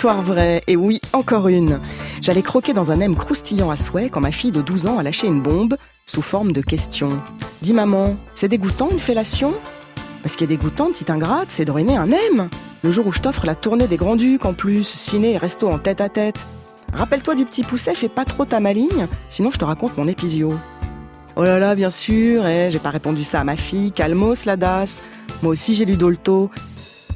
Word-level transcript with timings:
histoire 0.00 0.22
vraie, 0.22 0.62
et 0.66 0.76
oui, 0.76 0.98
encore 1.12 1.48
une. 1.48 1.78
J'allais 2.22 2.40
croquer 2.40 2.72
dans 2.72 2.90
un 2.90 3.00
M 3.00 3.14
croustillant 3.14 3.68
à 3.68 3.76
souhait 3.76 4.08
quand 4.08 4.22
ma 4.22 4.32
fille 4.32 4.50
de 4.50 4.62
12 4.62 4.86
ans 4.86 4.98
a 4.98 5.02
lâché 5.02 5.26
une 5.26 5.42
bombe 5.42 5.76
sous 6.06 6.22
forme 6.22 6.52
de 6.52 6.62
question. 6.62 7.20
Dis 7.60 7.74
maman, 7.74 8.16
c'est 8.32 8.48
dégoûtant 8.48 8.88
une 8.90 8.98
fellation? 8.98 9.52
Parce 10.22 10.36
qu'il 10.36 10.44
est 10.44 10.56
dégoûtant, 10.56 10.86
petite 10.90 11.10
ingrate, 11.10 11.48
c'est 11.50 11.66
de 11.66 11.70
ruiner 11.70 11.98
un 11.98 12.10
M. 12.10 12.48
Le 12.82 12.90
jour 12.90 13.08
où 13.08 13.12
je 13.12 13.20
t'offre 13.20 13.44
la 13.44 13.54
tournée 13.54 13.88
des 13.88 13.98
Grands-Ducs 13.98 14.46
en 14.46 14.54
plus, 14.54 14.84
ciné 14.84 15.32
et 15.32 15.36
resto 15.36 15.68
en 15.68 15.78
tête 15.78 16.00
à 16.00 16.08
tête. 16.08 16.46
Rappelle-toi 16.94 17.34
du 17.34 17.44
petit 17.44 17.62
pousset, 17.62 17.94
fais 17.94 18.08
pas 18.08 18.24
trop 18.24 18.46
ta 18.46 18.58
maligne, 18.58 19.06
sinon 19.28 19.50
je 19.50 19.58
te 19.58 19.66
raconte 19.66 19.98
mon 19.98 20.08
épisio. 20.08 20.54
Oh 21.36 21.42
là 21.42 21.58
là, 21.58 21.74
bien 21.74 21.90
sûr, 21.90 22.46
eh, 22.46 22.70
j'ai 22.70 22.78
pas 22.78 22.88
répondu 22.88 23.22
ça 23.22 23.40
à 23.40 23.44
ma 23.44 23.58
fille, 23.58 23.92
calmos 23.92 24.46
la 24.46 24.56
das. 24.56 25.02
Moi 25.42 25.52
aussi 25.52 25.74
j'ai 25.74 25.84
lu 25.84 25.96
Dolto, 25.96 26.50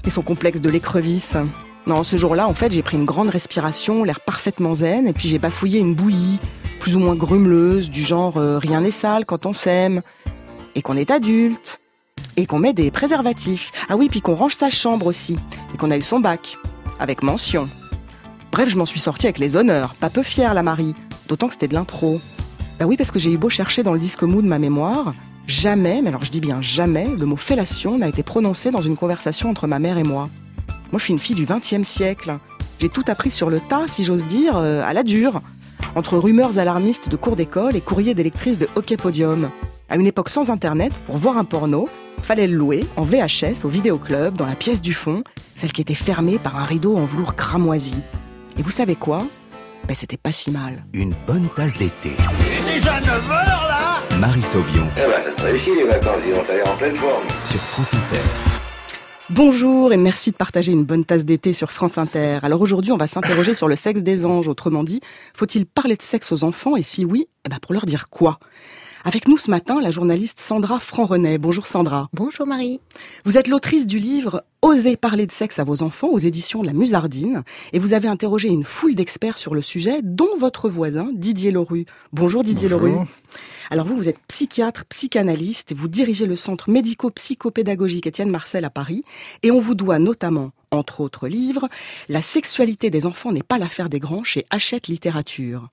et 0.05 0.11
son 0.11 0.21
complexe 0.21 0.61
de 0.61 0.69
l'écrevisse. 0.69 1.39
Non, 1.87 2.03
ce 2.03 2.17
jour-là, 2.17 2.49
en 2.49 2.55
fait, 2.55 2.73
j'ai 2.73 2.83
pris 2.83 2.97
une 2.97 3.05
grande 3.05 3.29
respiration, 3.29 4.05
l'air 4.05 4.21
parfaitement 4.21 4.75
zen, 4.75 5.07
et 5.07 5.13
puis 5.13 5.29
j'ai 5.29 5.39
bafouillé 5.39 5.81
une 5.81 5.95
bouillie, 5.95 6.41
plus 6.81 6.97
ou 6.97 6.99
moins 6.99 7.15
grumeleuse, 7.15 7.91
du 7.91 8.03
genre 8.03 8.39
euh, 8.39 8.59
rien 8.59 8.81
n'est 8.81 8.91
sale 8.91 9.27
quand 9.27 9.45
on 9.45 9.53
s'aime, 9.53 10.01
et 10.75 10.81
qu'on 10.81 10.97
est 10.97 11.11
adulte, 11.11 11.81
et 12.39 12.47
qu'on 12.47 12.59
met 12.59 12.73
des 12.73 12.91
préservatifs. 12.91 13.71
Ah 13.91 13.97
oui, 13.97 14.09
puis 14.09 14.23
qu'on 14.23 14.35
range 14.35 14.55
sa 14.55 14.71
chambre 14.71 15.07
aussi, 15.07 15.37
et 15.75 15.77
qu'on 15.77 15.91
a 15.91 15.99
eu 15.99 16.03
son 16.03 16.21
bac, 16.21 16.57
avec 16.99 17.23
mention. 17.23 17.69
Bref, 18.51 18.71
je 18.71 18.79
m'en 18.79 18.87
suis 18.87 19.01
sortie 19.01 19.27
avec 19.27 19.39
les 19.39 19.55
honneurs, 19.55 19.95
pas 19.95 20.09
peu 20.09 20.23
fière 20.23 20.55
la 20.55 20.63
Marie, 20.63 20.95
d'autant 21.29 21.49
que 21.49 21.53
c'était 21.53 21.69
de 21.69 21.75
l'impro. 21.75 22.19
Bah 22.79 22.87
oui, 22.87 22.97
parce 22.97 23.11
que 23.11 23.19
j'ai 23.19 23.31
eu 23.31 23.37
beau 23.37 23.51
chercher 23.51 23.83
dans 23.83 23.93
le 23.93 24.01
disque 24.01 24.23
mou 24.23 24.41
de 24.41 24.49
ma 24.49 24.59
mémoire, 24.59 25.13
jamais, 25.47 26.01
mais 26.01 26.09
alors 26.09 26.25
je 26.25 26.31
dis 26.31 26.41
bien 26.41 26.63
jamais, 26.63 27.07
le 27.19 27.27
mot 27.27 27.37
fellation 27.37 27.99
n'a 27.99 28.09
été 28.09 28.23
prononcé 28.23 28.71
dans 28.71 28.81
une 28.81 28.97
conversation 28.97 29.51
entre 29.51 29.67
ma 29.67 29.79
mère 29.79 29.99
et 29.99 30.03
moi. 30.03 30.31
Moi, 30.93 30.99
je 30.99 31.05
suis 31.05 31.13
une 31.13 31.19
fille 31.19 31.35
du 31.37 31.47
XXe 31.47 31.83
siècle. 31.87 32.39
J'ai 32.81 32.89
tout 32.89 33.05
appris 33.09 33.31
sur 33.31 33.51
le 33.51 33.61
tas, 33.61 33.85
si 33.87 34.05
j'ose 34.05 34.27
dire, 34.27 34.57
euh, 34.57 34.83
à 34.85 34.93
la 34.93 35.03
dure. 35.03 35.41
Entre 35.97 36.17
rumeurs 36.19 36.59
alarmistes 36.59 37.09
de 37.09 37.17
cours 37.17 37.37
d'école 37.37 37.77
et 37.77 37.81
courriers 37.81 38.15
d'électrices 38.15 38.59
de 38.59 38.69
hockey 38.77 38.97
podium. 38.97 39.51
À 39.89 39.97
une 39.97 40.07
époque 40.07 40.29
sans 40.29 40.51
internet, 40.51 40.93
pour 41.07 41.19
voir 41.19 41.37
un 41.37 41.45
porno, 41.45 41.89
fallait 42.23 42.47
le 42.47 42.57
louer 42.57 42.87
en 42.97 43.03
VHS 43.05 43.65
au 43.65 43.69
vidéoclub, 43.69 44.35
dans 44.35 44.47
la 44.47 44.57
pièce 44.57 44.81
du 44.83 44.95
fond, 44.95 45.23
celle 45.57 45.73
qui 45.73 45.83
était 45.83 45.95
fermée 45.95 46.39
par 46.39 46.57
un 46.57 46.65
rideau 46.65 46.97
en 46.97 47.05
velours 47.07 47.35
cramoisi. 47.37 47.95
Et 48.59 48.63
vous 48.63 48.71
savez 48.71 48.97
quoi? 48.97 49.25
Ben 49.87 49.95
c'était 49.95 50.17
pas 50.17 50.33
si 50.33 50.51
mal. 50.51 50.85
Une 50.95 51.15
bonne 51.27 51.49
tasse 51.55 51.75
d'été. 51.75 52.13
Il 52.41 52.71
est 52.71 52.75
déjà 52.75 52.99
9h 53.01 53.29
là 53.29 54.01
Marie 54.19 54.43
Sauvion 54.43 54.87
Eh 54.97 55.01
ben, 55.01 55.21
ça 55.21 55.31
te 55.31 55.43
réussit 55.43 55.75
les 55.77 55.85
vacances, 55.85 56.23
ils 56.27 56.33
vont 56.33 56.43
l'air 56.49 56.67
en 56.73 56.77
pleine 56.77 56.97
forme. 56.97 57.25
sur 57.39 57.61
France 57.61 57.93
Inter. 57.95 58.54
Bonjour 59.31 59.95
et 59.95 59.97
merci 59.97 60.33
de 60.33 60.37
partager 60.37 60.71
une 60.71 60.85
bonne 60.85 61.07
tasse 61.07 61.25
d'été 61.25 61.55
sur 61.55 61.73
France 61.73 61.97
Inter. 61.97 62.41
Alors 62.43 62.61
aujourd'hui, 62.61 62.93
on 62.93 62.99
va 62.99 63.07
s'interroger 63.07 63.55
sur 63.55 63.69
le 63.69 63.75
sexe 63.75 64.03
des 64.03 64.27
anges. 64.27 64.49
Autrement 64.49 64.85
dit, 64.85 65.01
faut-il 65.33 65.65
parler 65.65 65.97
de 65.97 66.03
sexe 66.03 66.31
aux 66.31 66.45
enfants? 66.45 66.77
Et 66.77 66.83
si 66.83 67.07
oui, 67.07 67.27
eh 67.47 67.49
ben 67.49 67.57
pour 67.59 67.73
leur 67.73 67.87
dire 67.87 68.11
quoi? 68.11 68.39
Avec 69.03 69.27
nous 69.27 69.39
ce 69.39 69.51
matin, 69.51 69.81
la 69.81 69.91
journaliste 69.91 70.41
Sandra 70.41 70.79
Franc-Renet. 70.79 71.39
Bonjour 71.39 71.67
Sandra. 71.67 72.11
Bonjour 72.13 72.47
Marie. 72.47 72.81
Vous 73.25 73.39
êtes 73.39 73.49
l'autrice 73.49 73.87
du 73.87 73.99
livre 73.99 74.45
Osez 74.61 74.99
parler 74.99 75.27
de 75.27 75.33
sexe 75.33 75.59
à 75.59 75.65
vos 75.65 75.83
enfants 75.83 76.09
aux 76.09 76.19
éditions 76.19 76.61
de 76.61 76.67
la 76.67 76.75
Musardine 76.75 77.45
et 77.73 77.79
vous 77.79 77.95
avez 77.95 78.09
interrogé 78.09 78.51
une 78.51 78.65
foule 78.65 78.95
d'experts 78.95 79.39
sur 79.39 79.55
le 79.55 79.63
sujet, 79.63 80.01
dont 80.03 80.37
votre 80.39 80.69
voisin 80.69 81.09
Didier 81.15 81.51
Leroux. 81.51 81.85
Bonjour 82.13 82.45
Didier 82.45 82.69
Bonjour. 82.69 82.89
Leroux. 82.89 83.07
Alors 83.71 83.87
vous, 83.87 83.97
vous 83.97 84.09
êtes 84.09 84.19
psychiatre, 84.29 84.85
psychanalyste, 84.87 85.75
vous 85.75 85.89
dirigez 85.89 86.27
le 86.27 86.37
centre 86.37 86.71
médico-psychopédagogique 86.71 88.07
Étienne 88.07 88.31
Marcel 88.31 88.65
à 88.65 88.71
Paris, 88.71 89.05
et 89.43 89.51
on 89.51 89.59
vous 89.59 89.75
doit 89.75 89.99
notamment, 89.99 90.53
entre 90.71 91.01
autres 91.01 91.29
livres, 91.29 91.69
La 92.09 92.21
sexualité 92.21 92.91
des 92.91 93.07
enfants 93.07 93.33
n'est 93.33 93.43
pas 93.43 93.59
l'affaire 93.59 93.89
des 93.89 94.01
grands 94.01 94.25
chez 94.25 94.45
Hachette 94.51 94.89
Littérature. 94.89 95.71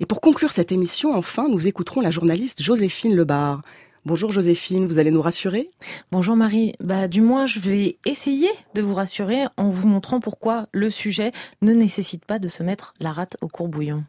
Et 0.00 0.06
pour 0.06 0.20
conclure 0.20 0.52
cette 0.52 0.70
émission, 0.70 1.16
enfin, 1.16 1.48
nous 1.48 1.66
écouterons 1.66 2.00
la 2.00 2.12
journaliste 2.12 2.62
Joséphine 2.62 3.16
Lebar. 3.16 3.62
Bonjour 4.04 4.32
Joséphine, 4.32 4.86
vous 4.86 4.98
allez 4.98 5.10
nous 5.10 5.20
rassurer? 5.20 5.70
Bonjour 6.12 6.36
Marie. 6.36 6.74
Bah, 6.80 7.08
du 7.08 7.20
moins, 7.20 7.46
je 7.46 7.58
vais 7.58 7.98
essayer 8.04 8.48
de 8.74 8.80
vous 8.80 8.94
rassurer 8.94 9.46
en 9.56 9.68
vous 9.68 9.88
montrant 9.88 10.20
pourquoi 10.20 10.68
le 10.72 10.88
sujet 10.88 11.32
ne 11.62 11.72
nécessite 11.72 12.24
pas 12.24 12.38
de 12.38 12.46
se 12.46 12.62
mettre 12.62 12.94
la 13.00 13.12
rate 13.12 13.36
au 13.40 13.48
courbouillon. 13.48 14.04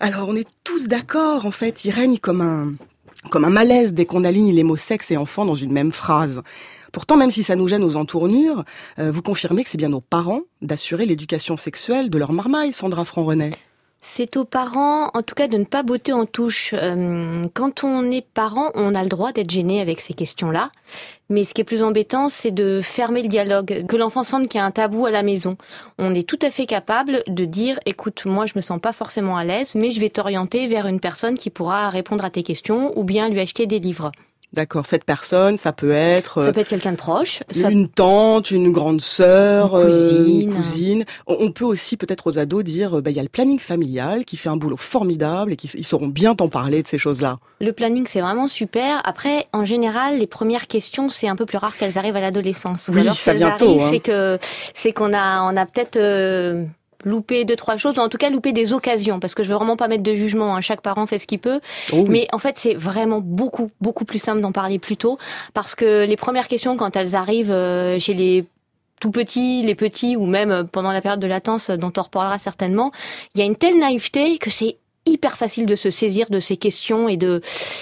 Alors, 0.00 0.28
on 0.28 0.36
est 0.36 0.46
tous 0.62 0.86
d'accord, 0.86 1.44
en 1.44 1.50
fait, 1.50 1.84
il 1.84 1.90
règne 1.90 2.18
comme 2.18 2.40
un, 2.40 2.74
comme 3.30 3.44
un 3.44 3.50
malaise 3.50 3.94
dès 3.94 4.06
qu'on 4.06 4.22
aligne 4.22 4.52
les 4.52 4.62
mots 4.62 4.76
sexe 4.76 5.10
et 5.10 5.16
enfant 5.16 5.44
dans 5.44 5.56
une 5.56 5.72
même 5.72 5.90
phrase. 5.90 6.42
Pourtant, 6.92 7.16
même 7.16 7.32
si 7.32 7.42
ça 7.42 7.56
nous 7.56 7.66
gêne 7.66 7.82
aux 7.82 7.96
entournures, 7.96 8.64
euh, 9.00 9.10
vous 9.10 9.22
confirmez 9.22 9.64
que 9.64 9.70
c'est 9.70 9.76
bien 9.78 9.92
aux 9.92 10.00
parents 10.00 10.42
d'assurer 10.62 11.04
l'éducation 11.04 11.56
sexuelle 11.56 12.10
de 12.10 12.18
leur 12.18 12.32
marmaille, 12.32 12.72
Sandra 12.72 13.04
Franc-Renet. 13.04 13.50
C'est 14.00 14.36
aux 14.36 14.44
parents, 14.44 15.10
en 15.12 15.22
tout 15.22 15.34
cas, 15.34 15.48
de 15.48 15.56
ne 15.56 15.64
pas 15.64 15.82
botter 15.82 16.12
en 16.12 16.24
touche. 16.24 16.72
Euh, 16.72 17.44
quand 17.52 17.82
on 17.82 18.10
est 18.12 18.24
parent, 18.24 18.70
on 18.74 18.94
a 18.94 19.02
le 19.02 19.08
droit 19.08 19.32
d'être 19.32 19.50
gêné 19.50 19.80
avec 19.80 20.00
ces 20.00 20.14
questions-là. 20.14 20.70
Mais 21.30 21.42
ce 21.42 21.52
qui 21.52 21.62
est 21.62 21.64
plus 21.64 21.82
embêtant, 21.82 22.28
c'est 22.28 22.52
de 22.52 22.80
fermer 22.80 23.22
le 23.22 23.28
dialogue, 23.28 23.84
que 23.88 23.96
l'enfant 23.96 24.22
sente 24.22 24.48
qu'il 24.48 24.58
y 24.58 24.62
a 24.62 24.64
un 24.64 24.70
tabou 24.70 25.06
à 25.06 25.10
la 25.10 25.24
maison. 25.24 25.56
On 25.98 26.14
est 26.14 26.26
tout 26.26 26.38
à 26.42 26.52
fait 26.52 26.66
capable 26.66 27.24
de 27.26 27.44
dire, 27.44 27.80
écoute, 27.86 28.24
moi 28.24 28.46
je 28.46 28.52
me 28.54 28.60
sens 28.60 28.80
pas 28.80 28.92
forcément 28.92 29.36
à 29.36 29.44
l'aise, 29.44 29.74
mais 29.74 29.90
je 29.90 30.00
vais 30.00 30.10
t'orienter 30.10 30.68
vers 30.68 30.86
une 30.86 31.00
personne 31.00 31.36
qui 31.36 31.50
pourra 31.50 31.90
répondre 31.90 32.24
à 32.24 32.30
tes 32.30 32.44
questions 32.44 32.96
ou 32.96 33.02
bien 33.02 33.28
lui 33.28 33.40
acheter 33.40 33.66
des 33.66 33.80
livres. 33.80 34.12
D'accord, 34.54 34.86
cette 34.86 35.04
personne, 35.04 35.58
ça 35.58 35.72
peut 35.72 35.90
être 35.90 36.40
Ça 36.40 36.48
euh, 36.48 36.52
peut 36.52 36.60
être 36.60 36.68
quelqu'un 36.68 36.92
de 36.92 36.96
proche. 36.96 37.42
Ça 37.50 37.70
une 37.70 37.86
tante, 37.88 38.50
une 38.50 38.72
grande 38.72 39.02
sœur, 39.02 39.78
Une 39.78 39.86
euh, 39.92 40.18
cousine. 40.18 40.40
une 40.40 40.54
cousine. 40.54 41.04
On 41.26 41.50
peut 41.52 41.66
aussi 41.66 41.98
peut-être 41.98 42.28
aux 42.28 42.38
ados 42.38 42.64
dire, 42.64 42.96
euh, 42.96 43.02
bah, 43.02 43.10
il 43.10 43.16
y 43.16 43.20
a 43.20 43.22
le 43.22 43.28
planning 43.28 43.58
familial 43.58 44.24
qui 44.24 44.38
fait 44.38 44.48
un 44.48 44.56
boulot 44.56 44.78
formidable 44.78 45.52
et 45.52 45.56
qui 45.56 45.68
ils 45.74 45.84
sauront 45.84 46.08
bien 46.08 46.34
t'en 46.34 46.48
parler 46.48 46.82
de 46.82 46.88
ces 46.88 46.96
choses-là. 46.96 47.38
Le 47.60 47.72
planning, 47.72 48.06
c'est 48.08 48.22
vraiment 48.22 48.48
super. 48.48 49.02
Après, 49.04 49.46
en 49.52 49.66
général, 49.66 50.18
les 50.18 50.26
premières 50.26 50.66
questions, 50.66 51.10
c'est 51.10 51.28
un 51.28 51.36
peu 51.36 51.44
plus 51.44 51.58
rare 51.58 51.76
qu'elles 51.76 51.98
arrivent 51.98 52.16
à 52.16 52.20
l'adolescence. 52.20 52.88
Ou 52.88 52.92
Oui, 52.92 53.02
alors, 53.02 53.16
ça 53.16 53.34
vient 53.34 53.50
tôt, 53.58 53.78
hein. 53.78 53.86
c'est 53.90 54.00
que 54.00 54.38
c'est 54.72 54.92
qu'on 54.92 55.12
a 55.12 55.42
on 55.42 55.56
a 55.58 55.66
peut-être 55.66 55.96
euh, 55.98 56.64
loupé 57.04 57.44
deux 57.44 57.56
trois 57.56 57.76
choses, 57.76 57.98
ou 57.98 58.00
en 58.00 58.08
tout 58.08 58.18
cas 58.18 58.30
loupé 58.30 58.52
des 58.52 58.72
occasions. 58.72 59.20
Parce 59.20 59.34
que 59.34 59.42
je 59.42 59.48
veux 59.48 59.54
vraiment 59.54 59.76
pas 59.76 59.88
mettre 59.88 60.02
de 60.02 60.14
jugement. 60.14 60.56
hein. 60.56 60.60
Chaque 60.60 60.80
parent 60.80 61.06
fait 61.06 61.18
ce 61.18 61.26
qu'il 61.26 61.38
peut. 61.38 61.60
Oh 61.92 61.96
oui. 61.98 62.06
Mais 62.08 62.28
en 62.32 62.38
fait, 62.38 62.58
c'est 62.58 62.74
vraiment 62.74 63.20
beaucoup 63.20 63.70
beaucoup 63.80 64.04
plus 64.04 64.18
simple 64.20 64.40
d'en 64.40 64.52
parler 64.52 64.78
plus 64.78 64.96
tôt, 64.96 65.18
parce 65.54 65.74
que 65.74 66.04
les 66.04 66.16
premières 66.16 66.48
questions, 66.48 66.76
quand 66.76 66.96
elles 66.96 67.14
arrivent 67.14 67.50
euh, 67.52 67.98
chez 67.98 68.14
les 68.14 68.44
tout 69.00 69.12
petits, 69.12 69.62
les 69.62 69.76
petits, 69.76 70.16
ou 70.16 70.26
même 70.26 70.50
euh, 70.50 70.64
pendant 70.64 70.90
la 70.90 71.00
période 71.00 71.20
de 71.20 71.26
latence 71.28 71.70
euh, 71.70 71.76
dont 71.76 71.92
on 71.96 72.02
reparlera 72.02 72.38
certainement, 72.38 72.90
il 73.34 73.38
y 73.38 73.42
a 73.42 73.46
une 73.46 73.54
telle 73.54 73.78
naïveté 73.78 74.38
que 74.38 74.50
c'est 74.50 74.76
hyper 75.08 75.36
facile 75.36 75.66
de 75.66 75.74
se 75.74 75.90
saisir 75.90 76.26
de 76.30 76.40
ces 76.40 76.56
questions 76.56 77.08
et 77.08 77.16
de 77.16 77.40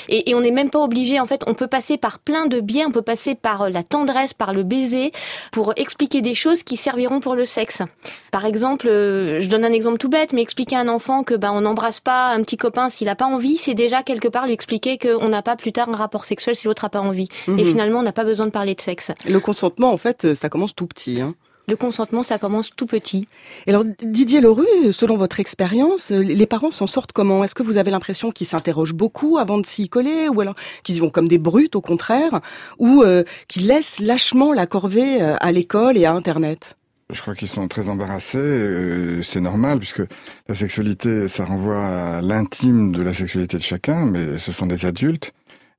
et, 0.09 0.31
et 0.31 0.35
on 0.35 0.41
n'est 0.41 0.51
même 0.51 0.71
pas 0.71 0.81
obligé 0.81 1.21
en 1.21 1.27
fait 1.27 1.43
on 1.47 1.55
peut 1.55 1.67
passer 1.67 1.97
par 1.99 2.19
plein 2.19 2.47
de 2.47 2.61
biais 2.61 2.85
on 2.87 2.91
peut 2.93 3.03
passer 3.03 3.35
par 3.35 3.63
euh, 3.63 3.69
la 3.71 3.83
tendresse 3.83 4.33
par 4.35 4.53
le 4.55 4.63
baiser 4.63 5.13
pour 5.53 5.73
expliquer 5.77 6.23
des 6.23 6.35
choses 6.35 6.63
qui 6.63 6.77
serviront 6.77 7.21
pour 7.21 7.35
le 7.35 7.45
sexe 7.45 7.83
par 8.31 8.45
exemple 8.45 8.87
euh, 8.89 9.41
je 9.41 9.49
donne 9.49 9.65
un 9.65 9.73
exemple 9.73 9.99
tout 9.99 10.09
bête 10.09 10.33
mais 10.33 10.43
expliquer 10.43 10.77
à 10.77 10.81
un 10.81 10.89
enfant 10.89 11.23
que 11.25 11.35
bah 11.35 11.51
on 11.53 11.61
n'embrasse 11.63 12.01
pas 12.01 12.29
un 12.33 12.43
petit 12.43 12.57
copain 12.57 12.89
s'il 12.89 13.09
a 13.09 13.15
pas 13.17 13.27
envie 13.27 13.57
c'est 13.57 13.75
déjà 13.75 14.03
quelque 14.03 14.29
part 14.29 14.47
lui 14.47 14.53
expliquer 14.53 14.99
qu'on 14.99 15.29
n'a 15.29 15.43
pas 15.43 15.57
plus 15.57 15.73
tard 15.73 15.89
un 15.89 15.97
rapport 15.97 16.25
sexuel 16.25 16.57
si 16.57 16.67
l'autre 16.67 16.85
a 16.85 16.89
pas 16.89 17.01
envie 17.01 17.29
et 17.49 17.51
Mhm. 17.51 17.65
finalement 17.67 17.99
on 18.01 18.03
n'a 18.03 18.13
pas 18.13 18.25
besoin 18.25 18.47
de 18.47 18.51
parler 18.51 18.75
de 18.75 18.81
sexe 18.81 19.11
Le 19.29 19.41
consentement, 19.41 19.93
en 19.93 19.97
fait, 19.97 20.25
euh, 20.25 20.35
ça 20.35 20.49
commence 20.49 20.75
tout 20.75 20.87
petit. 20.87 21.21
Hein. 21.21 21.35
Le 21.69 21.77
consentement 21.77 22.22
ça 22.22 22.38
commence 22.38 22.71
tout 22.77 22.87
petit 22.87 23.28
Et 23.66 23.71
alors, 23.71 23.84
Didier 24.03 24.41
Leroux, 24.41 24.93
selon 24.93 25.16
votre 25.16 25.41
expérience, 25.41 26.10
les 26.10 26.47
parents 26.47 26.71
s'en 26.71 26.86
sortent 26.86 27.13
comment? 27.13 27.45
Est-ce 27.45 27.54
que 27.54 27.63
vous 27.63 27.77
avez 27.77 27.91
l'impression 27.91 28.30
qu'ils 28.30 28.47
s'interrogent 28.47 28.95
beaucoup 28.95 29.39
avant 29.39 29.59
de 29.59 29.66
s'y 29.66 29.89
coller 29.89 30.28
Ou 30.28 30.41
alors 30.41 30.54
qu'ils 30.83 30.97
y 30.97 31.01
vont 31.01 31.10
comme 31.10 31.28
des 31.28 31.39
brutes, 31.39 31.77
au 31.77 31.80
contraire 31.80 32.41
Ou 32.78 33.03
euh, 33.03 33.24
qu'ils 33.48 33.66
laissent 33.66 33.98
lâchement 34.01 34.53
la 34.53 34.66
corvée 34.66 35.22
euh, 35.22 35.36
à 35.41 35.53
l'école 35.53 35.97
et 35.97 36.04
à 36.04 36.13
Internet? 36.13 36.77
Je 37.13 37.21
crois 37.21 37.34
qu'ils 37.34 37.48
sont 37.48 37.69
très 37.69 37.89
embarrassés. 37.89 38.39
euh, 38.39 39.22
C'est 39.22 39.41
normal 39.41 39.78
puisque 39.78 40.03
la 40.48 40.54
sexualité, 40.54 41.28
ça 41.28 41.45
renvoie 41.45 41.84
à 41.84 42.21
l'intime 42.21 42.92
de 42.92 43.03
la 43.03 43.15
sexualité 43.15 43.57
de 43.57 43.62
chacun, 43.62 44.07
mais 44.07 44.39
ce 44.39 44.53
sont 44.53 44.66
des 44.66 44.86
adultes. 44.86 45.33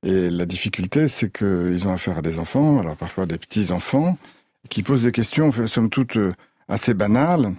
Et 0.06 0.30
la 0.30 0.46
difficulté, 0.46 1.08
c'est 1.08 1.30
qu'ils 1.30 1.86
ont 1.88 1.92
affaire 1.92 2.18
à 2.18 2.22
des 2.22 2.38
enfants, 2.38 2.78
alors 2.78 2.96
parfois 2.96 3.26
des 3.26 3.36
petits 3.36 3.72
enfants, 3.72 4.16
qui 4.68 4.82
posent 4.82 5.02
des 5.02 5.12
questions, 5.12 5.50
somme 5.66 5.90
toute, 5.90 6.16
euh, 6.16 6.32
assez 6.68 6.94
banales 6.94 7.54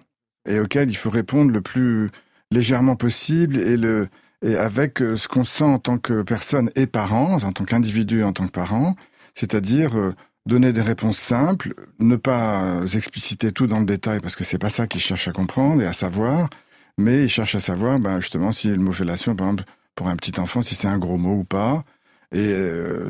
et 0.48 0.60
auxquelles 0.60 0.90
il 0.90 0.96
faut 0.96 1.10
répondre 1.10 1.52
le 1.52 1.62
plus 1.62 2.12
légèrement 2.52 2.96
possible 2.96 3.58
et 3.58 3.78
le 3.78 4.08
et 4.42 4.56
avec 4.56 5.02
euh, 5.02 5.18
ce 5.18 5.28
qu'on 5.28 5.44
sent 5.44 5.66
en 5.66 5.80
tant 5.80 5.98
que 5.98 6.22
personne 6.22 6.72
et 6.76 6.88
parent, 6.88 7.44
en 7.44 7.52
tant 7.52 7.66
qu'individu, 7.66 8.24
en 8.24 8.32
tant 8.32 8.46
que 8.46 8.52
parent, 8.52 8.96
c'est-à-dire 9.36 9.98
euh, 9.98 10.16
donner 10.46 10.72
des 10.72 10.82
réponses 10.82 11.18
simples, 11.18 11.74
ne 12.00 12.16
pas 12.16 12.82
expliciter 12.96 13.52
tout 13.52 13.68
dans 13.68 13.80
le 13.80 13.86
détail 13.86 14.22
parce 14.22 14.38
que 14.38 14.46
c'est 14.46 14.58
pas 14.58 14.70
ça 14.70 14.88
qu'ils 14.88 15.02
cherchent 15.02 15.28
à 15.28 15.34
comprendre 15.34 15.82
et 15.82 15.86
à 15.86 15.92
savoir, 15.92 16.50
mais 16.98 17.26
ils 17.26 17.30
cherchent 17.30 17.56
à 17.56 17.60
savoir, 17.60 18.00
ben, 18.00 18.22
justement, 18.22 18.54
si 18.54 18.70
le 18.70 18.78
mot 18.78 18.94
fellation, 18.94 19.36
par 19.36 19.48
exemple, 19.48 19.66
pour 19.96 20.08
un 20.08 20.16
petit 20.16 20.40
enfant, 20.40 20.62
si 20.62 20.74
c'est 20.74 20.88
un 20.88 20.98
gros 20.98 21.18
mot 21.18 21.40
ou 21.40 21.44
pas. 21.44 21.84
Et 22.32 22.56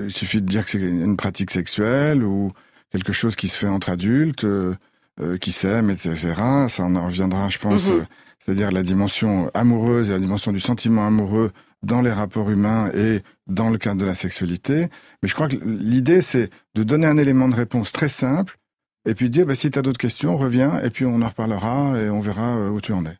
il 0.05 0.11
suffit 0.11 0.41
de 0.41 0.47
dire 0.47 0.65
que 0.65 0.71
c'est 0.71 0.79
une 0.79 1.17
pratique 1.17 1.51
sexuelle 1.51 2.23
ou 2.23 2.51
quelque 2.91 3.13
chose 3.13 3.35
qui 3.35 3.47
se 3.47 3.57
fait 3.57 3.67
entre 3.67 3.89
adultes. 3.89 4.43
euh, 4.45 4.75
euh, 5.21 5.37
qui 5.37 5.51
s'aiment, 5.51 5.89
etc. 5.89 6.15
Ça 6.69 6.83
en 6.83 7.05
reviendra, 7.05 7.49
je 7.49 7.57
pense, 7.57 7.89
Mhm. 7.89 7.95
euh, 7.97 8.03
c'est-à-dire 8.39 8.71
la 8.71 8.83
dimension 8.83 9.51
amoureuse 9.53 10.07
et 10.07 10.13
la 10.13 10.19
dimension 10.19 10.53
du 10.53 10.61
sentiment 10.61 11.05
amoureux 11.05 11.51
dans 11.83 12.01
les 12.01 12.13
rapports 12.13 12.49
humains 12.49 12.89
et 12.93 13.21
dans 13.45 13.69
le 13.69 13.77
cadre 13.77 13.99
de 13.99 14.05
la 14.05 14.15
sexualité. 14.15 14.87
Mais 15.21 15.27
je 15.27 15.33
crois 15.33 15.49
que 15.49 15.57
l'idée, 15.57 16.21
c'est 16.21 16.49
de 16.75 16.83
donner 16.83 17.05
un 17.05 17.17
élément 17.17 17.49
de 17.49 17.55
réponse 17.55 17.91
très 17.91 18.07
simple 18.07 18.57
et 19.05 19.13
puis 19.13 19.29
dire, 19.29 19.45
bah, 19.45 19.55
si 19.55 19.69
tu 19.69 19.77
as 19.77 19.81
d'autres 19.81 19.99
questions, 19.99 20.37
reviens 20.37 20.79
et 20.83 20.89
puis 20.89 21.05
on 21.05 21.21
en 21.21 21.27
reparlera 21.27 21.99
et 21.99 22.09
on 22.09 22.21
verra 22.21 22.55
euh, 22.55 22.69
où 22.69 22.79
tu 22.79 22.93
en 22.93 23.05
es. 23.05 23.17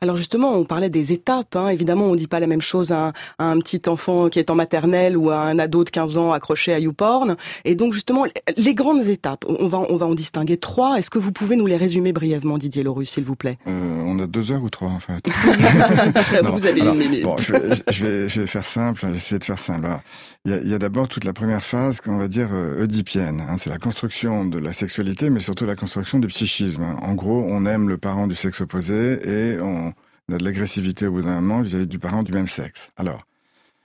Alors 0.00 0.16
justement, 0.16 0.52
on 0.54 0.64
parlait 0.64 0.90
des 0.90 1.12
étapes. 1.12 1.56
Hein. 1.56 1.68
Évidemment, 1.68 2.04
on 2.06 2.14
dit 2.14 2.26
pas 2.28 2.40
la 2.40 2.46
même 2.46 2.60
chose 2.62 2.92
à 2.92 3.08
un, 3.08 3.12
à 3.38 3.44
un 3.50 3.58
petit 3.60 3.82
enfant 3.88 4.28
qui 4.28 4.38
est 4.38 4.50
en 4.50 4.54
maternelle 4.54 5.16
ou 5.16 5.30
à 5.30 5.40
un 5.40 5.58
ado 5.58 5.84
de 5.84 5.90
15 5.90 6.18
ans 6.18 6.32
accroché 6.32 6.72
à 6.72 6.78
YouPorn. 6.78 7.36
Et 7.64 7.74
donc 7.74 7.92
justement, 7.92 8.24
les 8.56 8.74
grandes 8.74 9.06
étapes, 9.06 9.44
on 9.48 9.66
va, 9.68 9.78
on 9.88 9.96
va 9.96 10.06
en 10.06 10.14
distinguer 10.14 10.56
trois. 10.56 10.98
Est-ce 10.98 11.10
que 11.10 11.18
vous 11.18 11.32
pouvez 11.32 11.56
nous 11.56 11.66
les 11.66 11.76
résumer 11.76 12.12
brièvement, 12.12 12.58
Didier 12.58 12.82
Lorus, 12.82 13.10
s'il 13.10 13.24
vous 13.24 13.36
plaît? 13.36 13.58
Euh, 13.66 14.02
on 14.06 14.18
a 14.18 14.26
deux 14.26 14.52
heures 14.52 14.62
ou 14.62 14.70
trois 14.70 14.88
en 14.90 15.00
fait. 15.00 15.22
Non, 16.42 16.50
Vous 16.52 16.66
avez 16.66 16.80
alors, 16.80 16.94
une 16.94 17.00
minute. 17.00 17.22
Bon, 17.22 17.36
je 17.38 17.52
vais, 17.52 17.74
je 17.90 18.04
vais, 18.06 18.28
je 18.28 18.40
vais 18.40 18.46
faire 18.46 18.66
simple, 18.66 19.00
je 19.02 19.06
vais 19.06 19.16
essayer 19.16 19.38
de 19.38 19.44
faire 19.44 19.58
simple. 19.58 19.86
Alors, 19.86 20.00
Il 20.44 20.52
y 20.52 20.54
a, 20.54 20.58
il 20.60 20.68
y 20.70 20.74
a 20.74 20.78
d'abord 20.78 21.08
toute 21.08 21.24
la 21.24 21.32
première 21.32 21.64
phase 21.64 22.00
qu'on 22.00 22.18
va 22.18 22.28
dire 22.28 22.48
euh, 22.52 22.82
oedipienne. 22.82 23.42
hein. 23.48 23.56
c'est 23.58 23.70
la 23.70 23.78
construction 23.78 24.44
de 24.44 24.58
la 24.58 24.72
sexualité, 24.72 25.30
mais 25.30 25.40
surtout 25.40 25.64
la 25.66 25.74
construction 25.76 26.18
du 26.18 26.26
psychisme. 26.28 26.82
hein. 26.82 26.96
En 27.02 27.14
gros, 27.14 27.44
on 27.48 27.64
aime 27.66 27.88
le 27.88 27.96
parent 27.96 28.26
du 28.26 28.34
sexe 28.34 28.60
opposé 28.60 29.18
et 29.28 29.60
on 29.60 29.92
a 30.34 30.38
de 30.38 30.44
l'agressivité 30.44 31.06
au 31.06 31.12
bout 31.12 31.22
d'un 31.22 31.40
moment 31.40 31.62
vis-à-vis 31.62 31.86
du 31.86 31.98
parent 31.98 32.22
du 32.22 32.32
même 32.32 32.48
sexe. 32.48 32.90
Alors, 32.96 33.24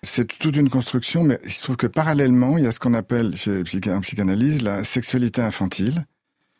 c'est 0.03 0.25
toute 0.39 0.55
une 0.55 0.69
construction, 0.69 1.23
mais 1.23 1.39
il 1.43 1.51
se 1.51 1.61
trouve 1.61 1.77
que 1.77 1.87
parallèlement, 1.87 2.57
il 2.57 2.63
y 2.63 2.67
a 2.67 2.71
ce 2.71 2.79
qu'on 2.79 2.95
appelle 2.95 3.37
chez 3.37 3.61
en 3.89 4.01
psychanalyse 4.01 4.63
la 4.63 4.83
sexualité 4.83 5.41
infantile, 5.41 6.05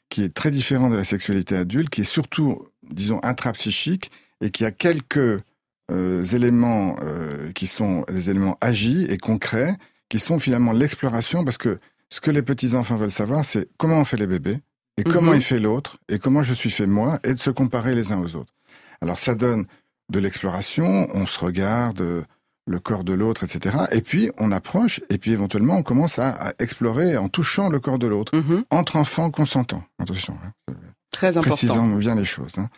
qui 0.10 0.24
est 0.24 0.34
très 0.34 0.52
différent 0.52 0.90
de 0.90 0.96
la 0.96 1.04
sexualité 1.04 1.56
adulte, 1.56 1.90
qui 1.90 2.02
est 2.02 2.04
surtout, 2.04 2.68
disons, 2.92 3.20
intrapsychique 3.24 4.12
et 4.42 4.52
qui 4.52 4.66
a 4.66 4.72
quelques 4.72 5.42
euh, 5.90 6.24
éléments 6.24 6.98
euh, 7.02 7.52
qui 7.54 7.66
sont 7.66 8.06
des 8.12 8.30
éléments 8.30 8.58
agis 8.62 9.06
et 9.10 9.18
concrets, 9.18 9.76
qui 10.10 10.20
sont 10.20 10.38
finalement 10.38 10.74
l'exploration, 10.74 11.44
parce 11.44 11.58
que 11.58 11.80
ce 12.10 12.22
que 12.22 12.30
les 12.30 12.42
petits-enfants 12.44 12.98
veulent 12.98 13.12
savoir, 13.12 13.46
c'est 13.46 13.68
comment 13.78 14.00
on 14.00 14.06
fait 14.06 14.18
les 14.18 14.28
bébés, 14.28 14.60
et 14.98 15.04
comment 15.04 15.32
Mhm. 15.32 15.38
il 15.38 15.42
fait 15.44 15.60
l'autre, 15.60 15.98
et 16.10 16.20
comment 16.20 16.44
je 16.44 16.54
suis 16.54 16.70
fait 16.70 16.86
moi, 16.86 17.20
et 17.24 17.34
de 17.34 17.40
se 17.40 17.50
comparer 17.50 17.96
les 17.96 18.12
uns 18.12 18.20
aux 18.20 18.36
autres. 18.36 18.54
Alors 19.02 19.20
ça 19.20 19.36
donne 19.36 19.66
de 20.12 20.20
l'exploration, 20.20 21.08
on 21.14 21.26
se 21.26 21.40
regarde 21.40 22.02
euh, 22.02 22.22
le 22.68 22.80
corps 22.80 23.04
de 23.04 23.14
l'autre, 23.14 23.44
etc. 23.44 23.76
Et 23.92 24.02
puis 24.02 24.30
on 24.38 24.52
approche, 24.52 25.02
et 25.10 25.18
puis 25.18 25.32
éventuellement 25.32 25.78
on 25.78 25.84
commence 25.84 26.20
à, 26.20 26.30
à 26.30 26.54
explorer 26.60 27.18
en 27.18 27.30
touchant 27.30 27.70
le 27.70 27.80
corps 27.80 28.00
de 28.00 28.08
l'autre, 28.08 28.36
Mhm. 28.38 28.64
entre 28.70 28.96
enfants 28.98 29.32
consentants. 29.32 29.84
Attention, 30.00 30.36
hein 30.46 30.74
Très 31.12 31.30
important. 31.38 31.50
précisons 31.50 31.96
bien 31.96 32.16
les 32.16 32.26
choses. 32.26 32.54
hein. 32.58 32.70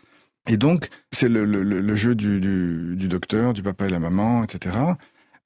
Et 0.48 0.58
donc, 0.58 0.90
c'est 1.14 1.30
le, 1.30 1.46
le- 1.46 1.64
le- 1.64 1.80
le 1.82 1.96
jeu 1.96 2.16
du, 2.16 2.40
du- 2.42 2.96
du 2.98 3.08
docteur, 3.08 3.54
du 3.54 3.64
papa 3.64 3.86
et 3.86 3.90
la 3.90 4.00
maman, 4.00 4.44
etc. 4.44 4.76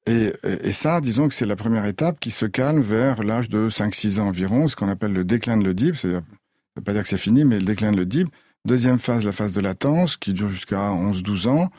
Et, 0.07 0.31
et- 0.43 0.69
et 0.69 0.71
ça, 0.73 1.01
disons 1.01 1.27
que 1.27 1.33
c'est 1.35 1.45
la 1.45 1.55
première 1.55 1.85
étape 1.85 2.19
qui 2.19 2.31
se 2.31 2.45
calme 2.47 2.81
vers 2.81 3.21
l'âge 3.23 3.47
de 3.49 3.69
5-6 3.69 4.19
ans 4.19 4.27
environ, 4.27 4.67
ce 4.67 4.75
qu'on 4.75 4.89
appelle 4.89 5.13
le 5.13 5.23
déclin 5.23 5.57
de 5.57 5.63
l'Oedipe. 5.63 5.95
C'est-à-dire, 5.97 6.21
ça 6.21 6.33
veut 6.77 6.81
pas 6.83 6.93
dire 6.93 7.03
que 7.03 7.09
c'est 7.09 7.17
fini, 7.17 7.43
mais 7.45 7.59
le 7.59 7.65
déclin 7.65 7.91
de 7.91 7.97
l'Oedipe. 7.97 8.29
Deuxième 8.67 8.99
phase, 8.99 9.25
la 9.25 9.31
phase 9.31 9.53
de 9.53 9.61
latence, 9.61 10.17
qui 10.17 10.33
dure 10.33 10.49
jusqu'à 10.49 10.89
11-12 10.91 11.47
ans, 11.47 11.69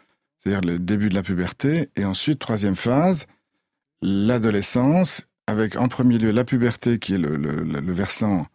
c'est-à-dire 0.43 0.63
le 0.69 0.79
début 0.79 1.11
de 1.11 1.15
la 1.15 1.23
puberté. 1.23 1.91
Et 1.97 2.05
ensuite, 2.07 2.39
troisième 2.39 2.77
phase, 2.77 3.27
l'adolescence, 4.03 5.23
avec 5.47 5.77
en 5.77 5.89
premier 5.89 6.19
lieu 6.19 6.31
la 6.31 6.45
puberté, 6.45 6.99
qui 6.99 7.15
est 7.15 7.19
le, 7.19 7.37
le- 7.37 7.57
le- 7.63 7.81
le 7.81 7.93
versant 7.93 8.47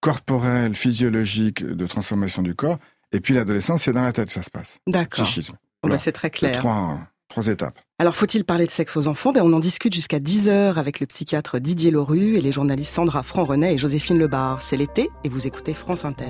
corporel, 0.00 0.74
physiologique 0.74 1.64
de 1.64 1.86
transformation 1.86 2.42
du 2.42 2.54
corps. 2.54 2.78
Et 3.12 3.20
puis 3.20 3.34
l'adolescence, 3.34 3.82
c'est 3.82 3.92
dans 3.92 4.02
la 4.02 4.12
tête 4.12 4.28
que 4.28 4.32
ça 4.34 4.42
se 4.42 4.50
passe. 4.50 4.78
D'accord. 4.86 5.24
Psychisme. 5.24 5.56
Voilà. 5.82 5.96
bah, 5.96 5.98
c'est 6.02 6.12
très 6.12 6.30
clair. 6.30 6.52
Trois, 6.52 6.98
trois 7.28 7.46
étapes. 7.48 7.78
Alors, 7.98 8.16
faut-il 8.16 8.44
parler 8.44 8.66
de 8.66 8.70
sexe 8.70 8.96
aux 8.96 9.06
enfants? 9.08 9.32
Ben, 9.32 9.42
On 9.42 9.52
en 9.52 9.60
discute 9.60 9.94
jusqu'à 9.94 10.18
10h 10.20 10.74
avec 10.76 11.00
le 11.00 11.06
psychiatre 11.06 11.58
Didier 11.58 11.90
Loru 11.90 12.36
et 12.36 12.40
les 12.40 12.52
journalistes 12.52 12.94
Sandra 12.94 13.22
Franc-Renet 13.22 13.74
et 13.74 13.78
Joséphine 13.78 14.18
Lebar. 14.18 14.62
C'est 14.62 14.76
l'été 14.76 15.10
et 15.22 15.28
vous 15.28 15.46
écoutez 15.46 15.74
France 15.74 16.04
Inter. 16.04 16.24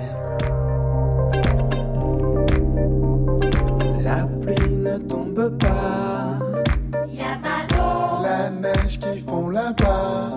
La 4.05 4.27
pluie 4.39 4.75
ne 4.75 4.97
tombe 4.99 5.57
pas. 5.57 6.37
Y 7.07 7.21
a 7.21 7.37
pas 7.41 7.65
d'eau, 7.67 8.21
La 8.23 8.49
neige 8.51 8.99
qui 8.99 9.19
font 9.19 9.49
là-bas. 9.49 10.29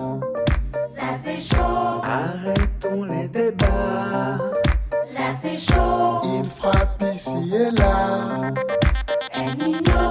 ça 0.87 1.09
c'est 1.23 1.39
chaud, 1.39 2.01
Arrêtons 2.03 3.03
les 3.03 3.27
débats. 3.27 4.39
là 5.13 5.27
c'est 5.39 5.59
chaud. 5.59 6.21
Il 6.41 6.49
frappe 6.49 7.03
ici 7.13 7.53
et 7.53 7.69
là. 7.69 8.51
El 9.33 9.55
Niño, 9.59 10.01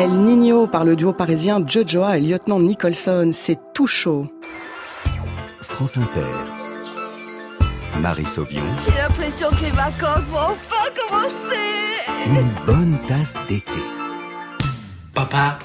El 0.00 0.10
Nino 0.12 0.66
par 0.66 0.84
le 0.84 0.96
duo 0.96 1.12
parisien 1.12 1.62
Jojoa 1.66 2.16
et 2.16 2.20
lieutenant 2.20 2.58
Nicholson, 2.58 3.32
c'est 3.34 3.58
tout 3.74 3.86
chaud. 3.86 4.32
France 5.60 5.98
Inter. 5.98 6.24
Marie 8.00 8.24
Sauvion, 8.24 8.62
J'ai 8.86 8.92
l'impression 8.94 9.50
que 9.50 9.62
les 9.62 9.70
vacances 9.72 10.24
vont 10.30 10.38
enfin 10.38 10.88
commencer. 10.96 12.40
une 12.40 12.50
bonne 12.66 12.98
tasse 13.06 13.34
d'été. 13.46 13.82
Papa, 15.12 15.58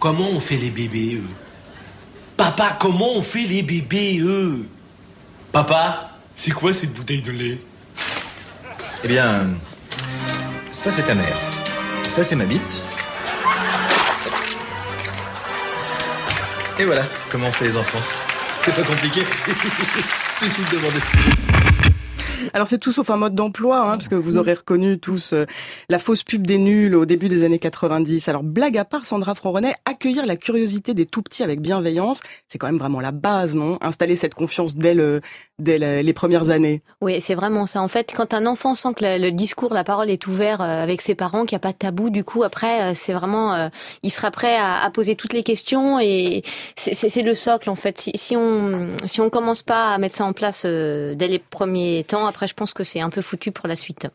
comment 0.00 0.30
on 0.30 0.40
fait 0.40 0.56
les 0.56 0.70
bébés, 0.70 1.14
eux? 1.22 1.34
Papa, 2.36 2.76
comment 2.80 3.12
on 3.14 3.22
fait 3.22 3.46
les 3.46 3.62
bébés, 3.62 4.18
eux? 4.20 4.66
Papa, 5.52 6.10
c'est 6.34 6.50
quoi 6.50 6.72
cette 6.72 6.92
bouteille 6.92 7.22
de 7.22 7.30
lait? 7.30 7.58
Eh 9.04 9.08
bien, 9.08 9.46
ça 10.72 10.90
c'est 10.90 11.04
ta 11.04 11.14
mère. 11.14 11.36
Ça 12.04 12.24
c'est 12.24 12.34
ma 12.36 12.46
bite. 12.46 12.82
Et 16.78 16.84
voilà 16.84 17.02
comment 17.30 17.48
on 17.48 17.52
fait 17.52 17.66
les 17.66 17.76
enfants. 17.76 17.98
C'est 18.62 18.74
pas 18.74 18.82
compliqué. 18.82 19.20
Suffit 20.26 20.62
de 20.62 20.76
demander. 20.76 21.00
Alors 22.52 22.68
c'est 22.68 22.78
tout 22.78 22.92
sauf 22.92 23.10
un 23.10 23.16
mode 23.16 23.34
d'emploi, 23.34 23.80
hein, 23.80 23.92
parce 23.92 24.08
que 24.08 24.14
vous 24.14 24.36
aurez 24.36 24.54
reconnu 24.54 24.98
tous 24.98 25.32
euh, 25.32 25.46
la 25.88 25.98
fausse 25.98 26.22
pub 26.22 26.46
des 26.46 26.58
nuls 26.58 26.94
au 26.94 27.06
début 27.06 27.28
des 27.28 27.44
années 27.44 27.58
90. 27.58 28.28
Alors 28.28 28.42
blague 28.42 28.76
à 28.78 28.84
part, 28.84 29.04
Sandra 29.04 29.34
Franronet, 29.34 29.74
accueillir 29.84 30.26
la 30.26 30.36
curiosité 30.36 30.94
des 30.94 31.06
tout 31.06 31.22
petits 31.22 31.42
avec 31.42 31.60
bienveillance, 31.60 32.20
c'est 32.48 32.58
quand 32.58 32.66
même 32.66 32.78
vraiment 32.78 33.00
la 33.00 33.12
base, 33.12 33.56
non? 33.56 33.78
Installer 33.80 34.16
cette 34.16 34.34
confiance 34.34 34.76
dès, 34.76 34.94
le, 34.94 35.20
dès 35.58 35.78
le- 35.78 36.00
les 36.02 36.12
premières 36.12 36.50
années. 36.50 36.82
Oui, 37.00 37.20
c'est 37.20 37.34
vraiment 37.34 37.66
ça. 37.66 37.80
En 37.82 37.88
fait, 37.88 38.12
quand 38.14 38.34
un 38.34 38.44
enfant 38.46 38.74
sent 38.74 38.94
que 38.94 39.04
le, 39.04 39.18
le 39.18 39.32
discours, 39.32 39.72
la 39.72 39.84
parole 39.84 40.10
est 40.10 40.26
ouvert 40.26 40.60
euh, 40.60 40.82
avec 40.82 41.00
ses 41.00 41.14
parents, 41.14 41.44
qu'il 41.46 41.54
n'y 41.54 41.60
a 41.60 41.60
pas 41.60 41.72
de 41.72 41.78
tabou, 41.78 42.10
du 42.10 42.24
coup, 42.24 42.42
après, 42.42 42.82
euh, 42.82 42.92
c'est 42.94 43.12
vraiment, 43.12 43.54
euh, 43.54 43.68
il 44.02 44.10
sera 44.10 44.30
prêt 44.30 44.56
à, 44.56 44.82
à 44.82 44.90
poser 44.90 45.14
toutes 45.14 45.32
les 45.32 45.42
questions 45.42 45.98
et 46.00 46.42
c'est- 46.76 47.22
le 47.22 47.34
socle, 47.34 47.70
en 47.70 47.76
fait. 47.76 47.98
Si, 47.98 48.12
si 48.14 48.36
on 48.36 48.88
si 49.06 49.20
on 49.22 49.30
commence 49.30 49.62
pas 49.62 49.94
à 49.94 49.98
mettre 49.98 50.14
ça 50.16 50.24
en 50.26 50.32
place 50.34 50.62
euh, 50.66 51.14
dès 51.14 51.28
les 51.28 51.38
premiers 51.38 52.04
temps, 52.06 52.26
après, 52.26 52.46
je 52.46 52.54
pense 52.54 52.74
que 52.74 52.84
c'est 52.84 53.00
un 53.00 53.10
peu 53.10 53.22
foutu 53.22 53.52
pour 53.52 53.66
la 53.68 53.76
suite. 53.76 54.06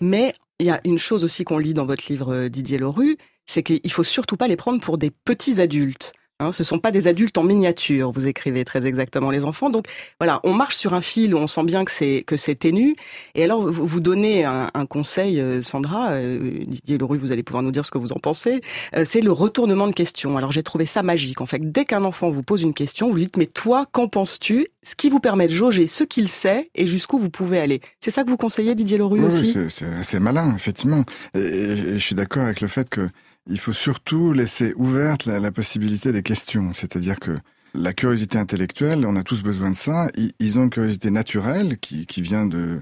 Mais 0.00 0.34
il 0.58 0.66
y 0.66 0.70
a 0.70 0.80
une 0.84 0.98
chose 0.98 1.24
aussi 1.24 1.44
qu'on 1.44 1.58
lit 1.58 1.74
dans 1.74 1.86
votre 1.86 2.04
livre 2.08 2.48
Didier 2.48 2.78
Leroux, 2.78 3.14
c'est 3.46 3.62
qu'il 3.62 3.92
faut 3.92 4.04
surtout 4.04 4.36
pas 4.36 4.48
les 4.48 4.56
prendre 4.56 4.80
pour 4.80 4.98
des 4.98 5.10
petits 5.10 5.60
adultes. 5.60 6.12
Hein, 6.44 6.52
ce 6.52 6.62
sont 6.64 6.78
pas 6.78 6.90
des 6.90 7.08
adultes 7.08 7.36
en 7.38 7.42
miniature, 7.42 8.12
vous 8.12 8.26
écrivez 8.26 8.64
très 8.64 8.84
exactement 8.86 9.30
les 9.30 9.44
enfants. 9.44 9.70
Donc 9.70 9.86
voilà, 10.20 10.40
on 10.44 10.52
marche 10.52 10.76
sur 10.76 10.94
un 10.94 11.00
fil 11.00 11.34
où 11.34 11.38
on 11.38 11.46
sent 11.46 11.64
bien 11.64 11.84
que 11.84 11.90
c'est 11.90 12.22
que 12.26 12.36
c'est 12.36 12.54
ténu. 12.54 12.94
Et 13.34 13.42
alors 13.44 13.62
vous, 13.70 13.86
vous 13.86 14.00
donnez 14.00 14.44
un, 14.44 14.70
un 14.74 14.86
conseil, 14.86 15.40
euh, 15.40 15.62
Sandra, 15.62 16.10
euh, 16.12 16.38
Didier 16.66 16.98
Leroux, 16.98 17.16
vous 17.18 17.32
allez 17.32 17.42
pouvoir 17.42 17.62
nous 17.62 17.72
dire 17.72 17.84
ce 17.84 17.90
que 17.90 17.98
vous 17.98 18.12
en 18.12 18.16
pensez. 18.22 18.60
Euh, 18.96 19.04
c'est 19.06 19.20
le 19.20 19.32
retournement 19.32 19.86
de 19.88 19.92
question. 19.92 20.36
Alors 20.36 20.52
j'ai 20.52 20.62
trouvé 20.62 20.86
ça 20.86 21.02
magique. 21.02 21.40
En 21.40 21.46
fait, 21.46 21.60
dès 21.72 21.84
qu'un 21.84 22.04
enfant 22.04 22.30
vous 22.30 22.42
pose 22.42 22.62
une 22.62 22.74
question, 22.74 23.08
vous 23.08 23.16
lui 23.16 23.24
dites 23.24 23.36
mais 23.38 23.46
toi, 23.46 23.86
qu'en 23.92 24.06
penses-tu? 24.08 24.66
Ce 24.82 24.94
qui 24.94 25.08
vous 25.08 25.18
permet 25.20 25.46
de 25.46 25.52
jauger 25.52 25.86
ce 25.86 26.04
qu'il 26.04 26.28
sait 26.28 26.68
et 26.74 26.86
jusqu'où 26.86 27.18
vous 27.18 27.30
pouvez 27.30 27.58
aller. 27.58 27.80
C'est 28.00 28.10
ça 28.10 28.22
que 28.22 28.28
vous 28.28 28.36
conseillez, 28.36 28.74
Didier 28.74 28.98
Leroux 28.98 29.16
Oui, 29.16 29.24
aussi? 29.24 29.54
oui, 29.56 29.66
c'est- 29.70 30.20
malin, 30.20 30.54
effectivement. 30.54 31.04
Et, 31.34 31.38
et- 31.40 31.70
et 31.72 31.94
je 31.94 31.98
suis 32.04 32.14
d'accord 32.14 32.42
avec 32.44 32.60
le 32.60 32.68
fait 32.68 32.88
que 32.90 33.08
il 33.46 33.58
faut 33.58 33.72
surtout 33.72 34.32
laisser 34.32 34.72
ouverte 34.76 35.26
la, 35.26 35.52
possibilité 35.52 36.12
des 36.12 36.22
questions. 36.22 36.72
C'est-à-dire 36.72 37.18
que 37.20 37.36
la 37.74 37.92
curiosité 37.92 38.38
intellectuelle, 38.38 39.04
on 39.06 39.16
a 39.16 39.22
tous 39.22 39.42
besoin 39.42 39.70
de 39.70 39.76
ça. 39.76 40.08
Ils, 40.38 40.58
ont 40.58 40.64
une 40.64 40.70
curiosité 40.70 41.10
naturelle 41.10 41.78
qui, 41.78 42.06
vient 42.22 42.46
de, 42.46 42.80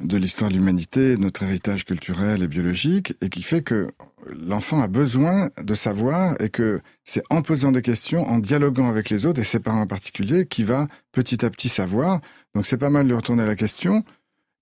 de 0.00 0.16
l'histoire 0.16 0.50
de 0.50 0.56
l'humanité, 0.56 1.16
de 1.16 1.20
notre 1.20 1.42
héritage 1.42 1.84
culturel 1.84 2.42
et 2.42 2.48
biologique, 2.48 3.14
et 3.20 3.28
qui 3.28 3.42
fait 3.42 3.62
que 3.62 3.88
l'enfant 4.26 4.82
a 4.82 4.88
besoin 4.88 5.50
de 5.62 5.74
savoir 5.74 6.40
et 6.40 6.50
que 6.50 6.80
c'est 7.04 7.22
en 7.30 7.42
posant 7.42 7.72
des 7.72 7.82
questions, 7.82 8.28
en 8.28 8.38
dialoguant 8.38 8.88
avec 8.88 9.10
les 9.10 9.26
autres 9.26 9.40
et 9.40 9.44
ses 9.44 9.60
parents 9.60 9.80
en 9.80 9.86
particulier, 9.86 10.46
qu'il 10.46 10.66
va 10.66 10.86
petit 11.12 11.44
à 11.44 11.50
petit 11.50 11.68
savoir. 11.68 12.20
Donc 12.54 12.66
c'est 12.66 12.78
pas 12.78 12.90
mal 12.90 13.08
de 13.08 13.14
retourner 13.14 13.46
la 13.46 13.56
question 13.56 14.04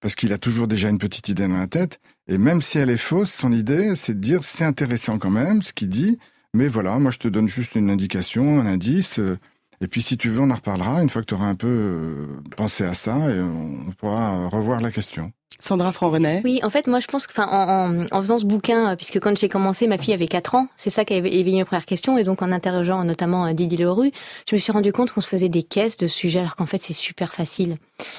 parce 0.00 0.14
qu'il 0.14 0.32
a 0.32 0.38
toujours 0.38 0.68
déjà 0.68 0.88
une 0.88 0.98
petite 0.98 1.28
idée 1.28 1.48
dans 1.48 1.56
la 1.56 1.66
tête. 1.66 2.00
Et 2.28 2.38
même 2.38 2.62
si 2.62 2.78
elle 2.78 2.90
est 2.90 2.96
fausse, 2.96 3.32
son 3.32 3.52
idée, 3.52 3.96
c'est 3.96 4.14
de 4.14 4.20
dire 4.20 4.44
c'est 4.44 4.64
intéressant 4.64 5.18
quand 5.18 5.30
même 5.30 5.62
ce 5.62 5.72
qu'il 5.72 5.88
dit, 5.88 6.18
mais 6.54 6.68
voilà, 6.68 6.98
moi 6.98 7.10
je 7.10 7.18
te 7.18 7.28
donne 7.28 7.48
juste 7.48 7.74
une 7.74 7.90
indication, 7.90 8.60
un 8.60 8.66
indice. 8.66 9.18
euh, 9.18 9.38
et 9.80 9.86
puis 9.88 10.02
si 10.02 10.16
tu 10.16 10.28
veux, 10.28 10.40
on 10.40 10.50
en 10.50 10.56
reparlera 10.56 11.00
une 11.02 11.10
fois 11.10 11.22
que 11.22 11.26
tu 11.26 11.34
auras 11.34 11.46
un 11.46 11.54
peu 11.54 11.68
euh, 11.68 12.26
pensé 12.56 12.84
à 12.84 12.94
ça 12.94 13.16
et 13.30 13.40
on 13.40 13.92
pourra 13.96 14.48
revoir 14.48 14.80
la 14.80 14.90
question. 14.90 15.32
Sandra 15.60 15.90
Franrenet. 15.90 16.40
Oui, 16.44 16.60
en 16.62 16.70
fait, 16.70 16.86
moi, 16.86 17.00
je 17.00 17.08
pense 17.08 17.26
que, 17.26 17.32
enfin, 17.32 18.06
en, 18.12 18.20
faisant 18.20 18.38
ce 18.38 18.44
bouquin, 18.44 18.92
euh, 18.92 18.96
puisque 18.96 19.18
quand 19.18 19.36
j'ai 19.36 19.48
commencé, 19.48 19.88
ma 19.88 19.98
fille 19.98 20.14
avait 20.14 20.28
4 20.28 20.54
ans, 20.54 20.68
c'est 20.76 20.90
ça 20.90 21.04
qui 21.04 21.14
a 21.14 21.16
éveillé 21.16 21.58
mes 21.58 21.64
premières 21.64 21.84
questions, 21.84 22.16
et 22.16 22.22
donc 22.22 22.42
en 22.42 22.52
interrogeant 22.52 23.02
notamment 23.02 23.44
euh, 23.46 23.52
Didier 23.52 23.78
Leroux, 23.78 24.10
je 24.48 24.54
me 24.54 24.60
suis 24.60 24.70
rendu 24.70 24.92
compte 24.92 25.10
qu'on 25.10 25.20
se 25.20 25.26
faisait 25.26 25.48
des 25.48 25.64
caisses 25.64 25.96
de 25.96 26.06
sujets, 26.06 26.38
alors 26.38 26.54
qu'en 26.54 26.66
fait, 26.66 26.80
c'est 26.80 26.92
super 26.92 27.34
facile. 27.34 27.76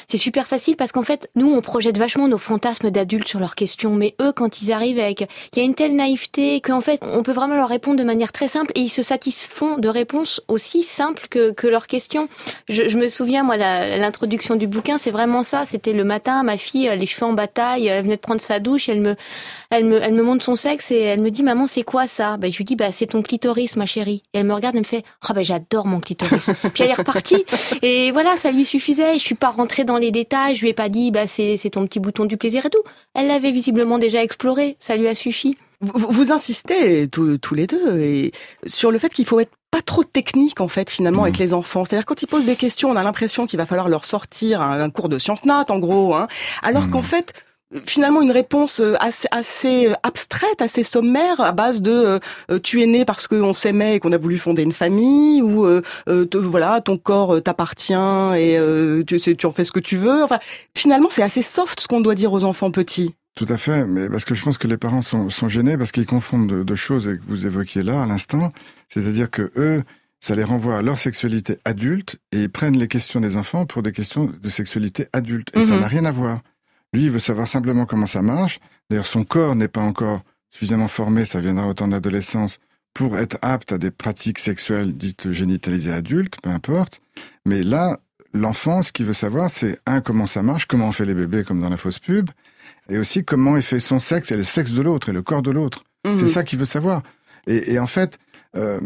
C'est 0.10 0.18
super 0.18 0.48
facile 0.48 0.76
parce 0.76 0.92
qu'en 0.92 1.04
fait, 1.04 1.30
nous, 1.36 1.50
on 1.50 1.62
projette 1.62 1.98
vachement 1.98 2.28
nos 2.28 2.38
fantasmes 2.38 2.92
d'adultes 2.92 3.30
sur 3.30 3.40
leurs 3.40 3.56
questions, 3.56 3.96
mais 3.96 4.16
eux, 4.22 4.34
quand 4.34 4.62
ils 4.62 4.74
arrivent 4.74 5.00
avec, 5.00 5.22
il 5.54 5.60
y 5.60 5.62
a 5.62 5.66
une 5.66 5.76
telle 5.76 5.96
naïveté 5.96 6.60
qu'en 6.60 6.82
fait, 6.82 7.00
on 7.04 7.24
peut 7.24 7.32
vraiment 7.32 7.56
leur 7.56 7.70
répondre 7.70 7.98
de 7.98 8.04
manière 8.04 8.34
très 8.34 8.50
simple, 8.50 8.74
et 8.76 8.82
ils 8.82 8.90
se 8.90 9.02
satisfont 9.02 9.78
de 9.78 9.88
réponses 9.88 10.42
aussi 10.50 10.84
simples 10.84 11.28
que, 11.30 11.68
leurs 11.70 11.88
questions. 11.88 12.28
Je, 12.68 12.90
je 12.90 12.98
me 12.98 13.08
souviens, 13.08 13.44
moi, 13.44 13.56
l'introduction 13.56 14.56
du 14.56 14.68
bouquin, 14.68 14.98
c'est 14.98 15.12
vraiment 15.12 15.44
ça. 15.44 15.66
C'était 15.66 15.94
le 15.94 16.04
matin, 16.04 16.42
ma 16.44 16.58
fille, 16.58 16.90
les 16.98 17.06
cheveux 17.06 17.19
en 17.26 17.34
bataille, 17.34 17.88
elle 17.88 18.04
venait 18.04 18.16
de 18.16 18.22
prendre 18.22 18.42
sa 18.42 18.60
douche, 18.60 18.90
elle 18.90 19.02
me, 19.02 19.16
elle 19.70 19.86
me, 19.86 20.02
elle 20.02 20.14
me 20.14 20.24
montre 20.24 20.44
son 20.44 20.56
sexe 20.56 20.92
et 20.92 21.00
elle 21.00 21.22
me 21.22 21.32
dit, 21.32 21.44
maman, 21.44 21.68
c'est 21.68 21.84
quoi 21.84 22.08
ça? 22.08 22.38
Ben 22.38 22.52
je 22.52 22.58
lui 22.58 22.66
dis, 22.66 22.76
bah 22.76 22.92
c'est 22.92 23.08
ton 23.08 23.22
clitoris, 23.22 23.76
ma 23.76 23.86
chérie. 23.86 24.24
Et 24.34 24.40
elle 24.40 24.48
me 24.48 24.54
regarde, 24.54 24.76
elle 24.76 24.82
me 24.82 24.86
fait, 24.86 25.04
oh 25.30 25.34
ben 25.34 25.44
j'adore 25.44 25.86
mon 25.86 26.00
clitoris. 26.00 26.52
Puis 26.74 26.84
elle 26.84 26.92
est 26.92 26.94
repartie. 26.94 27.46
Et 27.82 28.12
voilà, 28.12 28.38
ça 28.38 28.52
lui 28.52 28.66
suffisait. 28.66 29.16
Je 29.16 29.20
suis 29.20 29.36
pas 29.36 29.50
rentrée 29.50 29.84
dans 29.84 29.98
les 29.98 30.12
détails. 30.12 30.56
Je 30.56 30.62
lui 30.62 30.70
ai 30.70 30.74
pas 30.74 30.90
dit, 30.90 31.12
bah 31.12 31.28
c'est, 31.28 31.58
c'est 31.58 31.72
ton 31.72 31.86
petit 31.86 32.00
bouton 32.00 32.26
du 32.26 32.38
plaisir 32.38 32.66
et 32.66 32.70
tout. 32.70 32.84
Elle 33.14 33.28
l'avait 33.28 33.52
visiblement 33.52 33.98
déjà 33.98 34.24
exploré. 34.24 34.78
Ça 34.80 34.96
lui 34.96 35.08
a 35.08 35.16
suffi. 35.16 35.58
Vous, 35.82 36.12
vous 36.12 36.32
insistez 36.32 37.08
tous, 37.08 37.38
tous 37.38 37.56
les 37.56 37.66
deux 37.66 38.00
et 38.00 38.34
sur 38.66 38.92
le 38.92 39.00
fait 39.00 39.14
qu'il 39.14 39.26
faut 39.26 39.40
être 39.40 39.52
pas 39.72 39.82
trop 39.82 40.04
technique 40.04 40.62
en 40.62 40.68
fait 40.68 40.90
finalement 40.90 41.24
avec 41.24 41.38
les 41.38 41.54
enfants. 41.54 41.86
C'est-à-dire 41.86 42.06
quand 42.06 42.22
ils 42.22 42.28
posent 42.28 42.46
des 42.46 42.56
questions, 42.56 42.90
on 42.90 42.96
a 42.96 43.04
l'impression 43.04 43.46
qu'il 43.46 43.58
va 43.60 43.66
falloir 43.66 43.90
leur 43.90 44.06
sortir 44.06 44.62
un, 44.62 44.82
un 44.82 44.90
cours 44.90 45.10
de 45.10 45.20
sciences 45.20 45.46
nat 45.46 45.66
en 45.70 45.80
gros, 45.80 46.16
hein, 46.16 46.28
alors 46.64 46.90
qu'en 46.90 47.02
fait 47.02 47.34
finalement 47.86 48.24
une 48.24 48.32
réponse 48.32 48.80
euh, 48.80 48.96
assez, 49.00 49.28
assez 49.30 49.94
abstraite, 50.02 50.60
assez 50.60 50.84
sommaire, 50.84 51.40
à 51.40 51.52
base 51.52 51.84
de 51.84 51.92
euh, 51.92 52.20
euh, 52.50 52.58
tu 52.60 52.82
es 52.82 52.88
né 52.88 53.06
parce 53.06 53.28
qu'on 53.28 53.54
s'aimait 53.54 53.98
et 53.98 54.00
qu'on 54.00 54.12
a 54.12 54.18
voulu 54.18 54.40
fonder 54.40 54.64
une 54.64 54.72
famille, 54.74 55.44
ou 55.44 55.66
euh, 55.68 55.84
euh, 56.08 56.26
te- 56.26 56.38
voilà 56.40 56.82
ton 56.82 56.98
corps 56.98 57.36
euh, 57.36 57.42
t'appartient 57.42 57.94
et 57.94 58.58
euh, 58.58 59.04
tu, 59.06 59.20
sais, 59.20 59.36
tu 59.36 59.46
en 59.46 59.52
fais 59.52 59.66
ce 59.66 59.72
que 59.72 59.80
tu 59.80 59.98
veux. 59.98 60.24
Enfin, 60.24 60.40
finalement 60.76 61.10
c'est 61.12 61.22
assez 61.22 61.44
soft 61.44 61.80
ce 61.80 61.88
qu'on 61.88 62.02
doit 62.02 62.16
dire 62.16 62.34
aux 62.34 62.44
enfants 62.44 62.72
petits. 62.72 63.14
Tout 63.36 63.46
à 63.50 63.58
fait, 63.58 63.86
mais 63.86 64.10
parce 64.10 64.26
que 64.26 64.36
je 64.36 64.44
pense 64.44 64.58
que 64.58 64.68
les 64.68 64.78
parents 64.78 65.02
sont, 65.02 65.30
sont 65.30 65.48
gênés 65.48 65.78
parce 65.78 65.92
qu'ils 65.92 66.06
confondent 66.06 66.48
deux 66.48 66.64
de 66.66 66.76
choses 66.76 67.08
et 67.08 67.18
que 67.18 67.24
vous 67.28 67.46
évoquiez 67.46 67.84
là 67.84 68.04
à 68.04 68.06
l'instant, 68.06 68.52
c'est-à-dire 68.90 69.30
que 69.30 69.52
eux, 69.56 69.84
ça 70.20 70.36
les 70.36 70.44
renvoie 70.44 70.78
à 70.78 70.82
leur 70.82 71.00
sexualité 71.00 71.58
adulte 71.64 72.18
et 72.34 72.42
ils 72.44 72.50
prennent 72.50 72.78
les 72.78 72.90
questions 72.90 73.22
des 73.22 73.38
enfants 73.38 73.66
pour 73.66 73.82
des 73.84 73.94
questions 73.94 74.26
de 74.26 74.50
sexualité 74.50 75.08
adulte 75.14 75.56
et 75.56 75.62
ça 75.62 75.76
Mhm. 75.76 75.80
n'a 75.82 75.88
rien 75.88 76.06
à 76.06 76.12
voir. 76.12 76.42
Lui, 76.92 77.04
il 77.04 77.12
veut 77.12 77.20
savoir 77.20 77.48
simplement 77.48 77.86
comment 77.86 78.08
ça 78.08 78.22
marche. 78.22 78.60
D'ailleurs, 78.90 79.06
son 79.06 79.24
corps 79.24 79.56
n'est 79.56 79.68
pas 79.70 79.82
encore 79.82 80.24
suffisamment 80.50 80.88
formé, 80.90 81.24
ça 81.24 81.40
viendra 81.40 81.68
au 81.68 81.74
temps 81.74 81.88
de 81.88 81.94
l'adolescence, 81.94 82.60
pour 82.96 83.18
être 83.18 83.38
apte 83.44 83.72
à 83.72 83.78
des 83.78 83.92
pratiques 83.92 84.40
sexuelles 84.40 84.98
dites 84.98 85.32
génitalisées 85.32 85.94
adultes, 85.94 86.42
peu 86.42 86.50
importe. 86.50 87.00
Mais 87.46 87.62
là, 87.64 88.00
l'enfant, 88.34 88.82
ce 88.82 88.92
qu'il 88.92 89.06
veut 89.06 89.14
savoir, 89.14 89.50
c'est 89.52 89.80
un, 89.86 90.02
comment 90.02 90.26
ça 90.26 90.42
marche, 90.42 90.66
comment 90.66 90.88
on 90.88 90.92
fait 90.92 91.06
les 91.06 91.14
bébés 91.14 91.44
comme 91.44 91.62
dans 91.62 91.70
la 91.70 91.78
fausse 91.78 92.00
pub, 92.00 92.32
et 92.90 92.98
aussi 92.98 93.24
comment 93.24 93.58
est 93.58 93.62
fait 93.62 93.80
son 93.80 94.00
sexe 94.00 94.32
et 94.32 94.38
le 94.38 94.44
sexe 94.44 94.72
de 94.72 94.82
l'autre 94.82 95.10
et 95.10 95.14
le 95.14 95.22
corps 95.22 95.42
de 95.42 95.52
l'autre. 95.52 95.84
Mhm. 96.06 96.18
C'est 96.18 96.28
ça 96.28 96.44
qu'il 96.44 96.60
veut 96.60 96.66
savoir. 96.66 97.04
Et, 97.48 97.74
et 97.74 97.80
en 97.80 97.88
fait, 97.88 98.18
euh, 98.56 98.80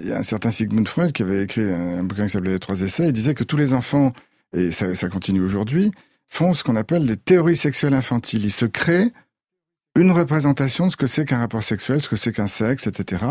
il 0.00 0.08
y 0.08 0.12
a 0.12 0.18
un 0.18 0.22
certain 0.22 0.50
Sigmund 0.50 0.88
Freud 0.88 1.12
qui 1.12 1.22
avait 1.22 1.42
écrit 1.42 1.62
un, 1.62 1.98
un 1.98 2.02
bouquin 2.04 2.24
qui 2.26 2.32
s'appelait 2.32 2.52
Les 2.52 2.58
Trois 2.58 2.80
Essais. 2.80 3.06
Il 3.08 3.12
disait 3.12 3.34
que 3.34 3.44
tous 3.44 3.56
les 3.56 3.72
enfants, 3.72 4.12
et 4.54 4.72
ça, 4.72 4.94
ça 4.94 5.08
continue 5.08 5.42
aujourd'hui, 5.42 5.92
font 6.28 6.54
ce 6.54 6.64
qu'on 6.64 6.76
appelle 6.76 7.06
des 7.06 7.16
théories 7.16 7.56
sexuelles 7.56 7.94
infantiles. 7.94 8.44
Ils 8.44 8.52
se 8.52 8.64
créent 8.64 9.12
une 9.96 10.10
représentation 10.10 10.86
de 10.86 10.92
ce 10.92 10.96
que 10.96 11.06
c'est 11.06 11.24
qu'un 11.24 11.38
rapport 11.38 11.62
sexuel, 11.62 12.00
ce 12.02 12.08
que 12.08 12.16
c'est 12.16 12.32
qu'un 12.32 12.46
sexe, 12.46 12.86
etc. 12.86 13.24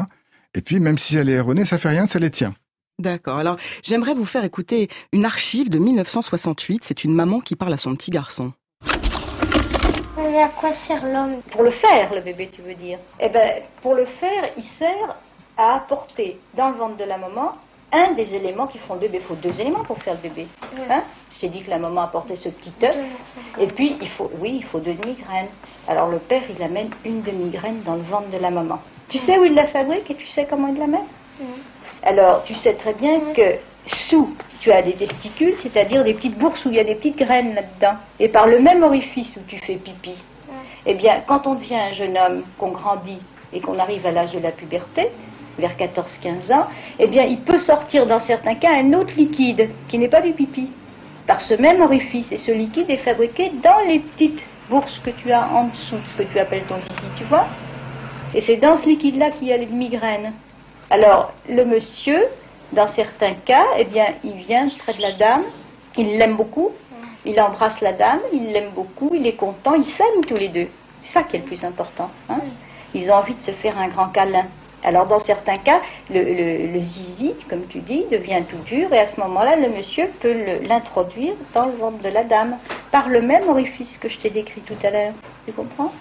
Et 0.56 0.62
puis, 0.62 0.80
même 0.80 0.98
si 0.98 1.18
elle 1.18 1.30
est 1.30 1.34
erronée, 1.34 1.66
ça 1.66 1.78
fait 1.78 1.90
rien, 1.90 2.06
ça 2.06 2.20
les 2.20 2.30
tient. 2.32 2.54
D'accord. 3.00 3.38
Alors, 3.38 3.58
j'aimerais 3.84 4.14
vous 4.14 4.26
faire 4.26 4.44
écouter 4.44 4.88
une 5.12 5.26
archive 5.26 5.70
de 5.70 5.80
1968. 5.80 6.84
C'est 6.84 7.04
une 7.04 7.16
maman 7.16 7.42
qui 7.42 7.56
parle 7.56 7.74
à 7.74 7.78
son 7.78 7.96
petit 7.96 8.12
garçon. 8.12 8.54
Mais 10.32 10.42
à 10.42 10.50
quoi 10.50 10.74
sert 10.88 11.06
l'homme 11.06 11.42
Pour 11.52 11.64
le 11.64 11.72
faire, 11.72 12.14
le 12.14 12.22
bébé, 12.22 12.50
tu 12.54 12.62
veux 12.62 12.76
dire 12.76 13.00
Eh 13.20 13.30
ben, 13.30 13.64
pour 13.82 13.94
le 13.94 14.06
faire, 14.06 14.50
il 14.58 14.64
sert 14.64 15.16
à 15.58 15.76
apporter 15.76 16.40
dans 16.56 16.70
le 16.70 16.76
ventre 16.76 16.98
de 16.98 17.04
la 17.04 17.18
maman 17.18 17.54
un 17.92 18.14
des 18.14 18.34
éléments 18.34 18.68
qui 18.68 18.80
font 18.80 18.96
le 18.96 19.02
bébé. 19.02 19.20
Il 19.22 19.26
faut 19.26 19.36
deux 19.36 19.60
éléments 19.60 19.84
pour 19.84 20.02
faire 20.02 20.16
le 20.16 20.22
bébé. 20.22 20.48
Hein? 20.90 21.04
Je 21.34 21.40
t'ai 21.40 21.50
dit 21.50 21.62
que 21.62 21.70
la 21.70 21.78
maman 21.78 22.02
apportait 22.02 22.36
ce 22.36 22.50
petit 22.50 22.74
œuf. 22.84 22.96
Et 23.60 23.68
puis, 23.68 23.98
il 24.02 24.10
faut, 24.10 24.32
oui, 24.40 24.58
il 24.58 24.64
faut 24.64 24.80
deux 24.80 24.94
demi-graines. 24.94 25.50
Alors, 25.88 26.08
le 26.08 26.20
père, 26.20 26.44
il 26.50 26.62
amène 26.64 26.90
une 27.06 27.22
demi-graine 27.22 27.82
dans 27.84 27.96
le 27.96 28.04
ventre 28.04 28.30
de 28.30 28.38
la 28.38 28.50
maman. 28.50 28.80
Tu 29.10 29.20
sais 29.20 29.38
où 29.38 29.44
il 29.44 29.54
la 29.54 29.68
fabrique 29.68 30.10
et 30.10 30.16
tu 30.16 30.26
sais 30.26 30.48
comment 30.50 30.70
il 30.70 30.80
la 30.80 30.88
met? 30.88 31.04
Alors, 32.02 32.44
tu 32.44 32.56
sais 32.56 32.76
très 32.76 32.94
bien 32.94 33.20
que 33.34 33.58
sous, 33.86 34.36
tu 34.62 34.72
as 34.72 34.82
des 34.82 34.94
testicules, 34.94 35.56
c'est-à-dire 35.62 36.04
des 36.04 36.14
petites 36.14 36.38
bourses 36.38 36.64
où 36.66 36.70
il 36.70 36.76
y 36.76 36.80
a 36.80 36.84
des 36.84 36.96
petites 36.96 37.18
graines 37.18 37.54
là-dedans. 37.54 37.98
Et 38.20 38.30
par 38.30 38.48
le 38.48 38.60
même 38.60 38.84
orifice 38.84 39.38
où 39.38 39.42
tu 39.48 39.58
fais 39.58 39.76
pipi, 39.76 40.16
eh 40.86 40.94
bien, 40.96 41.22
quand 41.28 41.48
on 41.48 41.56
devient 41.56 41.76
un 41.76 41.94
jeune 41.94 42.18
homme, 42.18 42.44
qu'on 42.58 42.72
grandit 42.72 43.22
et 43.52 43.60
qu'on 43.60 43.78
arrive 43.80 44.06
à 44.06 44.12
l'âge 44.12 44.32
de 44.34 44.40
la 44.40 44.52
puberté, 44.52 45.10
vers 45.58 45.76
14-15 45.78 46.52
ans, 46.54 46.68
eh 47.00 47.08
bien, 47.08 47.24
il 47.24 47.42
peut 47.42 47.60
sortir 47.60 48.08
dans 48.08 48.20
certains 48.22 48.56
cas 48.56 48.72
un 48.74 48.94
autre 48.94 49.14
liquide 49.16 49.70
qui 49.88 49.98
n'est 49.98 50.08
pas 50.08 50.22
du 50.22 50.34
pipi, 50.34 50.70
par 51.28 51.42
ce 51.42 51.54
même 51.56 51.82
orifice. 51.82 52.32
Et 52.32 52.38
ce 52.38 52.52
liquide 52.52 52.90
est 52.90 52.98
fabriqué 52.98 53.52
dans 53.62 53.80
les 53.88 54.00
petites 54.00 54.44
bourses 54.70 55.00
que 55.00 55.12
tu 55.12 55.32
as 55.32 55.48
en 55.52 55.68
dessous 55.68 55.98
de 55.98 56.08
ce 56.08 56.18
que 56.18 56.24
tu 56.24 56.40
appelles 56.40 56.66
ton 56.68 56.80
zizi, 56.80 57.08
tu 57.18 57.24
vois 57.26 57.48
Et 58.34 58.42
c'est 58.42 58.58
dans 58.58 58.78
ce 58.78 58.88
liquide-là 58.88 59.32
qu'il 59.32 59.48
y 59.48 59.54
a 59.54 59.58
les 59.58 59.68
migraines. 59.68 60.34
Alors, 60.90 61.34
le 61.50 61.66
monsieur, 61.66 62.28
dans 62.72 62.88
certains 62.90 63.34
cas, 63.46 63.66
eh 63.78 63.86
bien, 63.86 64.06
il 64.24 64.34
vient 64.36 64.70
près 64.80 64.94
de 64.94 65.02
la 65.02 65.12
dame, 65.14 65.44
il 65.98 66.18
l'aime 66.18 66.36
beaucoup, 66.36 66.72
il 67.26 67.40
embrasse 67.40 67.80
la 67.82 67.94
dame, 67.94 68.20
il 68.32 68.52
l'aime 68.52 68.72
beaucoup, 68.74 69.12
il 69.14 69.26
est 69.28 69.36
content, 69.36 69.74
ils 69.76 69.86
s'aiment 69.86 70.26
tous 70.28 70.36
les 70.38 70.50
deux. 70.50 70.68
C'est 71.02 71.14
ça 71.14 71.24
qui 71.24 71.36
est 71.36 71.40
le 71.40 71.46
plus 71.46 71.64
important. 71.64 72.10
hein. 72.30 72.40
Ils 72.96 73.10
ont 73.12 73.16
envie 73.16 73.36
de 73.36 73.42
se 73.42 73.52
faire 73.52 73.78
un 73.78 73.88
grand 73.90 74.08
câlin. 74.10 74.46
Alors 74.86 75.06
dans 75.08 75.20
certains 75.22 75.58
cas, 75.58 75.80
le, 76.10 76.22
le- 76.22 76.68
le 76.74 76.80
zizi, 76.80 77.36
comme 77.50 77.68
tu 77.68 77.80
dis, 77.80 78.06
devient 78.12 78.44
tout 78.50 78.58
dur 78.66 78.92
et 78.94 79.00
à 79.00 79.08
ce 79.08 79.20
moment-là, 79.22 79.56
le 79.56 79.70
monsieur 79.70 80.10
peut 80.20 80.60
l'introduire 80.62 81.34
dans 81.54 81.66
le 81.68 81.72
ventre 81.74 82.00
de 82.00 82.10
la 82.10 82.24
dame 82.26 82.58
par 82.92 83.08
le 83.08 83.22
même 83.22 83.48
orifice 83.48 83.98
que 83.98 84.10
je 84.10 84.20
t'ai 84.20 84.30
décrit 84.30 84.62
tout 84.62 84.76
à 84.84 84.90
l'heure. 84.92 85.14
Tu 85.46 85.54
comprends? 85.54 85.92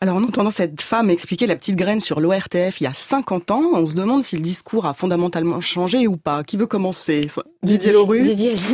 Alors 0.00 0.16
en 0.16 0.22
entendant 0.24 0.50
cette 0.50 0.82
femme 0.82 1.08
expliquer 1.08 1.46
la 1.46 1.56
petite 1.56 1.76
graine 1.76 2.00
sur 2.00 2.20
l'ORTF 2.20 2.80
il 2.80 2.84
y 2.84 2.86
a 2.86 2.92
50 2.92 3.50
ans, 3.50 3.62
on 3.72 3.86
se 3.86 3.94
demande 3.94 4.22
si 4.22 4.36
le 4.36 4.42
discours 4.42 4.84
a 4.84 4.92
fondamentalement 4.92 5.62
changé 5.62 6.06
ou 6.06 6.18
pas. 6.18 6.44
Qui 6.44 6.58
veut 6.58 6.66
commencer? 6.66 7.28
Didier 7.66 7.92
Leroux 7.92 8.16
Didier, 8.16 8.56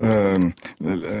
Euh, 0.00 0.38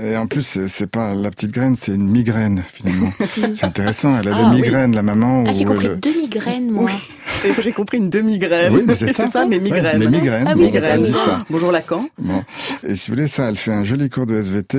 et 0.04 0.16
en 0.16 0.28
plus, 0.28 0.60
c'est- 0.68 0.86
pas 0.86 1.12
la 1.12 1.32
petite 1.32 1.50
graine, 1.50 1.74
c'est 1.74 1.96
une 1.96 2.08
migraine 2.08 2.62
finalement. 2.72 3.10
c'est 3.56 3.64
intéressant. 3.64 4.16
Elle 4.16 4.28
a 4.28 4.36
Ah, 4.36 4.38
des 4.50 4.54
oui. 4.54 4.62
migraines, 4.62 4.94
la 4.94 5.02
maman. 5.02 5.42
Ah, 5.48 5.52
j'ai 5.52 5.64
compris 5.64 5.88
le- 5.88 5.96
deux 5.96 6.16
migraines, 6.16 6.70
moi. 6.70 6.84
Oui, 6.84 6.92
c'est- 7.38 7.60
j'ai 7.60 7.72
compris 7.72 7.98
une 7.98 8.08
demi-graine. 8.08 8.72
Oui, 8.72 8.82
mais 8.86 8.94
c'est 8.94 9.08
ça. 9.08 9.26
mais 9.46 9.56
Ouais, 9.56 9.62
migraine. 9.62 9.98
mais 9.98 10.06
migraine. 10.06 10.44
Ah 10.46 10.54
oui, 10.56 10.66
Migraine. 10.66 10.84
Elle 11.00 11.02
dit 11.02 11.12
ça. 11.12 11.44
Bonjour 11.50 11.72
Lacan. 11.72 12.06
Bon. 12.18 12.44
Et 12.84 12.94
si 12.94 13.10
vous 13.10 13.16
voulez, 13.16 13.26
ça, 13.26 13.48
elle 13.48 13.56
fait 13.56 13.72
un 13.72 13.82
joli 13.82 14.08
cours 14.10 14.26
de 14.26 14.36
SVT 14.40 14.78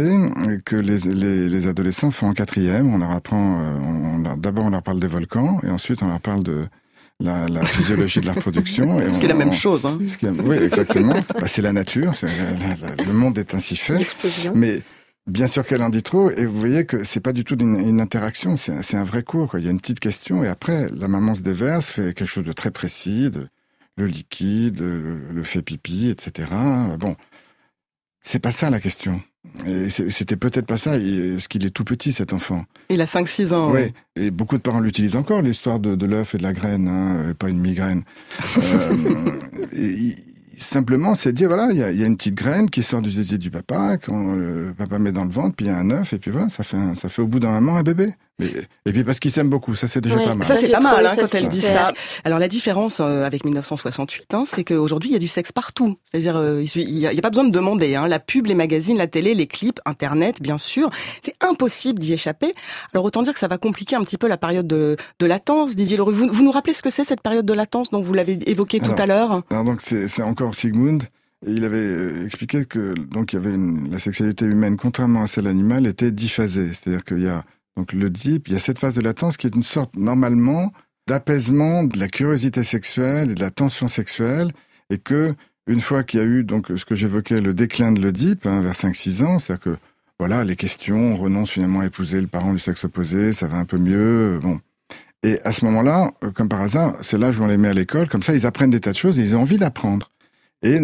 que 0.64 0.78
les, 0.78 1.00
les, 1.00 1.50
les 1.50 1.68
adolescents 1.68 2.10
font 2.10 2.30
en 2.30 2.34
quatrième. 2.34 2.94
On 2.94 3.00
leur 3.00 3.12
apprend, 3.12 3.60
euh, 3.60 3.78
on, 3.82 4.16
on 4.16 4.18
leur- 4.20 4.38
d'abord 4.38 4.64
on 4.64 4.70
leur 4.70 4.82
parle 4.82 5.02
des 5.02 5.08
volcans 5.08 5.60
et 5.68 5.70
ensuite 5.70 6.02
on 6.04 6.08
leur 6.08 6.22
parle 6.22 6.44
de 6.44 6.68
la, 7.20 7.48
la 7.48 7.66
physiologie 7.66 8.22
de 8.22 8.26
la 8.28 8.34
reproduction. 8.34 9.00
Et 9.02 9.12
Ce 9.12 9.20
qui 9.20 9.26
est 9.26 9.30
la 9.30 9.34
même 9.36 9.52
chose. 9.54 9.86
Hein. 9.86 9.98
ce 10.06 10.18
qui 10.18 10.26
est- 10.26 10.30
oui, 10.30 10.58
exactement. 10.58 11.16
bah, 11.40 11.48
c'est 11.48 11.62
la 11.62 11.74
nature. 11.74 12.16
c'est- 12.16 12.28
la- 12.28 12.96
la- 12.96 13.04
le 13.04 13.14
monde 13.14 13.38
est 13.38 13.54
ainsi 13.56 13.76
fait. 13.76 14.06
Mais 14.56 14.82
bien 15.28 15.48
sûr 15.48 15.66
qu'elle 15.66 15.82
en 15.82 15.90
dit 15.90 16.04
trop, 16.04 16.32
et 16.32 16.46
vous 16.46 16.58
voyez 16.60 16.86
que 16.86 17.04
c'est 17.04 17.20
pas 17.20 17.34
du 17.34 17.44
tout 17.44 17.58
une, 17.60 17.76
une 17.78 18.00
interaction, 18.02 18.58
c'est 18.58 18.72
un- 18.72 18.82
c'est 18.82 18.98
un 18.98 19.04
vrai 19.04 19.24
cours. 19.24 19.50
Quoi. 19.52 19.60
Il 19.60 19.66
y 19.66 19.68
a 19.68 19.72
une 19.72 19.80
petite 19.82 20.00
question, 20.00 20.44
et 20.44 20.48
après, 20.48 20.90
la 20.94 21.08
maman 21.08 21.36
se 21.36 21.42
déverse, 21.42 21.90
fait 21.90 22.14
quelque 22.14 22.26
chose 22.28 22.46
de 22.46 22.54
très 22.54 22.72
précis, 22.72 23.30
de, 23.30 23.48
le 23.98 24.06
liquide, 24.08 24.80
le, 24.80 25.20
le 25.34 25.44
fait 25.44 25.62
pipi, 25.62 26.10
etc. 26.10 26.48
Bon, 27.00 27.18
c'est 28.22 28.40
pas 28.40 28.52
ça 28.54 28.70
la 28.70 28.80
question. 28.80 29.22
C'était 29.88 30.36
peut-être 30.36 30.66
pas 30.66 30.78
ça, 30.78 30.92
parce 30.92 31.48
qu'il 31.48 31.66
est 31.66 31.70
tout 31.70 31.84
petit, 31.84 32.12
cet 32.12 32.34
enfant. 32.34 32.66
Il 32.90 33.02
a 33.02 33.06
5-6 33.06 33.54
ans. 33.54 33.72
Oui, 33.72 33.94
et 34.16 34.32
beaucoup 34.32 34.58
de 34.58 34.62
parents 34.62 34.80
l'utilisent 34.80 35.16
encore, 35.16 35.42
l'histoire 35.42 35.80
de, 35.80 35.96
de 35.96 36.06
l'œuf 36.06 36.36
et 36.36 36.38
de 36.38 36.44
la 36.44 36.54
graine, 36.54 36.88
hein, 36.88 37.32
et 37.32 37.34
pas 37.34 37.50
une 37.50 37.60
migraine. 37.60 38.04
Euh, 38.58 39.32
et 39.74 40.16
simplement, 40.58 41.16
c'est 41.16 41.32
dire, 41.34 41.48
voilà, 41.48 41.70
il 41.72 41.78
y 41.78 41.84
a, 41.84 41.92
il 41.92 42.00
y 42.00 42.04
a 42.04 42.06
une 42.06 42.18
petite 42.18 42.36
graine 42.36 42.70
qui 42.70 42.84
sort 42.84 43.02
du 43.02 43.10
zizi 43.10 43.38
du 43.40 43.50
papa, 43.50 43.98
quand 43.98 44.36
le 44.36 44.74
papa 44.78 45.00
met 45.00 45.12
dans 45.14 45.24
le 45.26 45.32
ventre, 45.32 45.56
puis 45.56 45.68
il 45.68 45.70
y 45.70 45.72
a 45.72 45.78
un 45.78 45.90
œuf, 45.92 46.14
et 46.14 46.20
puis 46.20 46.32
voilà, 46.32 46.50
ça 46.50 46.64
fait, 46.64 46.78
un- 46.78 46.96
ça 46.96 47.08
fait 47.10 47.22
au 47.22 47.28
bout 47.28 47.40
d'un 47.40 47.52
moment 47.52 47.78
un 47.78 47.84
bébé. 47.84 48.14
Mais, 48.40 48.48
et 48.86 48.92
puis 48.92 49.04
parce 49.04 49.20
qu'ils 49.20 49.32
s'aiment 49.32 49.50
beaucoup, 49.50 49.76
ça 49.76 49.88
c'est 49.88 50.02
déjà 50.02 50.16
Ouais, 50.16 50.26
pas 50.26 50.36
mal. 50.36 50.48
Ça, 50.48 50.56
c'est 50.56 50.70
pas 50.70 50.80
mal 50.80 51.06
hein, 51.06 51.14
quand 51.16 51.34
elle 51.36 51.48
dit 51.48 51.62
ça. 51.62 51.94
Alors 52.24 52.40
la 52.40 52.48
différence 52.48 53.00
euh, 53.00 53.26
avec 53.26 53.44
1968, 53.44 54.34
hein, 54.34 54.44
c'est 54.46 54.64
qu'aujourd'hui 54.64 55.10
il 55.10 55.14
y 55.14 55.16
a 55.16 55.20
du 55.20 55.28
sexe 55.28 55.52
partout. 55.52 55.98
C'est-à-dire 56.06 56.38
euh, 56.38 56.64
il 56.76 56.94
n'y 56.94 57.06
a, 57.06 57.12
il 57.12 57.16
y 57.16 57.20
a 57.20 57.22
pas 57.22 57.30
besoin 57.30 57.44
de 57.44 57.52
demander. 57.52 57.96
Hein. 57.96 58.08
La 58.08 58.20
pub, 58.20 58.46
les 58.46 58.56
magazines, 58.56 58.98
la 58.98 59.08
télé, 59.08 59.34
les 59.34 59.48
clips, 59.48 59.80
Internet, 59.86 60.42
bien 60.42 60.58
sûr. 60.58 60.90
C'est 61.24 61.36
impossible 61.42 62.00
d'y 62.00 62.14
échapper. 62.14 62.54
Alors 62.94 63.06
autant 63.06 63.22
dire 63.24 63.34
que 63.34 63.40
ça 63.40 63.48
va 63.48 63.58
compliquer 63.58 63.96
un 63.96 64.04
petit 64.04 64.18
peu 64.18 64.28
la 64.28 64.38
période 64.38 64.68
de, 64.68 64.98
de 65.20 65.26
latence. 65.26 65.76
Didier 65.76 65.98
Leroux, 65.98 66.12
vous, 66.12 66.28
vous 66.30 66.44
nous 66.44 66.52
rappelez 66.52 66.74
ce 66.74 66.82
que 66.82 66.90
c'est 66.90 67.04
cette 67.04 67.22
période 67.22 67.46
de 67.46 67.54
latence 67.54 67.90
dont 67.90 68.02
vous 68.02 68.14
l'avez 68.14 68.40
évoqué 68.50 68.80
tout 68.80 68.96
à 68.98 69.06
l'heure 69.06 69.44
Alors 69.50 69.64
donc 69.64 69.82
c'est 69.82 70.08
c'est 70.08 70.24
encore 70.24 70.56
Sigmund. 70.56 71.04
Et 71.46 71.52
il 71.52 71.64
avait 71.64 71.78
euh, 71.78 72.26
expliqué 72.26 72.66
que 72.66 72.94
donc 72.94 73.32
il 73.32 73.38
y 73.38 73.40
avait 73.40 73.54
une, 73.56 73.90
la 73.92 74.00
sexualité 74.00 74.46
humaine, 74.46 74.76
contrairement 74.76 75.22
à 75.22 75.28
celle 75.28 75.48
animale, 75.48 75.88
était 75.88 76.12
diphasée. 76.12 76.74
C'est-à-dire 76.74 77.06
qu'il 77.06 77.24
y 77.24 77.30
a 77.30 77.46
donc 77.80 77.94
le 77.94 78.10
dip, 78.10 78.50
il 78.50 78.54
y 78.54 78.58
a 78.58 78.60
cette 78.60 78.78
phase 78.78 78.96
de 78.96 79.02
latence 79.02 79.38
qui 79.38 79.48
est 79.48 79.56
une 79.56 79.64
sorte 79.64 79.96
normalement 79.96 80.74
d'apaisement 81.08 81.86
de 81.86 81.98
la 81.98 82.10
curiosité 82.10 82.66
sexuelle 82.66 83.32
et 83.32 83.36
de 83.36 83.40
la 83.40 83.52
tension 83.52 83.88
sexuelle, 83.88 84.52
et 84.90 84.98
que 84.98 85.34
une 85.66 85.80
fois 85.80 86.04
qu'il 86.04 86.20
y 86.20 86.24
a 86.24 86.26
eu 86.26 86.44
donc 86.44 86.68
ce 86.76 86.84
que 86.84 86.94
j'évoquais 86.94 87.40
le 87.40 87.54
déclin 87.54 87.94
de 87.94 88.02
l'Oedipe 88.02 88.46
hein, 88.46 88.60
vers 88.60 88.74
5-6 88.74 89.24
ans, 89.24 89.40
c'est-à-dire 89.40 89.64
que 89.64 89.78
voilà 90.20 90.44
les 90.44 90.58
questions, 90.58 91.14
on 91.14 91.16
renonce 91.16 91.52
finalement 91.52 91.80
à 91.80 91.86
épouser 91.86 92.20
le 92.20 92.28
parent 92.28 92.52
du 92.52 92.60
sexe 92.60 92.84
opposé, 92.84 93.32
ça 93.32 93.48
va 93.48 93.56
un 93.56 93.66
peu 93.66 93.78
mieux, 93.78 94.40
bon. 94.44 94.60
Et 95.24 95.40
à 95.46 95.54
ce 95.54 95.64
moment-là, 95.64 96.12
euh, 96.26 96.32
comme 96.32 96.50
par 96.50 96.60
hasard, 96.60 96.98
c'est 97.00 97.18
l'âge 97.18 97.40
où 97.40 97.44
on 97.44 97.48
les 97.48 97.58
met 97.58 97.70
à 97.70 97.74
l'école, 97.74 98.10
comme 98.10 98.24
ça 98.24 98.36
ils 98.36 98.46
apprennent 98.46 98.72
des 98.72 98.82
tas 98.82 98.92
de 98.92 98.98
choses 98.98 99.20
et 99.20 99.22
ils 99.22 99.38
ont 99.38 99.42
envie 99.42 99.58
d'apprendre. 99.58 100.12
Et 100.64 100.82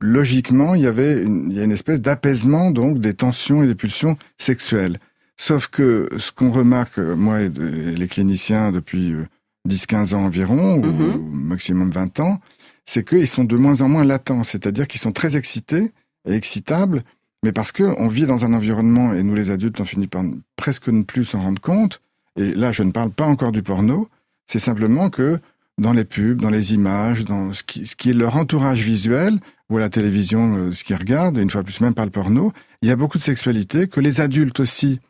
logiquement, 0.00 0.74
il 0.74 0.82
y 0.82 0.88
avait 0.88 1.22
il 1.22 1.52
y 1.52 1.60
a 1.60 1.64
une 1.64 1.70
espèce 1.70 2.00
d'apaisement 2.00 2.72
donc 2.72 2.98
des 2.98 3.14
tensions 3.14 3.62
et 3.62 3.68
des 3.68 3.76
pulsions 3.76 4.16
sexuelles. 4.36 4.98
Sauf 5.36 5.68
que 5.68 6.08
ce 6.18 6.30
qu'on 6.32 6.50
remarque, 6.50 6.98
euh, 6.98 7.16
moi 7.16 7.42
et, 7.42 7.48
les 7.48 8.08
cliniciens 8.08 8.70
depuis 8.70 9.12
euh, 9.12 9.26
10-15 9.68 10.14
ans 10.14 10.24
environ, 10.24 10.76
ou, 10.76 10.86
Mhm. 10.86 11.16
ou 11.16 11.30
maximum 11.32 11.90
20 11.90 12.20
ans, 12.20 12.40
c'est 12.84 13.06
qu'ils 13.06 13.26
sont 13.28 13.44
de 13.44 13.56
moins 13.56 13.80
en 13.80 13.88
moins 13.88 14.04
latents, 14.04 14.44
c'est-à-dire 14.44 14.86
qu'ils 14.86 15.00
sont 15.00 15.12
très 15.12 15.36
excités 15.36 15.92
et 16.28 16.32
excitables, 16.34 17.02
mais 17.42 17.52
parce 17.52 17.72
qu'on 17.72 18.06
vit 18.08 18.26
dans 18.26 18.44
un 18.44 18.52
environnement, 18.52 19.12
et 19.14 19.22
nous 19.22 19.34
les 19.34 19.50
adultes, 19.50 19.80
on 19.80 19.84
finit 19.84 20.06
par 20.06 20.22
presque 20.56 20.88
ne 20.88 21.02
plus 21.02 21.24
s'en 21.24 21.40
rendre 21.40 21.60
compte, 21.60 22.00
et 22.36 22.54
là 22.54 22.72
je 22.72 22.82
ne 22.82 22.90
parle 22.92 23.10
pas 23.10 23.26
encore 23.26 23.52
du 23.52 23.62
porno, 23.62 24.08
c'est 24.46 24.58
simplement 24.58 25.08
que 25.10 25.38
dans 25.78 25.92
les 25.92 26.04
pubs, 26.04 26.40
dans 26.40 26.50
les 26.50 26.74
images, 26.74 27.24
dans 27.24 27.52
ce 27.52 27.64
qui, 27.64 27.86
ce 27.86 27.96
qui 27.96 28.10
est 28.10 28.14
leur 28.14 28.36
entourage 28.36 28.82
visuel, 28.82 29.40
ou 29.70 29.78
à 29.78 29.80
la 29.80 29.88
télévision, 29.88 30.54
euh, 30.56 30.72
ce 30.72 30.84
qu'ils 30.84 30.96
regardent, 30.96 31.38
et 31.38 31.42
une 31.42 31.50
fois 31.50 31.62
plus 31.62 31.80
même 31.80 31.94
pas 31.94 32.04
le 32.04 32.10
porno, 32.10 32.52
il 32.82 32.88
y 32.88 32.92
a 32.92 32.96
beaucoup 32.96 33.18
de 33.18 33.22
sexualité 33.22 33.88
que 33.88 33.98
les 34.00 34.20
adultes 34.20 34.60
aussi, 34.60 35.00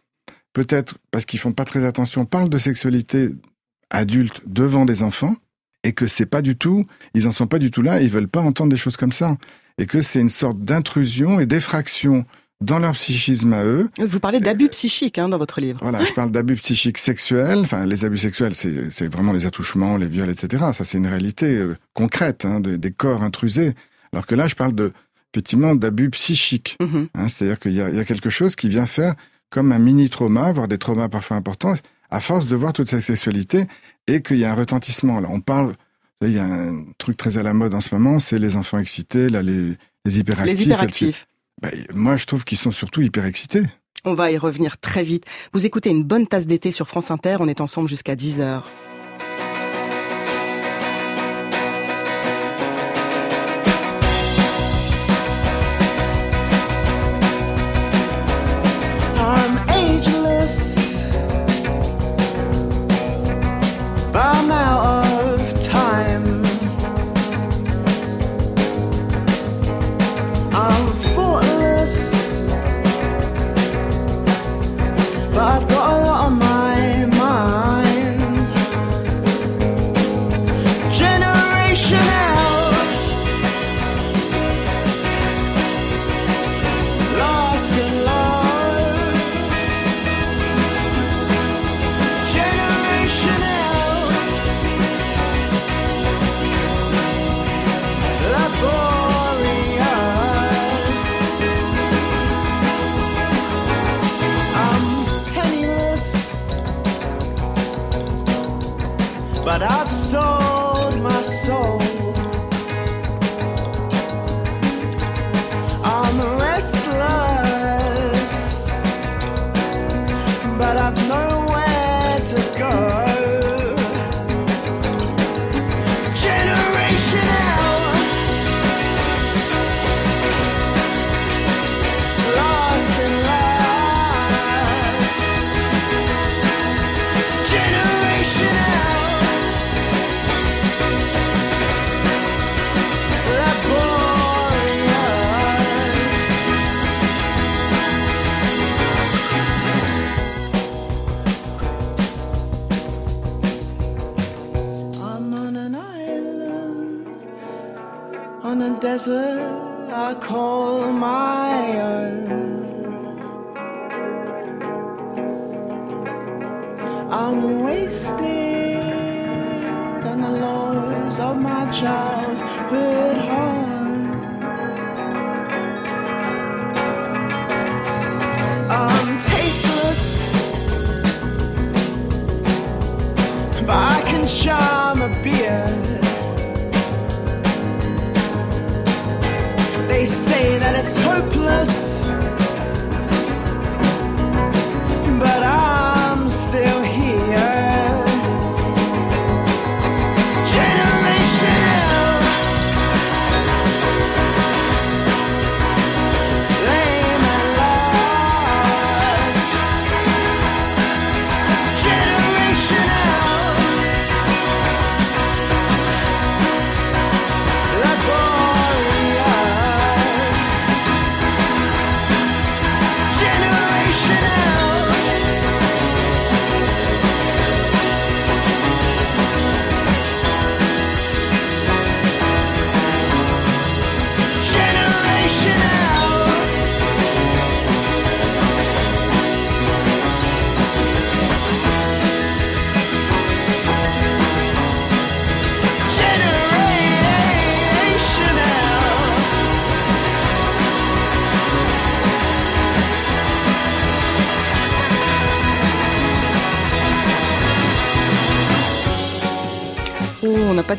peut-être 0.54 0.96
parce 1.10 1.26
qu'ils 1.26 1.38
font 1.40 1.52
pas 1.52 1.66
très 1.66 1.84
attention, 1.84 2.24
parlent 2.24 2.48
de 2.48 2.58
sexualité 2.58 3.28
adulte 3.90 4.40
devant 4.46 4.86
des 4.86 5.02
enfants, 5.02 5.36
et 5.82 5.92
que 5.92 6.06
c'est 6.06 6.26
pas 6.26 6.40
du 6.40 6.56
tout, 6.56 6.86
ils 7.12 7.28
en 7.28 7.32
sont 7.32 7.46
pas 7.46 7.58
du 7.58 7.70
tout 7.70 7.82
là, 7.82 8.00
ils 8.00 8.08
veulent 8.08 8.28
pas 8.28 8.40
entendre 8.40 8.70
des 8.70 8.76
choses 8.78 8.96
comme 8.96 9.12
ça, 9.12 9.36
et 9.78 9.84
que 9.86 10.00
c'est 10.00 10.20
une 10.20 10.30
sorte 10.30 10.60
d'intrusion 10.60 11.38
et 11.40 11.46
d'effraction 11.46 12.24
dans 12.60 12.78
leur 12.78 12.92
psychisme 12.92 13.52
à 13.52 13.64
eux, 13.64 13.90
Vous 13.98 14.20
parlez 14.20 14.40
d'abus 14.40 14.68
psychiques 14.68 15.18
hein, 15.18 15.28
dans 15.28 15.36
votre 15.36 15.60
livre. 15.60 15.80
voilà, 15.82 16.02
je 16.04 16.12
parle 16.12 16.30
d'abus 16.30 16.54
psychiques 16.54 16.96
sexuels. 16.98 17.58
Enfin, 17.58 17.84
les 17.84 18.04
abus 18.06 18.16
sexuels, 18.18 18.54
c'est 18.54 19.12
vraiment 19.12 19.32
les 19.32 19.44
attouchements, 19.44 19.98
les 19.98 20.06
viols, 20.06 20.30
etc. 20.30 20.64
Ça, 20.72 20.84
c'est 20.84 20.96
une 20.96 21.08
réalité 21.08 21.56
euh, 21.58 21.76
concrète 21.92 22.44
hein, 22.46 22.60
de- 22.60 22.76
des 22.76 22.92
corps 22.92 23.22
intrusés. 23.22 23.74
Alors 24.12 24.24
que 24.26 24.34
là, 24.36 24.48
je 24.48 24.54
parle 24.54 24.72
de 24.74 24.92
effectivement 25.34 25.74
d'abus 25.74 26.08
psychiques. 26.10 26.76
Mhm. 26.80 27.08
Hein, 27.14 27.28
C'est-à-dire 27.28 27.58
qu'il 27.58 27.72
y 27.72 27.82
a 27.82 28.04
quelque 28.04 28.30
chose 28.30 28.56
qui 28.56 28.68
vient 28.70 28.86
faire 28.86 29.14
comme 29.54 29.70
un 29.70 29.78
mini 29.78 30.10
trauma, 30.10 30.50
voire 30.50 30.66
des 30.66 30.78
traumas 30.78 31.08
parfois 31.08 31.36
importants, 31.36 31.74
à 32.10 32.18
force 32.18 32.48
de 32.48 32.56
voir 32.56 32.72
toute 32.72 32.90
cette 32.90 33.02
sexualité 33.02 33.66
et 34.08 34.20
qu'il 34.20 34.38
y 34.38 34.44
a 34.44 34.50
un 34.50 34.54
retentissement. 34.56 35.20
Là, 35.20 35.28
on 35.30 35.40
parle. 35.40 35.74
Il 36.22 36.32
y 36.32 36.40
a 36.40 36.44
un 36.44 36.86
truc 36.98 37.16
très 37.16 37.38
à 37.38 37.44
la 37.44 37.52
mode 37.52 37.72
en 37.72 37.80
ce 37.80 37.94
moment, 37.94 38.18
c'est 38.18 38.40
les 38.40 38.56
enfants 38.56 38.80
excités, 38.80 39.28
là, 39.28 39.42
les, 39.42 39.76
les 40.04 40.18
hyperactifs. 40.18 40.58
Les 40.58 40.64
hyperactifs. 40.64 41.28
Ben, 41.62 41.70
moi, 41.94 42.16
je 42.16 42.24
trouve 42.24 42.44
qu'ils 42.44 42.58
sont 42.58 42.72
surtout 42.72 43.00
hyper 43.00 43.26
excités. 43.26 43.62
On 44.04 44.14
va 44.14 44.32
y 44.32 44.38
revenir 44.38 44.78
très 44.78 45.04
vite. 45.04 45.24
Vous 45.52 45.66
écoutez 45.66 45.90
une 45.90 46.02
bonne 46.02 46.26
tasse 46.26 46.46
d'été 46.46 46.72
sur 46.72 46.88
France 46.88 47.12
Inter. 47.12 47.36
On 47.38 47.46
est 47.46 47.60
ensemble 47.60 47.88
jusqu'à 47.88 48.16
10 48.16 48.40
heures. 48.40 48.68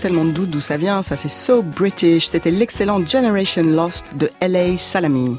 Tellement 0.06 0.26
de 0.26 0.30
doute 0.30 0.52
d'où 0.52 0.62
ça 0.62 0.78
vient, 0.78 1.02
ça 1.02 1.18
c'est 1.18 1.30
So 1.30 1.64
British. 1.64 2.28
C'était 2.28 2.52
l'excellent 2.52 3.04
Generation 3.04 3.64
Lost 3.64 4.06
de 4.16 4.30
L.A. 4.40 4.78
Salami. 4.78 5.36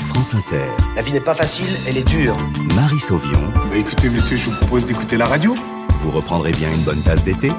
France 0.00 0.34
Inter, 0.34 0.66
La 0.94 1.00
vie 1.00 1.14
n'est 1.14 1.20
pas 1.22 1.34
facile, 1.34 1.66
elle 1.88 1.96
est 1.96 2.06
dure. 2.06 2.36
Marie 2.74 3.00
Sauvion. 3.00 3.40
Bah 3.70 3.78
écoutez, 3.78 4.10
monsieur, 4.10 4.36
je 4.36 4.50
vous 4.50 4.56
propose 4.56 4.84
d'écouter 4.84 5.16
la 5.16 5.24
radio. 5.24 5.54
Vous 6.00 6.10
reprendrez 6.10 6.50
bien 6.50 6.70
une 6.70 6.82
bonne 6.82 7.00
tasse 7.00 7.24
d'été 7.24 7.50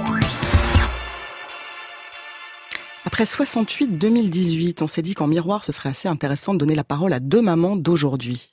Après 3.06 3.24
68-2018, 3.24 4.84
on 4.84 4.88
s'est 4.88 5.02
dit 5.02 5.16
qu'en 5.16 5.26
miroir, 5.26 5.64
ce 5.64 5.72
serait 5.72 5.90
assez 5.90 6.08
intéressant 6.08 6.54
de 6.54 6.60
donner 6.60 6.76
la 6.76 6.84
parole 6.84 7.14
à 7.14 7.20
deux 7.20 7.42
mamans 7.42 7.76
d'aujourd'hui. 7.76 8.52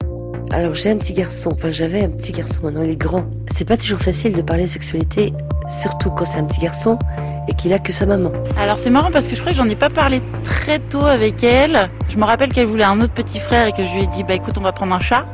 Alors 0.53 0.75
j'ai 0.75 0.91
un 0.91 0.99
petit 0.99 1.15
garçon, 1.15 1.51
enfin 1.55 1.71
j'avais 1.73 2.05
un 2.05 2.11
petit 2.11 2.31
garçon, 2.31 2.61
maintenant 2.65 2.83
il 2.83 2.91
est 2.91 2.97
grand. 2.97 3.25
C'est 3.51 3.65
pas 3.67 3.79
toujours 3.79 4.01
facile 4.01 4.37
de 4.37 4.43
parler 4.43 4.67
sexualité, 4.67 5.33
surtout 5.81 6.11
quand 6.11 6.27
c'est 6.27 6.37
un 6.37 6.45
petit 6.45 6.61
garçon 6.61 6.99
et 7.49 7.55
qu'il 7.55 7.73
a 7.73 7.79
que 7.79 7.91
sa 7.91 8.05
maman. 8.05 8.31
Alors 8.59 8.79
c'est 8.79 8.91
marrant 8.91 9.11
parce 9.11 9.29
que 9.29 9.35
je 9.35 9.41
crois 9.41 9.53
que 9.53 9.57
j'en 9.57 9.69
ai 9.69 9.75
pas 9.75 9.89
parlé 9.89 10.21
très 10.45 10.79
tôt 10.79 11.07
avec 11.07 11.43
elle. 11.43 11.89
Je 12.11 12.19
me 12.19 12.25
rappelle 12.25 12.53
qu'elle 12.53 12.67
voulait 12.67 12.85
un 12.85 13.01
autre 13.01 13.15
petit 13.15 13.41
frère 13.41 13.67
et 13.67 13.73
que 13.73 13.83
je 13.83 13.95
lui 13.95 14.03
ai 14.03 14.07
dit 14.09 14.25
bah 14.25 14.35
écoute 14.35 14.59
on 14.59 14.61
va 14.61 14.73
prendre 14.73 14.95
un 14.95 15.01
chat. 15.01 15.27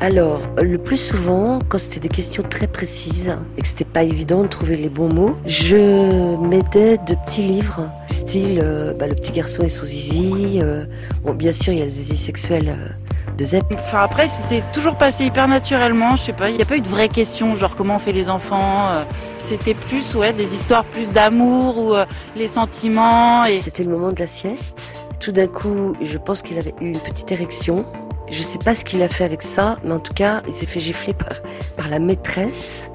Alors, 0.00 0.40
le 0.60 0.76
plus 0.78 0.98
souvent, 0.98 1.58
quand 1.68 1.78
c'était 1.78 2.00
des 2.00 2.08
questions 2.08 2.42
très 2.42 2.66
précises 2.66 3.34
et 3.56 3.62
que 3.62 3.66
c'était 3.66 3.84
pas 3.84 4.02
évident 4.02 4.42
de 4.42 4.48
trouver 4.48 4.76
les 4.76 4.88
bons 4.88 5.12
mots, 5.12 5.36
je 5.46 6.36
m'aidais 6.46 6.98
de 6.98 7.14
petits 7.24 7.42
livres, 7.42 7.90
style 8.06 8.60
euh, 8.62 8.92
bah, 8.98 9.06
Le 9.06 9.14
petit 9.14 9.32
garçon 9.32 9.62
et 9.62 9.68
son 9.68 9.86
zizi. 9.86 10.58
euh, 10.62 10.84
bon, 11.24 11.32
bien 11.34 11.52
sûr, 11.52 11.72
il 11.72 11.78
y 11.78 11.82
a 11.82 11.84
le 11.84 11.90
zizi 11.90 12.16
sexuel 12.16 12.68
euh, 12.68 12.88
de 13.36 13.44
Zep. 13.44 13.64
Enfin 13.74 14.02
après 14.02 14.28
c'est 14.28 14.62
toujours 14.72 14.96
passé 14.96 15.24
hyper 15.24 15.48
naturellement, 15.48 16.16
je 16.16 16.22
sais 16.24 16.32
pas, 16.32 16.50
il 16.50 16.56
n'y 16.56 16.62
a 16.62 16.66
pas 16.66 16.76
eu 16.76 16.80
de 16.80 16.88
vraies 16.88 17.08
questions 17.08 17.54
genre 17.54 17.76
comment 17.76 17.96
on 17.96 17.98
fait 17.98 18.12
les 18.12 18.30
enfants. 18.30 18.92
euh, 18.94 19.04
C'était 19.38 19.74
plus 19.74 20.14
ouais 20.14 20.32
des 20.32 20.54
histoires 20.54 20.84
plus 20.84 21.10
d'amour 21.10 21.78
ou 21.78 21.94
euh, 21.94 22.04
les 22.36 22.48
sentiments 22.48 23.44
et 23.44 23.60
C'était 23.60 23.84
le 23.84 23.90
moment 23.90 24.10
de 24.12 24.18
la 24.20 24.26
sieste. 24.26 24.96
Tout 25.20 25.32
d'un 25.32 25.46
coup, 25.46 25.94
je 26.00 26.18
pense 26.18 26.42
qu'il 26.42 26.58
avait 26.58 26.74
eu 26.80 26.86
une 26.90 26.98
petite 26.98 27.30
érection. 27.30 27.84
Je 28.30 28.42
sais 28.42 28.58
pas 28.58 28.74
ce 28.74 28.84
qu'il 28.84 29.02
a 29.02 29.08
fait 29.08 29.24
avec 29.24 29.42
ça, 29.42 29.76
mais 29.84 29.92
en 29.92 30.00
tout 30.00 30.14
cas, 30.14 30.42
il 30.48 30.54
s'est 30.54 30.66
fait 30.66 30.80
gifler 30.80 31.12
par, 31.14 31.40
par 31.76 31.88
la 31.88 31.98
maîtresse 31.98 32.90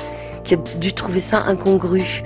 qui 0.48 0.54
a 0.54 0.58
dû 0.80 0.94
trouver 0.94 1.20
ça 1.20 1.44
incongru. 1.46 2.24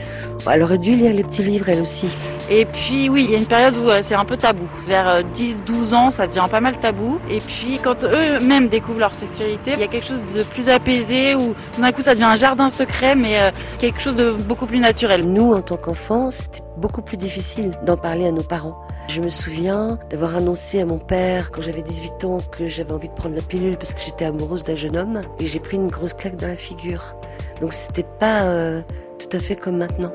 Elle 0.50 0.62
aurait 0.62 0.78
dû 0.78 0.96
lire 0.96 1.14
les 1.14 1.24
petits 1.24 1.42
livres, 1.42 1.70
elle 1.70 1.82
aussi. 1.82 2.08
Et 2.50 2.66
puis 2.66 3.10
oui, 3.10 3.26
il 3.26 3.32
y 3.32 3.36
a 3.36 3.38
une 3.38 3.48
période 3.48 3.76
où 3.76 3.90
euh, 3.90 4.02
c'est 4.04 4.14
un 4.14 4.26
peu 4.26 4.38
tabou. 4.38 4.68
Vers 4.86 5.24
10-12 5.34 5.94
ans, 5.96 6.12
ça 6.12 6.28
devient 6.28 6.48
pas 6.50 6.62
mal 6.62 6.78
tabou. 6.78 7.20
Et 7.30 7.40
puis 7.40 7.80
quand 7.84 8.04
eux-mêmes 8.04 8.68
découvrent 8.68 9.00
leur 9.00 9.16
sexualité, 9.16 9.72
il 9.74 9.80
y 9.80 9.84
a 9.84 9.88
quelque 9.88 10.06
chose 10.06 10.24
de 10.36 10.44
plus 10.44 10.70
apaisé 10.70 11.34
où 11.34 11.56
tout 11.76 11.82
d'un 11.82 11.92
coup 11.92 12.02
ça 12.02 12.14
devient 12.14 12.26
un 12.26 12.36
jardin 12.36 12.70
secret, 12.70 13.16
mais 13.16 13.40
euh, 13.40 13.52
quelque 13.80 14.00
chose 14.00 14.16
de 14.16 14.32
beaucoup 14.32 14.68
plus 14.68 14.80
naturel. 14.80 15.26
Nous, 15.28 15.54
en 15.54 15.62
tant 15.62 15.78
qu'enfants, 15.78 16.30
c'était 16.30 16.62
beaucoup 16.78 17.02
plus 17.02 17.18
difficile 17.18 17.72
d'en 17.86 17.98
parler 17.98 18.28
à 18.28 18.32
nos 18.32 18.44
parents. 18.44 18.86
Je 19.08 19.20
me 19.20 19.30
souviens 19.30 19.98
d'avoir 20.10 20.36
annoncé 20.36 20.80
à 20.80 20.86
mon 20.86 21.00
père 21.00 21.52
quand 21.52 21.62
j'avais 21.62 21.82
18 21.82 22.24
ans 22.26 22.38
que 22.52 22.68
j'avais 22.68 22.94
envie 22.94 23.10
de 23.10 23.14
prendre 23.14 23.36
la 23.36 23.42
pilule 23.42 23.78
parce 23.78 23.94
que 23.94 24.02
j'étais 24.02 24.26
amoureuse 24.26 24.64
d'un 24.64 24.76
jeune 24.76 24.96
homme 24.96 25.22
et 25.40 25.48
j'ai 25.48 25.60
pris 25.60 25.78
une 25.78 25.88
grosse 25.88 26.14
claque 26.14 26.38
dans 26.38 26.48
la 26.48 26.56
figure. 26.56 27.16
Donc 27.62 27.74
c'était 27.74 28.06
pas 28.20 28.44
euh, 28.44 28.82
tout 29.20 29.38
à 29.38 29.40
fait 29.40 29.56
comme 29.56 29.78
maintenant. 29.78 30.12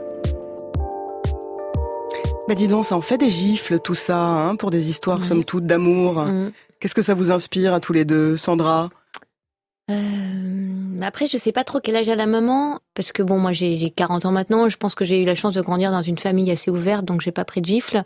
Bah 2.48 2.54
dis 2.54 2.68
donc, 2.68 2.84
ça 2.84 2.96
en 2.96 3.00
fait 3.00 3.18
des 3.18 3.28
gifles 3.28 3.80
tout 3.80 3.96
ça, 3.96 4.18
hein, 4.18 4.56
pour 4.56 4.70
des 4.70 4.90
histoires 4.90 5.24
somme 5.24 5.44
toute 5.44 5.66
d'amour. 5.66 6.20
Mhm. 6.22 6.52
Qu'est-ce 6.78 6.94
que 6.94 7.02
ça 7.02 7.14
vous 7.14 7.32
inspire 7.32 7.74
à 7.74 7.80
tous 7.80 7.92
les 7.92 8.04
deux, 8.04 8.36
Sandra? 8.36 8.90
Euh, 9.90 11.00
après, 11.00 11.26
je 11.26 11.36
sais 11.38 11.52
pas 11.52 11.64
trop 11.64 11.80
quel 11.80 11.96
âge 11.96 12.08
a 12.08 12.14
la 12.14 12.26
maman, 12.26 12.80
parce 12.96 13.12
que 13.12 13.22
bon, 13.22 13.38
moi 13.38 13.52
j'ai 13.52 13.76
j'ai 13.76 13.90
40 13.90 14.24
ans 14.24 14.32
maintenant, 14.32 14.68
je 14.68 14.76
pense 14.76 14.94
que 14.96 15.04
j'ai 15.04 15.22
eu 15.22 15.24
la 15.24 15.36
chance 15.36 15.52
de 15.52 15.60
grandir 15.60 15.92
dans 15.92 16.02
une 16.02 16.18
famille 16.18 16.50
assez 16.50 16.70
ouverte, 16.70 17.04
donc 17.04 17.20
j'ai 17.20 17.30
pas 17.30 17.44
pris 17.44 17.60
de 17.60 17.66
gifle. 17.66 18.02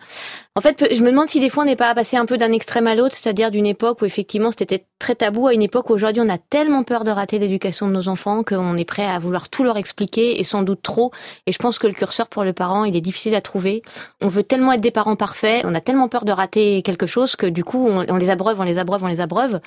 En 0.56 0.60
fait, 0.60 0.84
je 0.94 1.00
me 1.02 1.10
demande 1.10 1.28
si 1.28 1.40
des 1.40 1.48
fois 1.48 1.62
on 1.62 1.66
n'est 1.66 1.76
pas 1.76 1.94
passé 1.94 2.16
un 2.18 2.26
peu 2.26 2.36
d'un 2.36 2.52
extrême 2.52 2.86
à 2.86 2.94
l'autre, 2.94 3.14
c'est-à-dire 3.14 3.50
d'une 3.50 3.64
époque 3.66 4.02
où 4.02 4.04
effectivement 4.04 4.50
c'était 4.50 4.84
très 4.98 5.14
tabou 5.14 5.46
à 5.46 5.54
une 5.54 5.62
époque 5.62 5.88
où 5.88 5.94
aujourd'hui 5.94 6.20
on 6.22 6.28
a 6.28 6.36
tellement 6.36 6.82
peur 6.82 7.04
de 7.04 7.10
rater 7.10 7.38
l'éducation 7.38 7.86
de 7.86 7.92
nos 7.92 8.08
enfants 8.08 8.42
qu'on 8.42 8.76
est 8.76 8.84
prêt 8.84 9.06
à 9.06 9.18
vouloir 9.18 9.48
tout 9.48 9.62
leur 9.64 9.78
expliquer 9.78 10.40
et 10.40 10.44
sans 10.44 10.62
doute 10.62 10.82
trop. 10.82 11.12
Et 11.46 11.52
je 11.52 11.58
pense 11.58 11.78
que 11.78 11.86
le 11.86 11.94
curseur 11.94 12.26
pour 12.28 12.42
le 12.44 12.52
parent, 12.52 12.84
il 12.84 12.96
est 12.96 13.00
difficile 13.00 13.34
à 13.36 13.40
trouver. 13.40 13.82
On 14.20 14.28
veut 14.28 14.42
tellement 14.42 14.72
être 14.72 14.80
des 14.82 14.90
parents 14.90 15.16
parfaits, 15.16 15.62
on 15.64 15.74
a 15.74 15.80
tellement 15.80 16.08
peur 16.08 16.24
de 16.24 16.32
rater 16.32 16.82
quelque 16.82 17.06
chose 17.06 17.36
que 17.36 17.46
du 17.46 17.62
coup 17.64 17.86
on, 17.88 18.04
on 18.08 18.16
les 18.16 18.28
abreuve, 18.28 18.58
on 18.60 18.64
les 18.64 18.78
abreuve, 18.78 19.02
on 19.04 19.06
les 19.08 19.20
abreuve. 19.20 19.60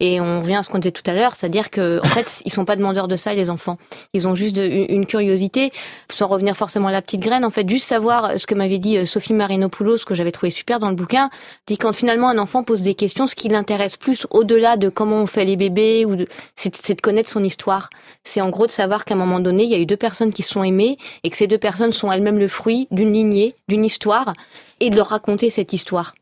Et 0.00 0.20
on 0.20 0.40
revient 0.40 0.56
à 0.56 0.62
ce 0.62 0.70
qu'on 0.70 0.78
disait 0.78 0.90
tout 0.92 1.08
à 1.08 1.12
l'heure, 1.14 1.34
c'est-à-dire 1.34 1.70
que 1.70 2.00
en 2.02 2.08
fait 2.08 2.40
ils 2.46 2.52
sont 2.52 2.64
pas 2.64 2.76
demandeurs 2.76 3.06
de 3.08 3.16
ça 3.16 3.34
les 3.34 3.50
enfants. 3.50 3.76
Ils 4.14 4.26
ont 4.26 4.34
juste 4.34 4.56
de- 4.56 4.62
une, 4.70 5.06
curiosité, 5.06 5.72
sans 6.10 6.26
revenir 6.26 6.56
forcément 6.56 6.88
à 6.88 6.92
la 6.92 7.02
petite 7.02 7.20
graine. 7.20 7.44
En 7.44 7.50
fait, 7.50 7.68
juste 7.68 7.86
savoir 7.86 8.38
ce 8.38 8.46
que 8.46 8.54
m'avait 8.54 8.78
dit 8.78 8.96
euh, 8.96 9.06
Sophie 9.06 9.34
Marinopoulos, 9.34 9.98
que 10.06 10.14
j'avais 10.14 10.32
trouvé 10.32 10.50
super 10.50 10.78
dans 10.78 10.88
le 10.88 10.94
bouquin, 10.94 11.30
dit 11.66 11.78
quand 11.78 11.92
finalement 11.92 12.28
un 12.28 12.38
enfant 12.38 12.62
pose 12.62 12.82
des 12.82 12.94
questions, 12.94 13.26
ce 13.26 13.34
qui 13.34 13.48
l'intéresse 13.48 13.96
plus 13.96 14.26
au-delà 14.30 14.76
de 14.76 14.88
comment 14.88 15.16
on 15.16 15.26
fait 15.26 15.44
les 15.44 15.56
bébés 15.56 16.04
ou 16.04 16.16
de, 16.16 16.26
c'est, 16.56 16.94
de 16.94 17.00
connaître 17.00 17.30
son 17.30 17.44
histoire. 17.44 17.90
C'est 18.24 18.40
en 18.40 18.50
gros 18.50 18.66
de 18.66 18.70
savoir 18.70 19.04
qu'à 19.04 19.14
un 19.14 19.18
moment 19.18 19.40
donné, 19.40 19.64
il 19.64 19.70
y 19.70 19.74
a 19.74 19.78
eu 19.78 19.86
deux 19.86 19.96
personnes 19.96 20.32
qui 20.32 20.42
sont 20.42 20.62
aimées 20.62 20.98
et 21.24 21.30
que 21.30 21.36
ces 21.36 21.46
deux 21.46 21.58
personnes 21.58 21.92
sont 21.92 22.10
elles-mêmes 22.10 22.38
le 22.38 22.48
fruit 22.48 22.88
d'une 22.90 23.12
lignée, 23.12 23.54
d'une 23.68 23.84
histoire, 23.84 24.32
et 24.80 24.90
de 24.90 24.96
leur 24.96 25.08
raconter 25.08 25.50
cette 25.50 25.72
histoire. 25.72 26.14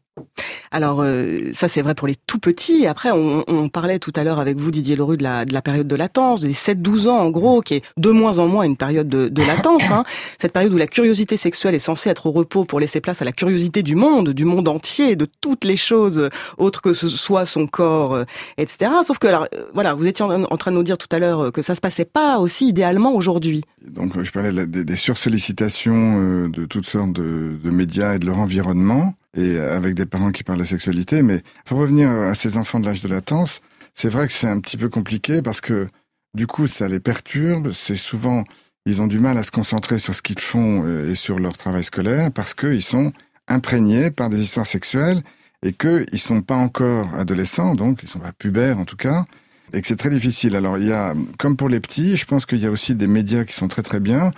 Alors 0.71 1.01
euh, 1.03 1.39
ça 1.55 1.67
c'est 1.67 1.81
vrai 1.81 1.95
pour 1.95 2.07
les 2.09 2.17
tout 2.27 2.39
petits. 2.39 2.87
Après 2.87 3.11
on, 3.11 3.43
on 3.49 3.69
parlait 3.71 3.99
tout 3.99 4.13
à 4.17 4.23
l'heure 4.25 4.39
avec 4.39 4.59
vous 4.61 4.71
Didier 4.71 4.97
Leroux 4.97 5.17
de 5.17 5.23
la, 5.23 5.47
de 5.47 5.55
la 5.55 5.63
période 5.63 5.89
de 5.89 5.97
latence, 5.97 6.43
des 6.43 6.53
7-12 6.53 7.09
ans 7.09 7.19
en 7.19 7.31
gros, 7.31 7.63
qui 7.63 7.75
est 7.77 7.83
de 7.97 8.11
moins 8.11 8.39
en 8.39 8.49
moins 8.49 8.65
une 8.65 8.77
période 8.77 9.09
de, 9.09 9.29
de 9.29 9.43
latence. 9.43 9.91
Hein. 9.91 10.05
Cette 10.39 10.53
période 10.53 10.73
où 10.75 10.77
la 10.77 10.87
curiosité 10.87 11.39
sexuelle 11.39 11.75
est 11.75 11.79
censée 11.79 12.11
être 12.11 12.27
au 12.27 12.33
repos 12.33 12.67
pour 12.67 12.81
laisser 12.81 13.01
place 13.01 13.23
à 13.23 13.25
la 13.25 13.33
curiosité 13.33 13.83
du 13.83 13.95
monde, 13.95 14.29
du 14.31 14.45
monde 14.45 14.69
entier, 14.69 15.17
de 15.17 15.27
toutes 15.41 15.65
les 15.65 15.77
choses 15.77 16.29
autres 16.59 16.83
que 16.83 16.93
ce 16.93 17.09
soit 17.09 17.47
son 17.47 17.67
corps, 17.67 18.15
euh, 18.15 18.25
etc. 18.59 18.91
Sauf 19.05 19.19
que 19.19 19.27
alors 19.27 19.47
euh, 19.55 19.65
voilà, 19.73 19.95
vous 19.95 20.07
étiez 20.07 20.25
en, 20.25 20.57
train 20.59 20.71
de 20.71 20.77
nous 20.77 20.83
dire 20.83 20.99
tout 20.99 21.09
à 21.13 21.19
l'heure 21.19 21.45
euh, 21.47 21.51
que 21.51 21.63
ça 21.63 21.75
se 21.75 21.81
passait 21.81 22.05
pas 22.05 22.39
aussi 22.41 22.69
idéalement 22.69 23.15
aujourd'hui. 23.15 23.63
Donc 23.87 24.17
euh, 24.17 24.25
je 24.25 24.33
parlais 24.33 24.51
de 24.51 24.57
la- 24.57 24.67
des, 24.67 24.85
des 24.85 24.97
sursollicitations 24.97 26.21
euh, 26.21 26.49
de 26.51 26.67
toutes 26.67 26.87
sortes 26.87 27.13
de, 27.13 27.57
de 27.63 27.71
médias 27.71 28.15
et 28.15 28.19
de 28.19 28.27
leur 28.27 28.39
environnement. 28.39 29.15
Et 29.37 29.59
avec 29.59 29.95
des 29.95 30.07
parents 30.07 30.33
qui 30.33 30.45
parlent 30.45 30.59
de 30.59 30.65
sexualité. 30.65 31.23
Mais 31.23 31.43
pour 31.65 31.79
revenir 31.79 32.11
à 32.11 32.35
ces 32.35 32.57
enfants 32.57 32.81
de 32.81 32.87
l'âge 32.87 33.03
de 33.03 33.09
latence, 33.09 33.61
c'est 33.95 34.09
vrai 34.09 34.27
que 34.27 34.33
c'est 34.33 34.49
un 34.49 34.61
petit 34.61 34.77
peu 34.77 34.89
compliqué 34.89 35.43
parce 35.43 35.61
que 35.61 35.89
du 36.35 36.47
coup, 36.47 36.67
ça 36.67 36.89
les 36.89 37.01
perturbe. 37.01 37.73
C'est 37.73 37.97
souvent, 37.97 38.45
ils 38.87 39.03
ont 39.03 39.07
du 39.07 39.19
mal 39.19 39.37
à 39.39 39.43
se 39.43 39.51
concentrer 39.51 39.99
sur 39.99 40.15
ce 40.15 40.23
qu'ils 40.23 40.39
font 40.39 40.85
euh, 40.85 41.11
et 41.11 41.15
sur 41.15 41.39
leur 41.39 41.57
travail 41.57 41.85
scolaire 41.85 42.31
parce 42.33 42.55
qu'ils 42.55 42.83
sont 42.83 43.13
imprégnés 43.49 44.11
par 44.11 44.29
des 44.29 44.41
histoires 44.41 44.67
sexuelles 44.67 45.23
et 45.63 45.73
qu'ils 45.73 46.19
sont 46.19 46.43
pas 46.43 46.57
encore 46.57 47.13
adolescents, 47.15 47.75
donc 47.75 48.01
ils 48.03 48.09
sont 48.09 48.21
pas 48.21 48.33
pubères 48.33 48.79
en 48.79 48.85
tout 48.85 48.97
cas, 48.97 49.25
et 49.73 49.81
que 49.81 49.87
c'est 49.87 49.97
très 49.97 50.11
difficile. 50.11 50.55
Alors 50.55 50.79
il 50.79 50.85
y 50.85 50.93
a, 50.93 51.15
comme 51.39 51.57
pour 51.57 51.69
les 51.69 51.81
petits, 51.81 52.17
je 52.17 52.27
pense 52.27 52.47
qu'il 52.47 52.59
y 52.59 52.67
a 52.67 52.71
aussi 52.71 52.95
des 52.95 53.09
médias 53.09 53.45
qui 53.45 53.55
sont 53.55 53.69
très 53.69 53.83
très 53.83 54.01
bien. 54.01 54.31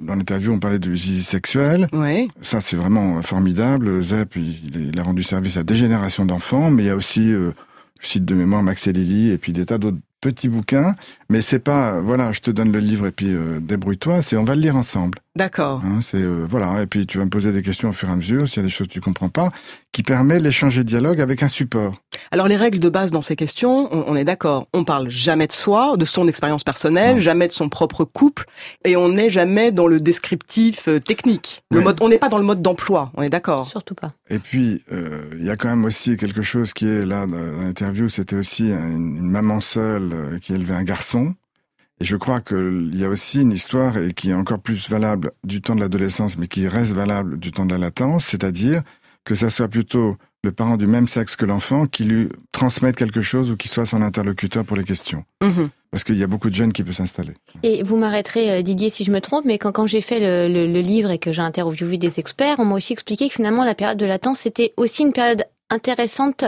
Dans 0.00 0.14
l'interview, 0.14 0.52
on 0.52 0.58
parlait 0.58 0.78
de 0.78 0.94
zizi 0.94 1.22
sexuel. 1.22 1.88
Ça, 2.40 2.60
c'est 2.60 2.76
vraiment 2.76 3.22
formidable. 3.22 4.02
Zep, 4.02 4.36
il, 4.36 4.90
il 4.90 4.98
a 4.98 5.02
rendu 5.02 5.22
service 5.22 5.56
à 5.56 5.64
des 5.64 5.74
générations 5.76 6.24
d'enfants, 6.24 6.70
mais 6.70 6.84
il 6.84 6.86
y 6.86 6.90
a 6.90 6.96
aussi, 6.96 7.32
euh, 7.32 7.52
je 8.00 8.08
cite 8.08 8.24
de 8.24 8.34
mémoire 8.34 8.62
Max 8.62 8.86
et 8.86 8.92
Lily, 8.92 9.30
et 9.30 9.38
puis 9.38 9.52
des 9.52 9.66
tas 9.66 9.78
d'autres 9.78 9.98
petits 10.20 10.48
bouquins. 10.48 10.94
Mais 11.28 11.42
c'est 11.42 11.58
pas, 11.58 12.00
voilà, 12.00 12.32
je 12.32 12.40
te 12.40 12.50
donne 12.50 12.72
le 12.72 12.78
livre 12.78 13.06
et 13.06 13.12
puis 13.12 13.28
euh, 13.28 13.60
débrouille-toi. 13.60 14.22
C'est 14.22 14.36
on 14.36 14.44
va 14.44 14.54
le 14.54 14.60
lire 14.60 14.76
ensemble. 14.76 15.18
D'accord. 15.36 15.82
Hein, 15.84 16.00
c'est 16.00 16.16
euh, 16.16 16.46
voilà, 16.48 16.82
et 16.82 16.86
puis 16.86 17.06
tu 17.06 17.18
vas 17.18 17.24
me 17.24 17.30
poser 17.30 17.52
des 17.52 17.62
questions 17.62 17.90
au 17.90 17.92
fur 17.92 18.08
et 18.08 18.12
à 18.12 18.16
mesure 18.16 18.48
s'il 18.48 18.58
y 18.58 18.60
a 18.60 18.66
des 18.66 18.72
choses 18.72 18.88
que 18.88 18.92
tu 18.92 19.00
comprends 19.00 19.28
pas, 19.28 19.50
qui 19.92 20.02
permet 20.02 20.40
l'échange 20.40 20.78
et 20.78 20.84
dialogue 20.84 21.20
avec 21.20 21.42
un 21.42 21.48
support. 21.48 22.02
Alors 22.32 22.48
les 22.48 22.56
règles 22.56 22.78
de 22.78 22.88
base 22.88 23.10
dans 23.12 23.22
ces 23.22 23.36
questions, 23.36 23.88
on, 23.92 24.04
on 24.12 24.16
est 24.16 24.24
d'accord. 24.24 24.66
On 24.72 24.84
parle 24.84 25.08
jamais 25.10 25.46
de 25.46 25.52
soi, 25.52 25.96
de 25.96 26.04
son 26.04 26.28
expérience 26.28 26.64
personnelle, 26.64 27.18
jamais 27.20 27.46
de 27.46 27.52
son 27.52 27.68
propre 27.68 28.04
couple, 28.04 28.46
et 28.84 28.96
on 28.96 29.08
n'est 29.10 29.30
jamais 29.30 29.72
dans 29.72 29.86
le 29.86 30.00
descriptif 30.00 30.88
euh, 30.88 31.00
technique. 31.00 31.62
Le 31.70 31.78
Ouais. 31.78 31.84
mode, 31.84 31.98
on 32.00 32.08
n'est 32.08 32.18
pas 32.18 32.28
dans 32.28 32.38
le 32.38 32.44
mode 32.44 32.62
d'emploi. 32.62 33.12
On 33.16 33.22
est 33.22 33.28
d'accord. 33.28 33.68
Surtout 33.68 33.94
pas. 33.94 34.12
Et 34.28 34.38
puis 34.38 34.82
euh, 34.92 35.30
il 35.38 35.44
y 35.44 35.50
a 35.50 35.56
quand 35.56 35.68
même 35.68 35.84
aussi 35.84 36.16
quelque 36.16 36.42
chose 36.42 36.72
qui 36.72 36.86
est 36.86 37.04
là 37.04 37.26
dans 37.26 37.36
l'interview, 37.62 38.08
c'était 38.08 38.36
aussi 38.36 38.70
une, 38.70 39.16
une 39.18 39.30
maman 39.30 39.60
seule 39.60 40.10
euh, 40.12 40.38
qui 40.38 40.52
élevait 40.54 40.74
un 40.74 40.84
garçon. 40.84 41.34
Et 42.00 42.04
je 42.04 42.16
crois 42.16 42.40
qu'il 42.40 42.90
y 42.94 43.04
a 43.04 43.08
aussi 43.08 43.40
une 43.40 43.52
histoire 43.52 43.96
et 43.96 44.12
qui 44.12 44.30
est 44.30 44.34
encore 44.34 44.58
plus 44.60 44.90
valable 44.90 45.30
du 45.44 45.62
temps 45.62 45.74
de 45.74 45.80
l'adolescence, 45.80 46.36
mais 46.36 46.46
qui 46.46 46.68
reste 46.68 46.92
valable 46.92 47.38
du 47.38 47.52
temps 47.52 47.64
de 47.64 47.72
la 47.72 47.78
latence, 47.78 48.26
c'est-à-dire 48.26 48.82
que 49.24 49.34
ça 49.34 49.48
soit 49.48 49.68
plutôt 49.68 50.16
le 50.46 50.52
parent 50.52 50.76
du 50.78 50.86
même 50.86 51.06
sexe 51.08 51.36
que 51.36 51.44
l'enfant 51.44 51.86
qui 51.86 52.04
lui 52.04 52.28
transmette 52.52 52.96
quelque 52.96 53.20
chose 53.22 53.50
ou 53.50 53.56
qui 53.56 53.68
soit 53.68 53.84
son 53.86 54.00
interlocuteur 54.00 54.64
pour 54.64 54.76
les 54.76 54.84
questions. 54.84 55.24
Mhm. 55.42 55.68
Parce 55.90 56.04
qu'il 56.04 56.16
y 56.18 56.22
a 56.22 56.26
beaucoup 56.26 56.50
de 56.50 56.54
jeunes 56.54 56.72
qui 56.72 56.82
peuvent 56.82 56.94
s'installer. 56.94 57.34
Et 57.62 57.82
vous 57.82 57.96
m'arrêterez, 57.96 58.50
euh, 58.50 58.62
Didier, 58.62 58.90
si 58.90 59.04
je 59.04 59.10
me 59.10 59.20
trompe, 59.20 59.44
mais 59.44 59.58
quand, 59.58 59.72
quand 59.72 59.86
j'ai 59.86 60.00
fait 60.00 60.20
le, 60.20 60.52
le- 60.52 60.72
le 60.72 60.80
livre 60.80 61.10
et 61.10 61.18
que 61.18 61.32
j'ai 61.32 61.42
interviewé 61.42 61.96
des 61.98 62.18
experts, 62.18 62.56
on 62.58 62.64
m'a 62.64 62.74
aussi 62.74 62.92
expliqué 62.92 63.28
que 63.28 63.34
finalement 63.34 63.64
la 63.64 63.74
période 63.74 63.98
de 63.98 64.06
latence, 64.06 64.40
c'était 64.40 64.72
aussi 64.76 65.02
une 65.02 65.12
période 65.12 65.44
intéressante 65.70 66.44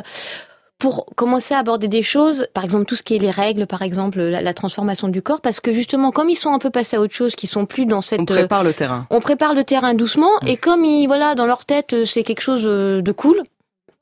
pour 0.78 1.06
commencer 1.16 1.54
à 1.54 1.58
aborder 1.58 1.88
des 1.88 2.02
choses, 2.04 2.46
par 2.54 2.62
exemple 2.62 2.84
tout 2.84 2.94
ce 2.94 3.02
qui 3.02 3.16
est 3.16 3.18
les 3.18 3.32
règles, 3.32 3.66
par 3.66 3.82
exemple 3.82 4.20
la, 4.20 4.40
la 4.42 4.54
transformation 4.54 5.08
du 5.08 5.22
corps, 5.22 5.40
parce 5.40 5.58
que 5.58 5.72
justement 5.72 6.12
comme 6.12 6.30
ils 6.30 6.36
sont 6.36 6.52
un 6.52 6.60
peu 6.60 6.70
passés 6.70 6.96
à 6.96 7.00
autre 7.00 7.14
chose, 7.14 7.34
qu'ils 7.34 7.48
sont 7.48 7.66
plus 7.66 7.84
dans 7.84 8.00
cette... 8.00 8.20
On 8.20 8.24
prépare 8.26 8.62
le 8.62 8.72
terrain. 8.72 9.04
on 9.10 9.20
prépare 9.20 9.54
le 9.54 9.64
terrain 9.64 9.94
doucement, 9.94 10.30
et 10.46 10.56
comme 10.56 10.84
ils, 10.84 11.06
voilà, 11.08 11.34
dans 11.34 11.46
leur 11.46 11.64
tête, 11.64 11.94
euh, 11.94 12.04
c'est 12.04 12.22
quelque 12.22 12.42
chose 12.42 12.62
euh, 12.64 13.02
de 13.02 13.10
cool, 13.10 13.42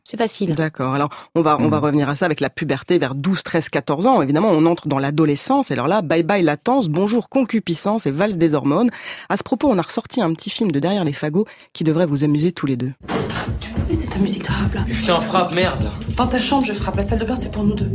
c'est 0.06 0.16
facile. 0.16 0.54
D'accord. 0.54 0.94
Alors, 0.94 1.10
on 1.34 1.42
va, 1.42 1.58
on 1.60 1.68
va 1.68 1.80
revenir 1.80 2.08
à 2.08 2.14
ça 2.14 2.26
avec 2.26 2.40
la 2.40 2.48
puberté 2.48 2.98
vers 2.98 3.16
12, 3.16 3.42
13, 3.42 3.68
14 3.70 4.06
ans. 4.06 4.22
Évidemment, 4.22 4.50
on 4.50 4.64
entre 4.66 4.86
dans 4.86 5.00
l'adolescence. 5.00 5.70
Et 5.70 5.74
alors 5.74 5.88
là, 5.88 6.00
bye 6.00 6.22
bye 6.22 6.42
latence, 6.42 6.88
bonjour 6.88 7.28
concupiscence 7.28 8.06
et 8.06 8.12
valse 8.12 8.36
des 8.36 8.54
hormones. 8.54 8.90
À 9.28 9.36
ce 9.36 9.42
propos, 9.42 9.68
on 9.68 9.78
a 9.78 9.82
ressorti 9.82 10.20
un 10.20 10.32
petit 10.32 10.50
film 10.50 10.70
de 10.70 10.78
Derrière 10.78 11.04
les 11.04 11.12
fagots 11.12 11.46
qui 11.72 11.82
devrait 11.82 12.06
vous 12.06 12.22
amuser 12.22 12.52
tous 12.52 12.66
les 12.66 12.76
deux. 12.76 12.92
Mais 13.88 13.94
c'est 13.94 14.08
ta 14.08 14.18
musique 14.18 14.44
de 14.44 14.52
rap 14.52 14.72
là. 14.74 14.82
Putain, 14.86 15.20
frappe, 15.20 15.52
merde 15.52 15.82
là. 15.82 15.90
Dans 16.16 16.28
ta 16.28 16.38
chambre, 16.38 16.64
je 16.64 16.72
frappe. 16.72 16.96
La 16.96 17.02
salle 17.02 17.18
de 17.18 17.24
bain, 17.24 17.34
c'est 17.34 17.50
pour 17.50 17.64
nous 17.64 17.74
deux. 17.74 17.90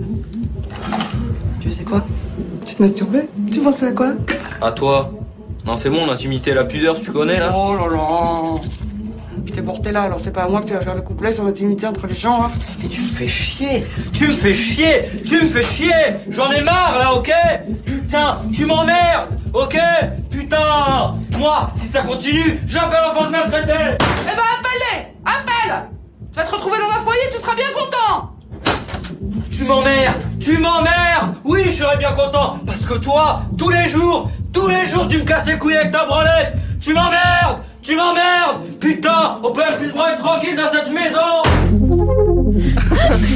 Tu 1.62 1.72
sais 1.72 1.86
quoi? 1.86 2.06
Tu 2.68 2.76
te 2.76 2.82
masturbais? 2.82 3.30
Tu 3.50 3.62
pensais 3.62 3.88
à 3.88 3.92
quoi? 3.94 4.14
À 4.62 4.72
toi. 4.74 5.14
Non, 5.66 5.78
c'est 5.78 5.90
bon, 5.90 6.06
l'intimité, 6.06 6.54
la 6.54 6.66
pudeur, 6.66 7.00
tu 7.00 7.12
connais 7.12 7.40
là? 7.40 7.54
Oh 7.56 7.74
là 7.74 7.88
là 7.88 8.91
Je 9.52 9.58
t'ai 9.58 9.64
porté 9.64 9.92
là, 9.92 10.04
alors 10.04 10.18
c'est 10.18 10.32
pas 10.32 10.44
à 10.44 10.48
moi 10.48 10.62
que 10.62 10.68
tu 10.68 10.74
vas 10.74 10.80
faire 10.80 10.96
le 10.96 11.02
couplet 11.02 11.34
sur 11.34 11.44
l'intimité 11.44 11.86
entre 11.86 12.08
les 12.08 12.14
gens, 12.14 12.44
hein. 12.46 12.52
Mais 12.82 12.88
tu 12.88 13.02
me 13.02 13.08
fais 13.10 13.28
chier. 13.28 13.86
Tu 14.14 14.28
me 14.28 14.32
fais 14.32 14.54
chier. 14.54 15.04
Tu 15.26 15.42
me 15.42 15.50
fais 15.50 15.62
chier. 15.62 15.92
J'en 16.30 16.50
ai 16.52 16.62
marre 16.62 16.98
là, 16.98 17.14
ok? 17.14 17.30
Putain, 17.86 18.38
tu 18.54 18.66
m'emmerdes 18.66 19.28
Ok? 19.54 19.78
Putain. 20.30 21.16
Moi, 21.38 21.70
si 21.76 21.88
ça 21.88 22.02
continue, 22.02 22.62
j'appelle 22.66 23.00
l'enfance 23.06 23.30
maltraitée. 23.30 23.74
Eh 23.74 24.36
ben 24.36 24.42
appelle-les. 24.58 25.08
Appelle. 25.26 25.90
Tu 26.32 26.40
vas 26.40 26.46
te 26.46 26.52
retrouver 26.52 26.78
dans 26.78 26.98
un 26.98 27.04
foyer, 27.04 27.22
tu 27.36 27.42
seras 27.42 27.56
bien 27.56 27.66
content. 27.74 28.32
Tu 29.52 29.66
m'emmerdes. 29.66 30.22
Tu 30.40 30.58
m'emmerdes. 30.60 31.36
Oui, 31.44 31.66
je 31.66 31.72
serais 31.72 31.98
bien 31.98 32.14
content. 32.14 32.60
Parce 32.66 32.86
que 32.86 32.94
toi, 32.94 33.42
tous 33.58 33.70
les 33.70 33.90
jours, 33.90 34.32
tous 34.54 34.70
les 34.70 34.86
jours, 34.86 35.10
tu 35.10 35.18
me 35.18 35.24
casses 35.26 35.46
les 35.46 35.58
couilles 35.58 35.76
avec 35.76 35.92
ta 35.92 36.06
branlette. 36.06 36.56
Tu 36.80 36.94
m'emmerdes 36.94 37.60
Tu 37.82 37.96
m'emmerdes 37.96 38.62
Putain, 38.80 39.40
on 39.44 39.52
peut 39.52 39.62
même 39.62 39.78
plus 39.78 39.88
se 39.88 40.18
tranquille 40.20 40.56
dans 40.56 40.70
cette 40.72 40.92
maison 40.92 41.42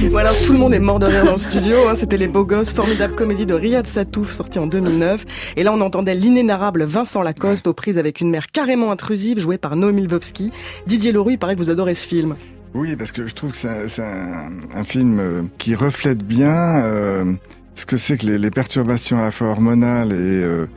voilà, 0.12 0.30
tout 0.46 0.54
le 0.54 0.60
monde 0.60 0.74
est 0.74 0.80
mort 0.80 1.00
de 1.00 1.06
rire 1.06 1.26
dans 1.26 1.34
le 1.34 1.38
studio. 1.38 1.88
hein. 1.90 1.96
C'était 1.96 2.18
Les 2.18 2.28
Beaux 2.28 2.46
Gosses, 2.46 2.74
formidable 2.74 3.16
comédie 3.16 3.46
de 3.46 3.54
Riyad 3.54 3.88
Satouf, 3.88 4.32
sortie 4.32 4.60
en 4.60 4.68
2009. 4.68 5.26
Et 5.56 5.64
là, 5.64 5.74
on 5.74 5.82
entendait 5.82 6.14
l'inénarrable 6.16 6.84
Vincent 6.84 7.22
Lacoste 7.22 7.68
aux 7.68 7.74
prises 7.74 7.98
avec 7.98 8.22
une 8.22 8.30
mère 8.30 8.48
carrément 8.52 8.92
intrusive, 8.92 9.40
jouée 9.40 9.58
par 9.58 9.76
Noémie 9.76 10.04
Lvovsky. 10.04 10.52
Didier 10.86 11.12
Leroux, 11.12 11.32
il 11.32 11.38
paraît 11.40 11.56
que 11.56 11.60
vous 11.60 11.70
adorez 11.70 11.96
ce 11.96 12.08
film. 12.08 12.36
Oui, 12.74 12.96
parce 12.96 13.12
que 13.12 13.26
je 13.26 13.34
trouve 13.34 13.52
que 13.52 13.58
c'est 13.58 14.02
un, 14.04 14.52
un 14.76 14.84
film 14.84 15.20
euh, 15.20 15.44
qui 15.58 15.76
reflète 15.76 16.24
bien 16.24 16.84
euh, 16.84 17.34
ce 17.74 17.86
que 17.86 17.96
c'est 17.98 18.18
que 18.18 18.26
les, 18.26 18.38
les 18.38 18.52
perturbations 18.52 19.18
à 19.18 19.24
la 19.24 19.32
fois 19.32 19.48
hormonales 19.48 20.12
et, 20.12 20.16
euh, 20.44 20.68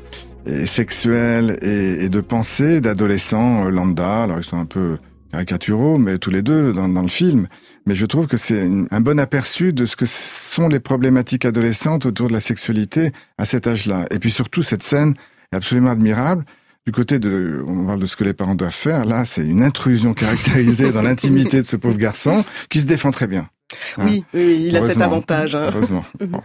et 0.49 0.67
sexuelles 0.67 1.59
et, 1.63 2.09
de 2.09 2.21
pensée 2.21 2.81
d'adolescents 2.81 3.67
euh, 3.67 3.71
lambda. 3.71 4.25
Alors 4.25 4.39
ils 4.39 4.45
sont 4.45 4.59
un 4.59 4.67
peu 4.67 4.99
caricaturaux, 5.31 5.99
mais 5.99 6.19
tous 6.19 6.31
les 6.31 6.43
deux 6.43 6.73
dans, 6.73 6.89
dans 6.89 7.03
le 7.03 7.09
film. 7.09 7.49
Mais 7.87 7.95
je 7.95 8.07
trouve 8.07 8.27
que 8.27 8.37
c'est 8.37 8.69
un 8.91 9.01
bon 9.01 9.19
aperçu 9.19 9.73
de 9.73 9.87
ce 9.87 9.97
que 9.97 10.07
sont 10.07 10.69
les 10.69 10.81
problématiques 10.81 11.45
adolescentes 11.45 12.07
autour 12.07 12.29
de 12.29 12.33
la 12.33 12.41
sexualité 12.41 13.13
à 13.39 13.47
cet 13.47 13.67
âge-là. 13.67 14.07
Et 14.11 14.19
puis 14.19 14.31
surtout, 14.31 14.63
cette 14.63 14.83
scène 14.83 15.15
est 15.53 15.57
absolument 15.57 15.91
admirable. 15.91 16.45
Du 16.87 16.93
côté 16.93 17.19
de, 17.19 17.63
on 17.67 17.87
parle 17.87 18.01
de 18.01 18.07
ce 18.07 18.17
que 18.17 18.25
les 18.25 18.33
parents 18.33 18.55
doivent 18.55 18.73
faire. 18.75 19.05
Là, 19.05 19.25
c'est 19.25 19.45
une 19.45 19.63
intrusion 19.63 20.15
caractérisée 20.15 20.91
dans 20.93 21.03
l'intimité 21.03 21.61
de 21.61 21.67
ce 21.67 21.77
pauvre 21.77 21.99
garçon 21.99 22.45
qui 22.71 22.81
se 22.81 22.87
défend 22.87 23.11
très 23.11 23.27
bien. 23.27 23.49
Hein. 23.99 24.03
Oui, 24.05 24.25
oui, 24.35 24.45
oui, 24.47 24.65
il 24.69 24.77
a 24.77 24.83
cet 24.83 25.01
avantage. 25.03 25.55
hein. 25.55 25.71
Heureusement. 25.73 26.05
Mhm. 26.21 26.41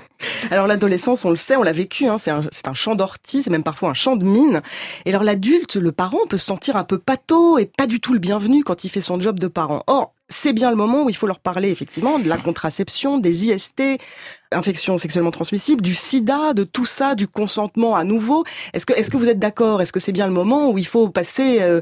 Alors 0.51 0.67
l'adolescence, 0.67 1.25
on 1.25 1.29
le 1.29 1.35
sait, 1.35 1.55
on 1.55 1.63
l'a 1.63 1.71
vécu, 1.71 2.05
hein, 2.07 2.17
c'est 2.17 2.31
un, 2.31 2.41
un 2.65 2.73
champ 2.73 2.95
d'ortie, 2.95 3.43
c'est 3.43 3.49
même 3.49 3.63
parfois 3.63 3.89
un 3.89 3.93
champ 3.93 4.15
de 4.15 4.23
mine. 4.23 4.61
Et 5.05 5.09
alors 5.09 5.23
l'adulte, 5.23 5.75
le 5.75 5.91
parent, 5.91 6.19
peut 6.29 6.37
se 6.37 6.45
sentir 6.45 6.75
un 6.77 6.83
peu 6.83 6.97
pâteau 6.97 7.57
et 7.57 7.65
pas 7.65 7.87
du 7.87 7.99
tout 7.99 8.13
le 8.13 8.19
bienvenu 8.19 8.63
quand 8.63 8.83
il 8.83 8.89
fait 8.89 9.01
son 9.01 9.19
job 9.19 9.39
de 9.39 9.47
parent. 9.47 9.83
Or, 9.87 10.13
c'est 10.29 10.53
bien 10.53 10.69
le 10.69 10.75
moment 10.77 11.03
où 11.03 11.09
il 11.09 11.15
faut 11.15 11.27
leur 11.27 11.39
parler 11.39 11.69
effectivement 11.71 12.19
de 12.19 12.27
la 12.29 12.37
contraception, 12.37 13.17
des 13.17 13.47
IST, 13.47 13.81
infections 14.51 14.97
sexuellement 14.97 15.31
transmissibles, 15.31 15.81
du 15.81 15.95
sida, 15.95 16.53
de 16.53 16.63
tout 16.63 16.85
ça, 16.85 17.15
du 17.15 17.27
consentement 17.27 17.95
à 17.95 18.03
nouveau. 18.03 18.43
Est-ce 18.73 18.85
que, 18.85 18.93
est-ce 18.93 19.09
que 19.11 19.17
vous 19.17 19.29
êtes 19.29 19.39
d'accord? 19.39 19.81
Est-ce 19.81 19.91
que 19.91 19.99
c'est 19.99 20.11
bien 20.13 20.27
le 20.27 20.33
moment 20.33 20.69
où 20.69 20.77
il 20.77 20.87
faut 20.87 21.09
passer 21.09 21.57
euh, 21.61 21.81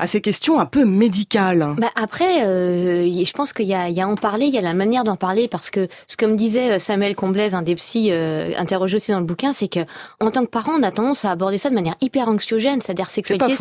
à 0.00 0.06
ces 0.06 0.20
questions 0.20 0.58
un 0.58 0.66
peu 0.66 0.84
médicales 0.84 1.74
Bah 1.78 1.90
après, 1.94 2.44
euh, 2.44 3.04
je 3.04 3.32
pense 3.32 3.52
qu'il 3.52 3.66
y 3.66 3.70
y 3.70 3.74
a 3.74 4.04
à 4.04 4.06
en 4.08 4.16
parler, 4.16 4.46
il 4.46 4.54
y 4.54 4.58
a 4.58 4.62
la 4.62 4.74
manière 4.74 5.04
d'en 5.04 5.16
parler 5.16 5.46
parce 5.46 5.70
que 5.70 5.88
ce 6.06 6.16
que 6.16 6.26
me 6.26 6.34
disait 6.34 6.72
euh, 6.72 6.78
Samuel 6.78 7.14
Comblaise, 7.14 7.54
un 7.54 7.62
des 7.62 7.74
psys 7.74 8.08
euh, 8.10 8.52
interrogé 8.56 8.96
aussi 8.96 9.12
dans 9.12 9.20
le 9.20 9.26
bouquin, 9.26 9.52
c'est 9.52 9.68
que 9.68 9.80
en 10.20 10.30
tant 10.30 10.44
que 10.44 10.50
parent, 10.50 10.72
on 10.78 10.82
a 10.82 10.90
tendance 10.90 11.24
à 11.24 11.30
aborder 11.30 11.58
ça 11.58 11.70
de 11.70 11.74
manière 11.74 11.94
hyper 12.00 12.28
anxiogène, 12.28 12.80
c'est-à-dire 12.80 13.10
sexualité, 13.10 13.54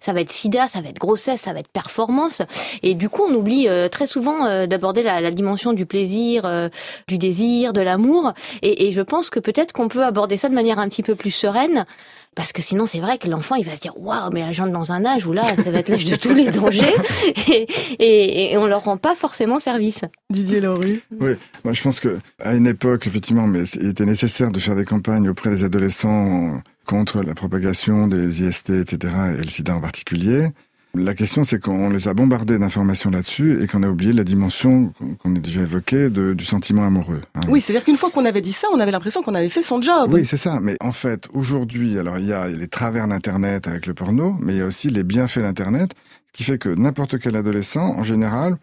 ça 0.00 0.12
va 0.12 0.20
être 0.20 0.32
sida, 0.32 0.68
ça 0.68 0.80
va 0.80 0.90
être 0.90 0.98
grossesse, 0.98 1.40
ça 1.40 1.52
va 1.52 1.60
être 1.60 1.68
performance, 1.68 2.42
et 2.82 2.94
du 2.94 3.08
coup 3.08 3.22
on 3.28 3.34
oublie 3.34 3.68
euh, 3.68 3.88
très 3.88 4.06
souvent 4.06 4.46
euh, 4.46 4.66
d'aborder 4.66 5.02
la, 5.02 5.20
la 5.20 5.30
dimension 5.30 5.72
du 5.72 5.86
plaisir, 5.86 6.44
euh, 6.44 6.68
du 7.08 7.18
désir, 7.18 7.72
de 7.72 7.80
l'amour, 7.80 8.32
et, 8.62 8.88
et 8.88 8.92
je 8.92 9.00
pense 9.00 9.30
que 9.30 9.40
peut-être 9.40 9.72
qu'on 9.72 9.88
peut 9.88 10.04
aborder 10.04 10.36
ça 10.36 10.48
de 10.48 10.54
manière 10.54 10.78
un 10.78 10.88
petit 10.88 11.02
peu 11.02 11.14
plus 11.14 11.30
sereine. 11.30 11.86
Parce 12.36 12.52
que 12.52 12.60
sinon, 12.60 12.84
c'est 12.84 13.00
vrai 13.00 13.16
que 13.16 13.28
l'enfant, 13.28 13.54
il 13.54 13.64
va 13.64 13.74
se 13.74 13.80
dire, 13.80 13.94
waouh, 13.96 14.30
mais 14.30 14.40
là, 14.40 14.52
j'entre 14.52 14.70
dans 14.70 14.92
un 14.92 15.06
âge 15.06 15.26
où 15.26 15.32
là, 15.32 15.56
ça 15.56 15.72
va 15.72 15.78
être 15.78 15.88
l'âge 15.88 16.04
de 16.04 16.16
tous 16.16 16.34
les 16.34 16.50
dangers, 16.50 16.94
et, 17.48 17.66
et, 17.98 18.52
et 18.52 18.58
on 18.58 18.66
leur 18.66 18.84
rend 18.84 18.98
pas 18.98 19.14
forcément 19.16 19.58
service. 19.58 20.02
Didier 20.28 20.60
Leroux 20.60 20.98
Oui, 21.18 21.32
moi 21.64 21.72
je 21.72 21.82
pense 21.82 21.98
que 21.98 22.18
à 22.38 22.54
une 22.54 22.66
époque, 22.66 23.06
effectivement, 23.06 23.46
mais 23.46 23.64
il 23.80 23.88
était 23.88 24.04
nécessaire 24.04 24.50
de 24.50 24.58
faire 24.58 24.76
des 24.76 24.84
campagnes 24.84 25.30
auprès 25.30 25.48
des 25.48 25.64
adolescents 25.64 26.60
contre 26.86 27.22
la 27.22 27.34
propagation 27.34 28.06
des 28.06 28.42
IST, 28.42 28.70
etc., 28.70 29.14
et 29.38 29.42
le 29.42 29.48
sida 29.48 29.74
en 29.74 29.80
particulier. 29.80 30.48
La 30.96 31.14
question, 31.14 31.44
c'est 31.44 31.58
qu'on 31.60 31.90
les 31.90 32.08
a 32.08 32.14
bombardés 32.14 32.58
d'informations 32.58 33.10
là-dessus 33.10 33.62
et 33.62 33.66
qu'on 33.66 33.82
a 33.82 33.88
oublié 33.88 34.12
la 34.12 34.24
dimension 34.24 34.92
qu'on 35.22 35.36
a 35.36 35.38
déjà 35.38 35.62
évoquée 35.62 36.10
de, 36.10 36.32
du 36.32 36.44
sentiment 36.44 36.84
amoureux. 36.84 37.22
hein. 37.34 37.40
Oui, 37.48 37.60
c'est-à-dire 37.60 37.84
qu'une 37.84 37.96
fois 37.96 38.10
qu'on 38.10 38.24
avait 38.24 38.40
dit 38.40 38.52
ça, 38.52 38.68
on 38.72 38.80
avait 38.80 38.92
l'impression 38.92 39.22
qu'on 39.22 39.34
avait 39.34 39.48
fait 39.50 39.62
son 39.62 39.82
job. 39.82 40.12
Oui, 40.12 40.24
c'est 40.26 40.36
ça. 40.36 40.58
Mais 40.60 40.76
en 40.80 40.92
fait, 40.92 41.28
aujourd'hui, 41.34 41.98
alors 41.98 42.18
il 42.18 42.26
y 42.26 42.32
a 42.32 42.48
les 42.48 42.68
travers 42.68 43.06
d'Internet 43.08 43.68
avec 43.68 43.86
le 43.86 43.94
porno, 43.94 44.36
mais 44.40 44.54
il 44.54 44.58
y 44.58 44.62
a 44.62 44.66
aussi 44.66 44.90
les 44.90 45.02
bienfaits 45.02 45.40
d'Internet, 45.40 45.90
ce 46.28 46.32
qui 46.32 46.44
fait 46.44 46.58
que 46.58 46.68
n'importe 46.68 47.18
quel 47.18 47.36
adolescent, 47.36 47.94
en 47.96 48.02
général, 48.02 48.56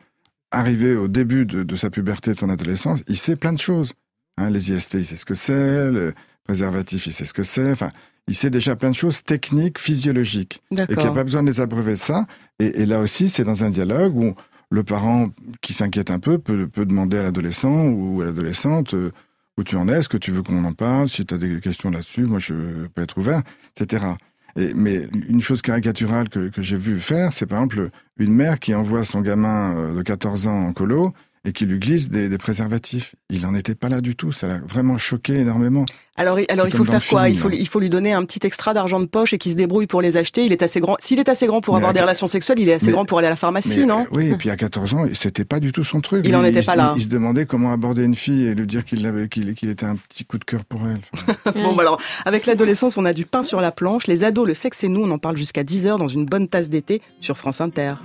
arrivé 0.52 0.96
au 0.96 1.08
début 1.08 1.46
de, 1.46 1.64
de 1.64 1.76
sa 1.76 1.90
puberté, 1.90 2.32
de 2.34 2.38
son 2.38 2.50
adolescence, 2.50 3.04
il 3.08 3.18
sait 3.18 3.36
plein 3.36 3.54
de 3.54 3.60
choses. 3.60 3.94
Hein, 4.38 4.50
les 4.50 4.72
IST, 4.72 4.96
il 4.96 5.06
sait 5.06 5.18
ce 5.18 5.26
que 5.26 5.36
c'est, 5.36 5.90
le 5.90 6.14
préservatif, 6.44 7.08
il 7.08 7.14
sait 7.14 7.26
ce 7.26 7.34
que 7.34 7.44
c'est. 7.44 7.72
Enfin, 7.72 7.92
il 8.28 8.36
sait 8.36 8.50
déjà 8.50 8.76
plein 8.76 8.92
de 8.92 8.96
choses 8.96 9.24
techniques, 9.24 9.80
physiologiques. 9.80 10.62
Et 10.72 10.88
qu'il 10.88 10.98
n'y 10.98 11.04
a 11.04 11.12
pas 11.12 11.24
besoin 11.24 11.44
de 11.44 11.50
les 11.50 11.60
abreuver 11.60 11.94
de 11.94 11.98
ça. 11.98 12.26
Et, 12.60 12.82
et 12.82 12.86
là 12.86 13.02
aussi, 13.02 13.30
c'est 13.30 13.44
dans 13.44 13.64
un 13.64 13.70
dialogue 13.70 14.16
où 14.16 14.34
le 14.74 14.84
parent 14.84 15.30
qui 15.62 15.74
s'inquiète 15.74 16.10
un 16.10 16.20
peu 16.20 16.40
peut, 16.40 16.68
peut 16.68 16.86
demander 16.86 17.18
à 17.18 17.24
l'adolescent 17.24 17.88
ou 17.90 18.22
à 18.22 18.26
l'adolescente 18.26 18.96
euh, 18.96 19.12
où 19.58 19.64
tu 19.64 19.76
en 19.76 19.88
es, 19.88 20.00
est-ce 20.00 20.10
que 20.10 20.18
tu 20.18 20.32
veux 20.32 20.42
qu'on 20.42 20.64
en 20.64 20.74
parle, 20.74 21.10
si 21.10 21.26
tu 21.28 21.34
as 21.36 21.38
des 21.38 21.60
questions 21.60 21.92
là-dessus, 21.92 22.24
moi 22.24 22.40
je 22.40 22.88
peux 22.88 23.04
être 23.04 23.20
ouvert, 23.20 23.44
etc. 23.76 24.06
Et, 24.56 24.74
mais 24.74 25.08
une 25.30 25.42
chose 25.42 25.62
caricaturale 25.62 26.28
que, 26.28 26.50
que 26.50 26.64
j'ai 26.64 26.78
vu 26.78 27.00
faire, 27.00 27.34
c'est 27.34 27.46
par 27.46 27.60
exemple 27.60 27.92
une 28.18 28.34
mère 28.34 28.60
qui 28.60 28.74
envoie 28.74 29.04
son 29.04 29.22
gamin 29.22 29.76
euh, 29.76 29.96
de 29.96 30.02
14 30.02 30.48
ans 30.48 30.66
en 30.68 30.74
colo 30.74 31.14
et 31.46 31.52
qui 31.52 31.66
lui 31.66 31.78
glisse 31.80 32.10
des, 32.10 32.30
des 32.30 32.38
préservatifs. 32.38 33.16
Il 33.30 33.42
n'en 33.42 33.54
était 33.54 33.76
pas 33.76 33.90
là 33.90 34.00
du 34.02 34.16
tout, 34.16 34.32
ça 34.32 34.48
l'a 34.48 34.60
vraiment 34.60 34.98
choqué 34.98 35.40
énormément. 35.40 35.84
Alors, 36.16 36.40
il- 36.40 36.46
alors 36.50 36.68
il 36.68 36.74
faut 36.76 36.86
faire 36.86 37.06
quoi? 37.06 37.28
Il 37.28 37.38
faut, 37.38 37.50
il 37.50 37.68
faut 37.68 37.80
lui 37.80 37.90
donner 37.90 38.14
un 38.14 38.24
petit 38.24 38.40
extra 38.46 38.74
d'argent 38.74 39.00
de 39.00 39.08
poche 39.08 39.34
et 39.34 39.38
qu'il 39.40 39.52
se 39.52 39.58
débrouille 39.58 39.88
pour 39.88 40.02
les 40.02 40.16
acheter. 40.16 40.46
Il 40.46 40.52
est 40.54 40.62
assez 40.62 40.80
grand. 40.80 40.96
S'il 41.00 41.20
est 41.20 41.28
assez 41.28 41.48
grand 41.48 41.60
pour 41.60 41.74
Mais 41.74 41.80
avoir 41.80 41.90
à- 41.90 41.94
des 41.94 42.00
relations 42.02 42.28
sexuelles, 42.28 42.60
il 42.60 42.70
est 42.70 42.74
assez 42.74 42.86
Mais- 42.88 42.92
grand 42.94 43.04
pour 43.06 43.18
aller 43.18 43.28
à 43.28 43.32
la 43.32 43.36
pharmacie, 43.36 43.80
Mais, 43.80 43.86
non? 43.88 44.02
euh, 44.04 44.06
Oui, 44.14 44.28
et 44.32 44.38
puis 44.38 44.50
à 44.52 44.56
14 44.56 44.94
ans, 44.94 45.06
c'était 45.14 45.44
pas 45.44 45.60
du 45.60 45.72
tout 45.74 45.84
son 45.84 46.00
truc. 46.02 46.24
Il 46.26 46.36
en 46.36 46.44
était 46.46 46.62
pas 46.62 46.76
là. 46.76 46.94
Il, 46.96 47.02
se 47.02 47.08
demandait 47.10 47.46
comment 47.46 47.72
aborder 47.74 48.04
une 48.06 48.16
fille 48.16 48.46
et 48.46 48.56
lui 48.56 48.68
dire 48.68 48.86
qu'il 48.86 49.06
avait, 49.06 49.28
qu'il, 49.28 49.50
était 49.50 49.86
un 49.86 49.96
petit 49.96 50.24
coup 50.24 50.38
de 50.38 50.46
cœur 50.46 50.64
pour 50.66 50.82
elle. 50.88 51.02
Enfin, 51.14 51.34
Bon, 51.56 51.74
bah 51.74 51.82
alors, 51.82 52.00
avec 52.26 52.46
l'adolescence, 52.46 52.96
on 52.98 53.06
a 53.06 53.12
du 53.14 53.26
pain 53.26 53.44
sur 53.44 53.60
la 53.60 53.72
planche. 53.72 54.08
Les 54.08 54.24
ados, 54.24 54.48
le 54.48 54.54
sexe 54.54 54.84
et 54.84 54.88
nous, 54.90 55.02
on 55.04 55.10
en 55.12 55.18
parle 55.18 55.36
jusqu'à 55.36 55.64
10 55.64 55.88
heures 55.88 55.98
dans 55.98 56.08
une 56.08 56.26
bonne 56.26 56.48
tasse 56.48 56.70
d'été 56.70 57.02
sur 57.22 57.38
France 57.38 57.60
Inter. 57.60 57.96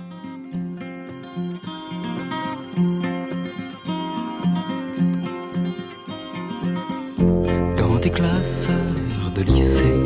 Tes 8.09 8.21
classeurs 8.21 9.31
de 9.35 9.41
lycée, 9.41 9.99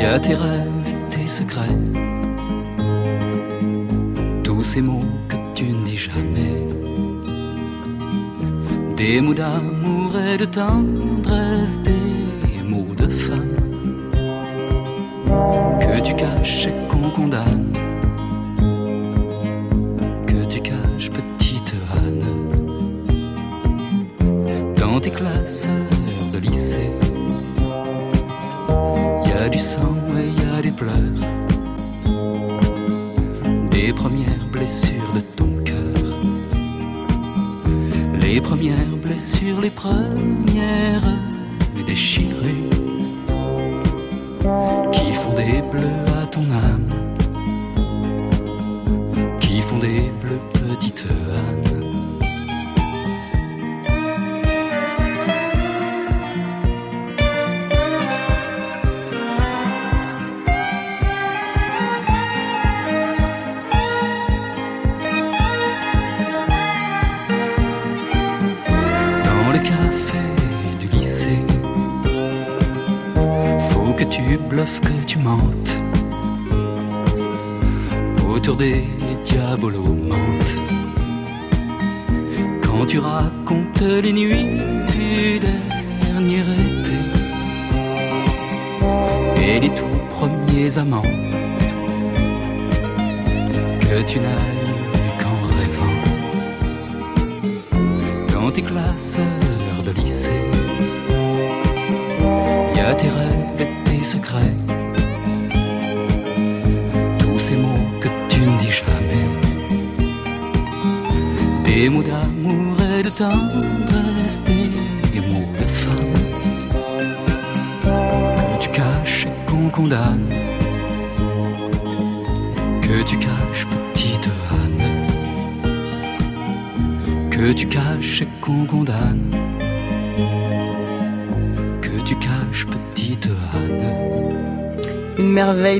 y 0.00 0.04
a 0.04 0.18
tes 0.18 0.34
rêves 0.34 0.86
et 0.86 1.14
tes 1.14 1.28
secrets. 1.28 1.78
Tous 4.42 4.64
ces 4.64 4.80
mots 4.80 5.12
que 5.28 5.36
tu 5.54 5.64
ne 5.64 5.84
dis 5.86 5.96
jamais. 5.96 6.66
Des 8.96 9.20
mots 9.20 9.34
d'amour 9.34 10.10
et 10.18 10.36
de 10.36 10.44
tendresse, 10.44 11.80
des 11.82 12.62
mots 12.64 12.94
de 12.96 13.08
femme 13.08 13.56
que 15.80 16.00
tu 16.00 16.14
caches 16.14 16.66
et 16.66 16.88
qu'on 16.88 17.10
condamne. 17.10 17.87
Dans 24.90 25.00
tes 25.00 25.10
classes 25.10 25.68
de 26.32 26.38
lycée. 26.38 26.90
Y 29.26 29.32
a 29.32 29.48
du 29.48 29.58
sang 29.58 29.96
et 30.16 30.30
y 30.42 30.44
a 30.56 30.62
des 30.62 30.70
pleurs, 30.70 31.20
des 33.70 33.92
premières 33.92 34.46
blessures 34.50 35.12
de 35.14 35.20
ton 35.38 35.50
cœur, 35.68 36.04
les 38.22 38.40
premières 38.40 38.96
blessures, 39.04 39.60
les 39.60 39.70
premières 39.70 41.08
déchirures 41.86 42.70
qui 44.92 45.12
font 45.20 45.36
des 45.36 45.60
bleus 45.72 46.04
à 46.22 46.26
ton 46.26 46.46
âme, 46.68 46.77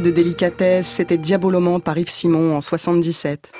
de 0.08 0.12
délicatesse, 0.14 0.86
c'était 0.86 1.18
Diabolomante 1.18 1.84
par 1.84 1.98
Yves 1.98 2.08
Simon 2.08 2.56
en 2.56 2.62
77. 2.62 3.50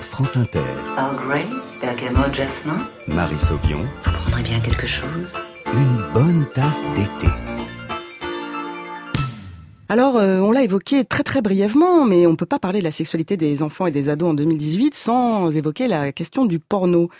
France 0.00 0.36
Inter, 0.38 0.60
Earl 0.96 1.16
Grey, 1.16 1.44
bergamote, 1.82 2.34
jasmin. 2.34 2.88
Marie 3.06 3.38
Sauvion, 3.38 3.82
Vous 3.82 4.12
prendrez 4.12 4.42
bien 4.42 4.60
quelque 4.60 4.86
chose? 4.86 5.36
Une 5.74 6.12
bonne 6.14 6.46
tasse 6.54 6.82
d'été. 6.94 7.28
Alors, 9.90 10.16
euh, 10.16 10.38
on 10.38 10.52
l'a 10.52 10.62
évoqué 10.62 11.04
très 11.04 11.22
très 11.22 11.42
brièvement, 11.42 12.06
mais 12.06 12.26
on 12.26 12.34
peut 12.34 12.46
pas 12.46 12.58
parler 12.58 12.78
de 12.78 12.84
la 12.84 12.90
sexualité 12.90 13.36
des 13.36 13.62
enfants 13.62 13.86
et 13.86 13.90
des 13.90 14.08
ados 14.08 14.30
en 14.30 14.34
2018 14.34 14.94
sans 14.94 15.54
évoquer 15.54 15.86
la 15.86 16.12
question 16.12 16.46
du 16.46 16.60
porno. 16.60 17.10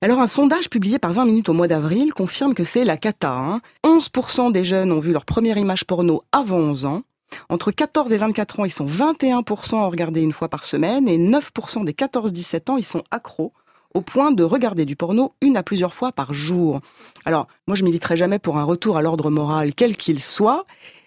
Alors, 0.00 0.18
un 0.18 0.26
sondage 0.26 0.70
publié 0.70 0.98
par 0.98 1.12
20 1.12 1.26
minutes 1.26 1.50
au 1.50 1.52
mois 1.52 1.68
d'avril 1.68 2.14
confirme 2.14 2.54
que 2.54 2.64
c'est 2.64 2.84
la 2.84 2.96
cata. 2.96 3.34
Hein. 3.34 3.60
11% 3.84 4.50
des 4.50 4.64
jeunes 4.64 4.92
ont 4.92 4.98
vu 4.98 5.12
leur 5.12 5.26
première 5.26 5.58
image 5.58 5.84
porno 5.84 6.22
avant 6.32 6.56
11 6.56 6.86
ans. 6.86 7.02
Entre 7.48 7.70
14 7.70 8.12
et 8.12 8.18
24 8.18 8.60
ans, 8.60 8.64
ils 8.64 8.70
sont 8.70 8.86
21% 8.86 9.76
à 9.76 9.86
regarder 9.86 10.20
une 10.20 10.32
fois 10.32 10.48
par 10.48 10.64
semaine 10.64 11.08
et 11.08 11.18
9% 11.18 11.84
des 11.84 11.92
14-17 11.92 12.70
ans, 12.70 12.76
ils 12.76 12.84
sont 12.84 13.02
accros 13.10 13.52
au 13.94 14.00
point 14.00 14.32
de 14.32 14.42
regarder 14.42 14.84
du 14.84 14.96
porno 14.96 15.34
une 15.40 15.56
à 15.56 15.62
plusieurs 15.62 15.94
fois 15.94 16.12
par 16.12 16.32
jour. 16.32 16.80
Alors, 17.24 17.46
moi, 17.66 17.76
je 17.76 17.84
militerai 17.84 18.16
jamais 18.16 18.38
pour 18.38 18.58
un 18.58 18.64
retour 18.64 18.96
à 18.96 19.02
l'ordre 19.02 19.30
moral, 19.30 19.74
quel 19.74 19.96
qu'il 19.96 20.20
soit, 20.20 20.64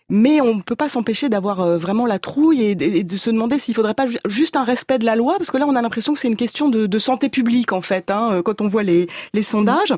mais 0.09 0.39
on 0.39 0.55
ne 0.55 0.61
peut 0.61 0.75
pas 0.75 0.89
s'empêcher 0.89 1.29
d'avoir 1.29 1.61
euh, 1.61 1.77
vraiment 1.77 2.05
la 2.05 2.19
trouille 2.19 2.61
et, 2.61 2.75
de 2.75 3.17
se 3.17 3.31
demander 3.31 3.57
s'il 3.57 3.73
faudrait 3.73 3.95
pas 3.95 4.07
ju- 4.07 4.19
juste 4.27 4.55
un 4.55 4.63
respect 4.63 4.99
de 4.99 5.05
la 5.05 5.15
loi, 5.15 5.35
parce 5.37 5.49
que 5.49 5.57
là, 5.57 5.65
on 5.67 5.75
a 5.75 5.81
l'impression 5.81 6.13
que 6.13 6.19
c'est 6.19 6.27
une 6.27 6.35
question 6.35 6.69
de, 6.69 6.99
santé 6.99 7.29
publique, 7.29 7.71
en 7.73 7.81
fait, 7.81 8.11
hein, 8.11 8.33
euh, 8.33 8.41
quand 8.43 8.61
on 8.61 8.67
voit 8.67 8.83
les 8.83 9.07
sondages. 9.41 9.93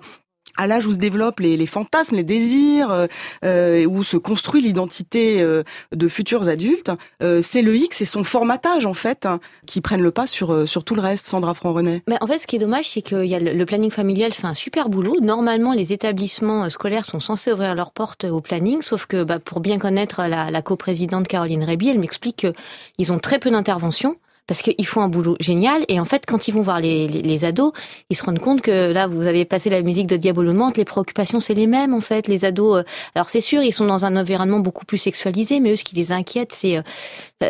À 0.58 0.68
l'âge 0.68 0.86
où 0.86 0.94
se 0.94 0.98
développent 0.98 1.40
les, 1.40 1.56
les 1.58 1.68
fantasmes, 1.68 2.16
les 2.16 2.24
désirs, 2.24 2.92
euh, 2.92 3.08
euh, 3.46 3.86
où 3.86 4.04
se 4.04 4.18
construit 4.18 4.62
l'identité 4.62 5.42
euh, 5.42 5.64
de 5.96 6.08
futurs 6.08 6.48
adultes, 6.48 6.92
euh, 7.22 7.42
c'est 7.42 7.62
le 7.62 7.76
X 7.76 8.02
et 8.02 8.06
son 8.06 8.24
formatage 8.24 8.86
en 8.86 8.94
fait 8.94 9.26
hein, 9.26 9.40
qui 9.66 9.82
prennent 9.82 10.02
le 10.02 10.12
pas 10.12 10.28
sur 10.28 10.52
euh, 10.52 10.66
sur 10.66 10.84
tout 10.84 10.96
le 10.96 11.02
reste. 11.02 11.26
Sandra 11.26 11.54
Franc-René. 11.54 12.04
En 12.22 12.28
fait, 12.28 12.38
ce 12.38 12.48
qui 12.48 12.56
est 12.56 12.60
dommage, 12.60 12.90
c'est 12.90 13.02
que 13.02 13.24
y 13.26 13.36
a 13.36 13.40
le, 13.40 13.54
le 13.54 13.66
planning 13.66 13.92
familial 13.92 14.34
fait 14.34 14.48
un 14.48 14.54
super 14.54 14.90
boulot. 14.90 15.18
Normalement, 15.22 15.74
les 15.74 15.94
établissements 15.94 16.66
euh, 16.66 16.70
scolaires 16.70 17.06
sont 17.06 17.20
censés 17.20 17.52
ouvrir 17.52 17.76
leurs 17.76 17.92
portes 17.92 18.24
au 18.26 18.42
planning, 18.42 18.82
sauf 18.82 19.06
que 19.06 19.24
bah, 19.24 19.40
pour 19.40 19.60
bien 19.60 19.78
connaître 19.78 20.22
la, 20.28 20.52
la 20.52 20.62
coprésidente 20.62 21.28
Caroline 21.28 21.64
Réby, 21.64 21.90
elle 21.90 22.00
m'explique 22.00 22.48
qu'ils 22.98 23.12
ont 23.12 23.20
très 23.20 23.40
peu 23.40 23.50
d'interventions 23.52 24.16
parce 24.48 24.62
qu'ils 24.62 24.88
font 24.88 25.02
un 25.02 25.10
boulot 25.10 25.36
génial 25.40 25.84
et 25.88 26.00
en 26.00 26.06
fait 26.06 26.26
quand 26.26 26.48
ils 26.48 26.54
vont 26.54 26.62
voir 26.62 26.80
les, 26.80 27.08
les, 27.08 27.46
ados 27.46 27.74
ils 28.10 28.16
se 28.16 28.24
rendent 28.24 28.40
compte 28.40 28.62
que 28.62 28.92
là 28.92 29.08
vous 29.08 29.28
avez 29.28 29.46
passé 29.46 29.70
la 29.70 29.82
musique 29.82 30.08
de 30.08 30.18
Diabolo 30.18 30.54
les 30.76 30.86
préoccupations 30.86 31.40
c'est 31.40 31.54
les 31.54 31.68
mêmes 31.68 31.94
en 31.94 32.02
fait. 32.02 32.28
Les 32.28 32.46
ados 32.46 32.80
euh, 32.80 32.84
alors 33.16 33.30
c'est 33.30 33.42
sûr 33.42 33.62
ils 33.62 33.74
sont 33.74 33.86
dans 33.86 34.06
un 34.06 34.16
environnement 34.16 34.60
beaucoup 34.60 34.86
plus 34.86 34.98
sexualisé 34.98 35.60
mais 35.60 35.74
eux 35.74 35.76
ce 35.76 35.84
qui 35.84 35.96
les 35.96 36.12
inquiète 36.12 36.54
c'est 36.54 36.78
euh, 36.78 36.82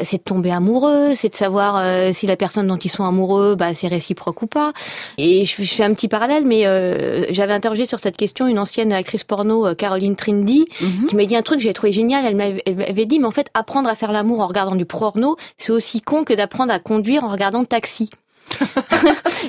c'est 0.03 0.17
de 0.17 0.23
tomber 0.23 0.51
amoureux 0.51 1.15
c'est 1.15 1.29
de 1.29 1.35
savoir 1.35 1.77
euh, 1.77 2.11
si 2.11 2.27
la 2.27 2.35
personne 2.35 2.67
dont 2.67 2.77
ils 2.77 2.89
sont 2.89 3.05
amoureux 3.05 3.55
bah 3.55 3.73
c'est 3.73 3.87
réciproque 3.87 4.41
ou 4.41 4.47
pas 4.47 4.73
et 5.17 5.45
je, 5.45 5.63
je, 5.63 5.73
fais 5.73 5.83
un 5.83 5.93
petit 5.93 6.07
parallèle 6.07 6.45
mais 6.45 6.65
euh, 6.65 7.25
j'avais 7.29 7.53
interrogé 7.53 7.85
sur 7.85 7.99
cette 7.99 8.17
question 8.17 8.47
une 8.47 8.59
ancienne 8.59 8.91
actrice 8.91 9.23
porno 9.23 9.73
Caroline 9.75 10.15
Trindy 10.15 10.65
mm 10.81 10.85
-hmm. 10.85 11.05
qui 11.07 11.15
m'a 11.15 11.25
dit 11.25 11.35
un 11.35 11.41
truc 11.41 11.59
que 11.59 11.63
j'ai 11.63 11.73
trouvé 11.73 11.93
génial 11.93 12.25
elle 12.25 12.35
m'avait 12.35 13.05
dit 13.05 13.19
mais 13.19 13.27
en 13.27 13.31
fait 13.31 13.47
apprendre 13.53 13.89
à 13.89 13.95
faire 13.95 14.11
l'amour 14.11 14.41
en 14.41 14.47
regardant 14.47 14.75
du 14.75 14.85
porno 14.85 15.37
c'est 15.57 15.71
aussi 15.71 16.01
con 16.01 16.23
que 16.23 16.33
d'apprendre 16.33 16.73
à 16.73 16.79
conduire 16.79 17.23
en 17.23 17.31
regardant 17.31 17.63
Taxi. 17.65 18.09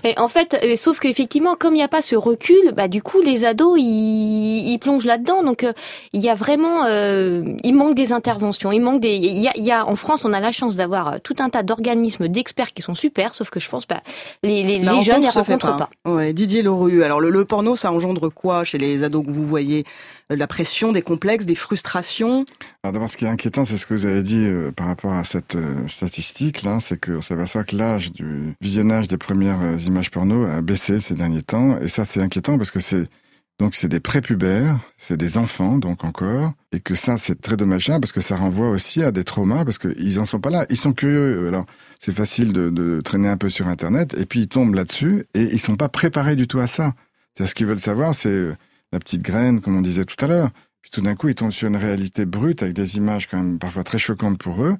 Et 0.05 0.19
en 0.19 0.29
fait, 0.29 0.59
euh, 0.63 0.77
sauf 0.77 0.99
qu'effectivement, 0.99 1.57
comme 1.59 1.75
il 1.75 1.79
n'y 1.79 1.83
a 1.83 1.89
pas 1.89 2.03
ce 2.03 2.17
recul, 2.17 2.73
bah 2.77 2.89
du 2.89 3.03
coup, 3.03 3.21
les 3.21 3.45
ados, 3.45 3.79
ils, 3.79 4.73
ils 4.73 4.79
plongent 4.79 5.05
là-dedans. 5.05 5.43
Donc, 5.43 5.65
euh, 5.65 5.73
il 6.13 6.21
y 6.21 6.29
a 6.29 6.35
vraiment, 6.35 6.85
euh, 6.87 7.43
il 7.65 7.75
manque 7.75 7.95
des 7.95 8.13
interventions. 8.13 8.73
Il 8.73 8.81
manque 8.81 9.01
des, 9.01 9.15
il 9.15 9.41
y 9.41 9.49
a, 9.49 9.53
y 9.57 9.71
a 9.71 9.87
en 9.87 9.97
France, 9.97 10.25
on 10.25 10.33
a 10.33 10.41
la 10.41 10.53
chance 10.53 10.77
d'avoir 10.77 11.15
euh, 11.15 11.17
tout 11.23 11.37
un 11.39 11.51
tas 11.51 11.63
d'organismes, 11.63 12.29
d'experts 12.29 12.73
qui 12.73 12.83
sont 12.83 12.95
super. 12.95 13.35
Sauf 13.35 13.51
que 13.51 13.61
je 13.61 13.69
pense, 13.69 13.87
bah, 13.87 14.01
les, 14.43 14.63
les, 14.63 14.79
les 14.79 15.03
jeunes 15.03 15.23
ne 15.23 15.31
rencontrent 15.31 15.77
pas. 15.77 15.89
pas. 16.05 16.11
Ouais, 16.11 16.33
Didier 16.33 16.63
Leroux. 16.63 17.03
Alors, 17.03 17.21
le, 17.21 17.31
le 17.31 17.45
porno, 17.45 17.77
ça 17.77 17.93
engendre 17.93 18.29
quoi 18.29 18.65
chez 18.65 18.79
les 18.79 19.03
ados 19.03 19.25
que 19.25 19.31
vous 19.31 19.45
voyez? 19.45 19.85
La 20.31 20.47
pression, 20.47 20.93
des 20.93 21.03
complexes, 21.03 21.47
des 21.47 21.55
frustrations. 21.55 22.45
Alors 22.83 22.93
d'abord, 22.93 23.11
ce 23.11 23.17
qui 23.17 23.25
est 23.25 23.29
inquiétant, 23.29 23.65
c'est 23.65 23.79
ce 23.79 23.87
que 23.87 23.95
vous 23.95 24.05
avez 24.05 24.23
dit 24.23 24.45
euh, 24.45 24.71
par 24.73 24.87
rapport 24.87 25.13
à 25.13 25.25
cette 25.25 25.57
euh, 25.57 25.87
statistique-là, 25.89 26.79
c'est 26.81 27.03
qu'on 27.03 27.23
s'aperçoit 27.23 27.65
que 27.65 27.77
l'âge 27.77 28.13
du 28.13 28.55
visionnage 28.61 29.09
des 29.09 29.19
premières 29.19 29.63
euh, 29.63 29.77
images 29.79 30.11
porno 30.11 30.45
a 30.45 30.61
baissé 30.61 31.01
ces 31.01 31.15
derniers 31.15 31.43
temps, 31.43 31.79
et 31.79 31.89
ça 31.89 32.05
c'est 32.05 32.21
inquiétant 32.21 32.59
parce 32.59 32.71
que 32.71 32.81
c'est 32.81 33.09
donc 33.59 33.75
c'est 33.75 33.89
des 33.89 33.99
prépubères, 33.99 34.79
c'est 34.97 35.17
des 35.17 35.37
enfants 35.37 35.79
donc 35.79 36.05
encore, 36.05 36.53
et 36.71 36.79
que 36.79 36.95
ça 36.95 37.19
c'est 37.19 37.41
très 37.41 37.57
dommageable 37.57 38.01
parce 38.03 38.13
que 38.13 38.21
ça 38.21 38.37
renvoie 38.37 38.69
aussi 38.69 39.03
à 39.03 39.11
des 39.11 39.25
traumas 39.25 39.65
parce 39.65 39.79
qu'ils 39.79 40.21
en 40.21 40.25
sont 40.25 40.39
pas 40.39 40.51
là, 40.51 40.67
ils 40.71 40.77
sont 40.77 40.93
curieux. 40.93 41.49
Alors 41.49 41.67
c'est 41.99 42.15
facile 42.15 42.53
de, 42.53 43.01
traîner 43.01 43.29
un 43.29 43.37
peu 43.37 43.49
sur 43.49 43.67
Internet 43.67 44.15
et 44.17 44.27
puis 44.27 44.41
ils 44.41 44.49
tombent 44.49 44.75
là-dessus 44.75 45.27
et 45.35 45.43
ils 45.43 45.59
sont 45.59 45.77
pas 45.77 45.89
préparés 45.89 46.37
du 46.37 46.47
tout 46.47 46.61
à 46.61 46.67
ça. 46.69 46.95
C'est 47.37 47.47
ce 47.47 47.55
qu'ils 47.55 47.67
veulent 47.67 47.81
savoir, 47.81 48.15
c'est 48.15 48.57
la 48.93 48.99
petite 48.99 49.23
graine, 49.23 49.61
comme 49.61 49.77
on 49.77 49.83
disait 49.83 50.05
tout 50.05 50.23
à 50.25 50.29
l'heure. 50.29 50.51
Puis 50.83 50.91
tout 50.91 51.01
d'un 51.01 51.15
coup, 51.15 51.29
ils 51.29 51.35
tombent 51.35 51.51
sur 51.51 51.69
une 51.69 51.77
réalité 51.77 52.25
brute 52.25 52.63
avec 52.63 52.75
des 52.75 52.97
images 52.97 53.27
quand 53.27 53.37
même 53.37 53.59
parfois 53.59 53.85
très 53.85 53.99
choquantes 53.99 54.39
pour 54.39 54.65
eux. 54.65 54.77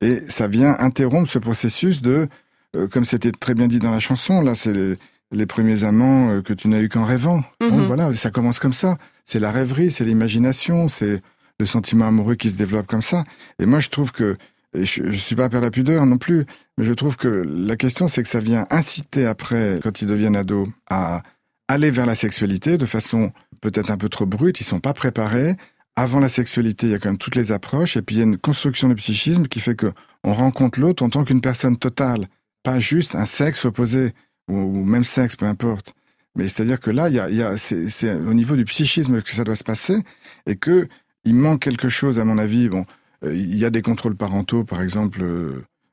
Et 0.00 0.20
ça 0.28 0.48
vient 0.48 0.76
interrompre 0.78 1.28
ce 1.28 1.38
processus 1.38 2.00
de, 2.00 2.28
euh, 2.76 2.88
comme 2.88 3.04
c'était 3.04 3.32
très 3.32 3.54
bien 3.54 3.68
dit 3.68 3.78
dans 3.78 3.90
la 3.90 4.00
chanson, 4.00 4.40
là, 4.40 4.54
c'est 4.54 4.72
les, 4.72 4.96
les, 5.32 5.46
premiers 5.46 5.84
amants 5.84 6.30
euh, 6.30 6.42
que 6.42 6.54
tu 6.54 6.68
n'as 6.68 6.80
eu 6.80 6.88
qu'en 6.88 7.04
rêvant. 7.04 7.38
Mm 7.38 7.66
-hmm. 7.66 7.70
bon, 7.70 7.86
voilà, 7.86 8.14
ça 8.14 8.30
commence 8.30 8.58
comme 8.58 8.72
ça. 8.72 8.96
C'est 9.24 9.40
la 9.40 9.52
rêverie, 9.52 9.90
c'est 9.90 10.04
l'imagination, 10.04 10.88
c'est 10.88 11.20
le 11.58 11.66
sentiment 11.66 12.06
amoureux 12.06 12.36
qui 12.36 12.50
se 12.50 12.56
développe 12.56 12.86
comme 12.86 13.02
ça. 13.02 13.24
Et 13.58 13.66
moi, 13.66 13.80
je 13.80 13.90
trouve 13.90 14.12
que, 14.12 14.36
et 14.72 14.86
je, 14.86 15.12
je 15.12 15.18
suis 15.18 15.36
pas 15.36 15.44
à 15.44 15.48
perdre 15.50 15.66
la 15.66 15.70
pudeur 15.70 16.06
non 16.06 16.16
plus, 16.16 16.46
mais 16.78 16.86
je 16.86 16.94
trouve 16.94 17.16
que 17.16 17.28
la 17.28 17.76
question, 17.76 18.08
c'est 18.08 18.22
que 18.22 18.28
ça 18.28 18.40
vient 18.40 18.64
inciter 18.70 19.26
après, 19.26 19.80
quand 19.82 20.00
ils 20.00 20.08
deviennent 20.08 20.36
ados, 20.36 20.68
à 20.88 21.22
aller 21.68 21.90
vers 21.90 22.06
la 22.06 22.14
sexualité 22.14 22.78
de 22.78 22.86
façon 22.86 23.32
peut-être 23.60 23.90
un 23.90 23.96
peu 23.96 24.08
trop 24.08 24.26
brute, 24.26 24.60
ils 24.60 24.64
sont 24.64 24.80
pas 24.80 24.94
préparés. 24.94 25.56
Avant 25.96 26.20
la 26.20 26.28
sexualité, 26.28 26.86
il 26.86 26.90
y 26.92 26.94
a 26.94 26.98
quand 26.98 27.08
même 27.08 27.18
toutes 27.18 27.34
les 27.34 27.52
approches, 27.52 27.96
et 27.96 28.02
puis 28.02 28.16
il 28.16 28.18
y 28.18 28.22
a 28.22 28.24
une 28.24 28.38
construction 28.38 28.88
du 28.88 28.94
psychisme 28.94 29.46
qui 29.46 29.60
fait 29.60 29.74
que 29.74 29.92
on 30.24 30.34
rencontre 30.34 30.80
l'autre 30.80 31.02
en 31.02 31.10
tant 31.10 31.24
qu'une 31.24 31.40
personne 31.40 31.76
totale, 31.76 32.28
pas 32.62 32.78
juste 32.80 33.14
un 33.14 33.26
sexe 33.26 33.64
opposé 33.64 34.12
ou, 34.48 34.84
même 34.84 35.04
sexe, 35.04 35.36
peu 35.36 35.46
importe. 35.46 35.94
Mais 36.36 36.48
c'est-à-dire 36.48 36.80
que 36.80 36.90
là, 36.90 37.08
il 37.08 37.14
y 37.14 37.42
a, 37.42 37.56
c'est 37.58 38.12
au 38.14 38.34
niveau 38.34 38.56
du 38.56 38.64
psychisme 38.64 39.20
que 39.22 39.30
ça 39.30 39.44
doit 39.44 39.56
se 39.56 39.64
passer, 39.64 39.98
et 40.46 40.56
que 40.56 40.88
il 41.24 41.34
manque 41.34 41.60
quelque 41.60 41.88
chose, 41.88 42.18
à 42.18 42.24
mon 42.24 42.38
avis. 42.38 42.68
Bon, 42.68 42.86
il 43.24 43.56
y 43.56 43.64
a 43.64 43.70
des 43.70 43.82
contrôles 43.82 44.16
parentaux, 44.16 44.64
par 44.64 44.82
exemple. 44.82 45.24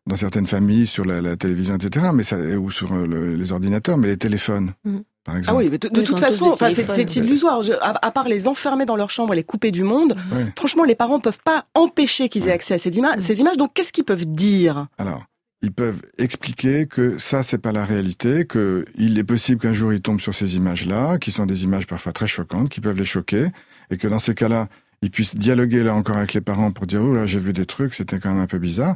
Dans 0.06 0.16
certaines 0.16 0.48
familles, 0.48 0.88
sur 0.88 1.04
la, 1.04 1.36
télévision, 1.36 1.76
etc., 1.76 2.12
mais 2.14 2.56
ou 2.56 2.72
sur 2.72 2.96
le, 2.96 3.36
les 3.36 3.52
ordinateurs, 3.52 3.98
mais 3.98 4.08
les 4.08 4.16
téléphones. 4.16 4.72
Mmh. 4.86 5.00
Ah 5.28 5.56
oui, 5.56 5.68
mais 5.70 5.78
de, 5.78 5.90
de 5.90 6.02
toute 6.02 6.20
façon, 6.20 6.48
enfin, 6.48 6.72
c'est 6.74 7.16
illusoire. 7.16 7.62
Je, 7.64 7.74
à, 7.74 8.06
à, 8.06 8.12
part 8.12 8.28
les 8.28 8.48
enfermer 8.48 8.86
dans 8.86 8.96
leur 8.96 9.12
chambre 9.12 9.34
et 9.34 9.36
les 9.36 9.44
couper 9.44 9.72
du 9.72 9.84
monde, 9.84 10.16
oui. 10.32 10.44
franchement, 10.56 10.84
les 10.84 10.96
parents 10.96 11.20
peuvent 11.20 11.42
pas 11.44 11.66
empêcher 11.76 12.30
qu'ils 12.30 12.48
aient 12.48 12.54
accès 12.54 12.76
à 12.76 12.78
ces, 12.78 12.90
ima 12.98 13.18
ces 13.18 13.40
images. 13.40 13.58
Donc, 13.58 13.74
qu'est-ce 13.74 13.92
qu'ils 13.92 14.06
peuvent 14.06 14.26
dire? 14.26 14.88
Alors, 14.98 15.26
ils 15.62 15.72
peuvent 15.72 16.02
expliquer 16.18 16.86
que 16.86 17.18
ça, 17.18 17.44
c'est 17.44 17.58
pas 17.58 17.72
la 17.72 17.86
réalité, 17.86 18.46
que 18.46 18.86
il 18.96 19.18
est 19.18 19.24
possible 19.24 19.60
qu'un 19.60 19.74
jour 19.74 19.92
ils 19.92 20.02
tombent 20.02 20.22
sur 20.22 20.36
ces 20.36 20.56
images-là, 20.56 21.18
qui 21.18 21.32
sont 21.32 21.46
des 21.46 21.64
images 21.64 21.88
parfois 21.88 22.14
très 22.14 22.28
choquantes, 22.28 22.70
qui 22.70 22.80
peuvent 22.80 22.98
les 22.98 23.06
choquer, 23.06 23.48
et 23.90 23.98
que 23.98 24.08
dans 24.08 24.20
ces 24.20 24.36
cas-là, 24.36 24.70
ils 25.02 25.12
puissent 25.12 25.36
dialoguer 25.36 25.84
là 25.84 25.94
encore 25.96 26.18
avec 26.18 26.34
les 26.34 26.42
parents 26.42 26.72
pour 26.72 26.88
dire 26.88 27.02
oh 27.04 27.14
là 27.14 27.26
j'ai 27.26 27.40
vu 27.40 27.54
des 27.54 27.66
trucs, 27.66 27.94
c'était 27.96 28.20
quand 28.20 28.30
même 28.30 28.42
un 28.42 28.48
peu 28.48 28.60
bizarre. 28.60 28.96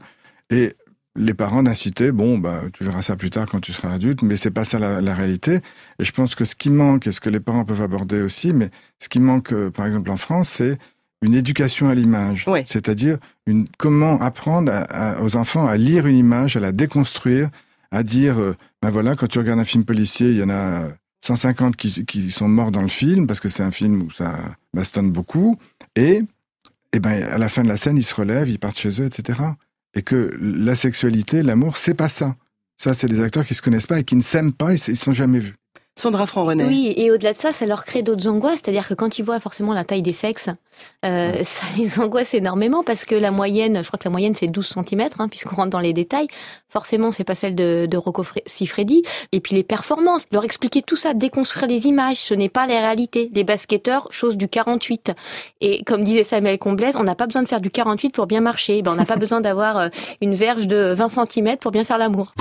Et 0.49 0.73
les 1.15 1.33
parents 1.33 1.63
d'inciter, 1.63 2.11
bon, 2.11 2.37
bah, 2.37 2.63
tu 2.73 2.83
verras 2.83 3.01
ça 3.01 3.15
plus 3.15 3.29
tard 3.29 3.45
quand 3.45 3.59
tu 3.59 3.73
seras 3.73 3.93
adulte, 3.93 4.21
mais 4.21 4.37
c'est 4.37 4.51
pas 4.51 4.63
ça 4.63 4.79
la, 4.79 5.01
la, 5.01 5.13
réalité. 5.13 5.59
Et 5.99 6.05
je 6.05 6.11
pense 6.11 6.35
que 6.35 6.45
ce 6.45 6.55
qui 6.55 6.69
manque, 6.69 7.07
et 7.07 7.11
ce 7.11 7.19
que 7.19 7.29
les 7.29 7.39
parents 7.39 7.65
peuvent 7.65 7.81
aborder 7.81 8.21
aussi, 8.21 8.53
mais 8.53 8.69
ce 8.99 9.09
qui 9.09 9.19
manque, 9.19 9.51
euh, 9.51 9.69
par 9.69 9.85
exemple, 9.85 10.09
en 10.09 10.17
France, 10.17 10.49
c'est 10.49 10.77
une 11.21 11.35
éducation 11.35 11.89
à 11.89 11.95
l'image. 11.95 12.45
Oui. 12.47 12.61
C'est-à-dire 12.65 13.17
une, 13.45 13.67
comment 13.77 14.19
apprendre 14.21 14.71
à, 14.71 14.81
à, 15.17 15.21
aux 15.21 15.35
enfants 15.35 15.67
à 15.67 15.75
lire 15.75 16.07
une 16.07 16.15
image, 16.15 16.55
à 16.55 16.61
la 16.61 16.71
déconstruire, 16.71 17.49
à 17.91 18.03
dire, 18.03 18.39
euh, 18.39 18.55
ben 18.81 18.89
voilà, 18.89 19.15
quand 19.15 19.27
tu 19.27 19.37
regardes 19.37 19.59
un 19.59 19.65
film 19.65 19.83
policier, 19.83 20.29
il 20.29 20.37
y 20.37 20.43
en 20.43 20.49
a 20.49 20.87
150 21.25 21.75
qui, 21.75 22.05
qui 22.05 22.31
sont 22.31 22.47
morts 22.47 22.71
dans 22.71 22.81
le 22.81 22.87
film, 22.87 23.27
parce 23.27 23.41
que 23.41 23.49
c'est 23.49 23.63
un 23.63 23.71
film 23.71 24.03
où 24.03 24.11
ça 24.11 24.37
bastonne 24.73 25.11
beaucoup, 25.11 25.57
et, 25.97 26.21
et 26.93 26.99
ben, 27.01 27.21
à 27.23 27.37
la 27.37 27.49
fin 27.49 27.63
de 27.63 27.67
la 27.67 27.77
scène, 27.77 27.97
ils 27.97 28.03
se 28.03 28.15
relèvent, 28.15 28.49
ils 28.49 28.59
partent 28.59 28.79
chez 28.79 29.01
eux, 29.01 29.05
etc 29.05 29.39
et 29.93 30.01
que 30.01 30.37
la 30.39 30.75
sexualité, 30.75 31.43
l'amour, 31.43 31.77
c'est 31.77 31.93
pas 31.93 32.09
ça. 32.09 32.35
Ça, 32.77 32.93
c'est 32.93 33.07
des 33.07 33.21
acteurs 33.21 33.45
qui 33.45 33.53
se 33.53 33.61
connaissent 33.61 33.87
pas 33.87 33.99
et 33.99 34.03
qui 34.03 34.15
ne 34.15 34.21
s'aiment 34.21 34.53
pas 34.53 34.73
et 34.73 34.77
ils 34.87 34.97
sont 34.97 35.11
jamais 35.11 35.39
vus. 35.39 35.55
Sandra 36.01 36.25
Franc-René. 36.25 36.63
Oui, 36.63 36.95
et 36.97 37.11
au-delà 37.11 37.31
de 37.31 37.37
ça, 37.37 37.51
ça 37.51 37.67
leur 37.67 37.85
crée 37.85 38.01
d'autres 38.01 38.27
angoisses. 38.27 38.61
C'est-à-dire 38.63 38.87
que 38.87 38.95
quand 38.95 39.19
ils 39.19 39.21
voient 39.21 39.39
forcément 39.39 39.71
la 39.71 39.83
taille 39.83 40.01
des 40.01 40.13
sexes, 40.13 40.49
euh, 41.05 41.31
ouais. 41.31 41.43
ça 41.43 41.63
les 41.77 41.99
angoisse 41.99 42.33
énormément 42.33 42.81
parce 42.83 43.05
que 43.05 43.13
la 43.13 43.29
moyenne, 43.29 43.83
je 43.83 43.87
crois 43.87 43.99
que 43.99 44.05
la 44.05 44.09
moyenne 44.09 44.33
c'est 44.33 44.47
12 44.47 44.77
cm, 44.83 45.09
hein, 45.19 45.27
puisqu'on 45.29 45.55
rentre 45.55 45.69
dans 45.69 45.79
les 45.79 45.93
détails. 45.93 46.25
Forcément, 46.69 47.11
c'est 47.11 47.23
pas 47.23 47.35
celle 47.35 47.53
de, 47.53 47.85
de 47.87 47.97
Rocco 47.97 48.25
Siffredi. 48.47 49.03
Et 49.31 49.41
puis 49.41 49.53
les 49.53 49.61
performances, 49.61 50.25
leur 50.31 50.43
expliquer 50.43 50.81
tout 50.81 50.95
ça, 50.95 51.13
déconstruire 51.13 51.67
les 51.67 51.85
images, 51.85 52.17
ce 52.17 52.33
n'est 52.33 52.49
pas 52.49 52.65
les 52.65 52.79
réalités. 52.79 53.29
Les 53.35 53.43
basketteurs, 53.43 54.07
chose 54.09 54.37
du 54.37 54.47
48. 54.47 55.11
Et 55.61 55.83
comme 55.83 56.03
disait 56.03 56.23
Samuel 56.23 56.57
Comblaise, 56.57 56.95
on 56.95 57.03
n'a 57.03 57.13
pas 57.13 57.27
besoin 57.27 57.43
de 57.43 57.47
faire 57.47 57.61
du 57.61 57.69
48 57.69 58.09
pour 58.09 58.25
bien 58.25 58.41
marcher. 58.41 58.81
Ben, 58.81 58.93
on 58.93 58.95
n'a 58.95 59.05
pas 59.05 59.17
besoin 59.17 59.39
d'avoir 59.39 59.77
euh, 59.77 59.89
une 60.19 60.33
verge 60.33 60.65
de 60.65 60.95
20 60.97 61.09
cm 61.09 61.57
pour 61.57 61.69
bien 61.69 61.83
faire 61.83 61.99
l'amour. 61.99 62.33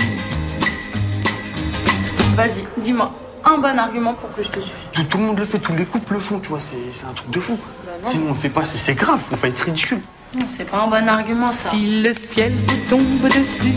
Vas-y, 2.33 2.81
dis-moi 2.81 3.11
un 3.45 3.57
bon 3.57 3.77
argument 3.77 4.13
pour 4.13 4.33
que 4.35 4.43
je 4.43 4.49
te 4.49 4.59
suive. 4.59 4.73
Tout, 4.91 5.03
tout, 5.03 5.17
le 5.17 5.23
monde 5.23 5.39
le 5.39 5.45
fait, 5.45 5.59
tous 5.59 5.73
les 5.73 5.85
couples 5.85 6.13
le 6.13 6.19
font, 6.19 6.39
tu 6.39 6.49
vois, 6.49 6.59
c'est 6.59 6.77
un 7.09 7.13
truc 7.13 7.29
de 7.29 7.39
fou. 7.39 7.57
Bah 7.85 8.09
Sinon 8.09 8.27
on 8.29 8.33
le 8.33 8.39
fait 8.39 8.49
pas, 8.49 8.63
c'est 8.63 8.93
grave, 8.93 9.19
on 9.31 9.35
va 9.35 9.47
être 9.47 9.61
ridicule. 9.61 10.01
Non, 10.33 10.45
c'est 10.47 10.63
pas 10.63 10.83
un 10.83 10.87
bon 10.87 11.07
argument 11.09 11.51
ça. 11.51 11.69
Si 11.69 12.01
le 12.01 12.13
ciel 12.13 12.53
vous 12.67 12.89
tombe 12.89 13.23
dessus. 13.25 13.73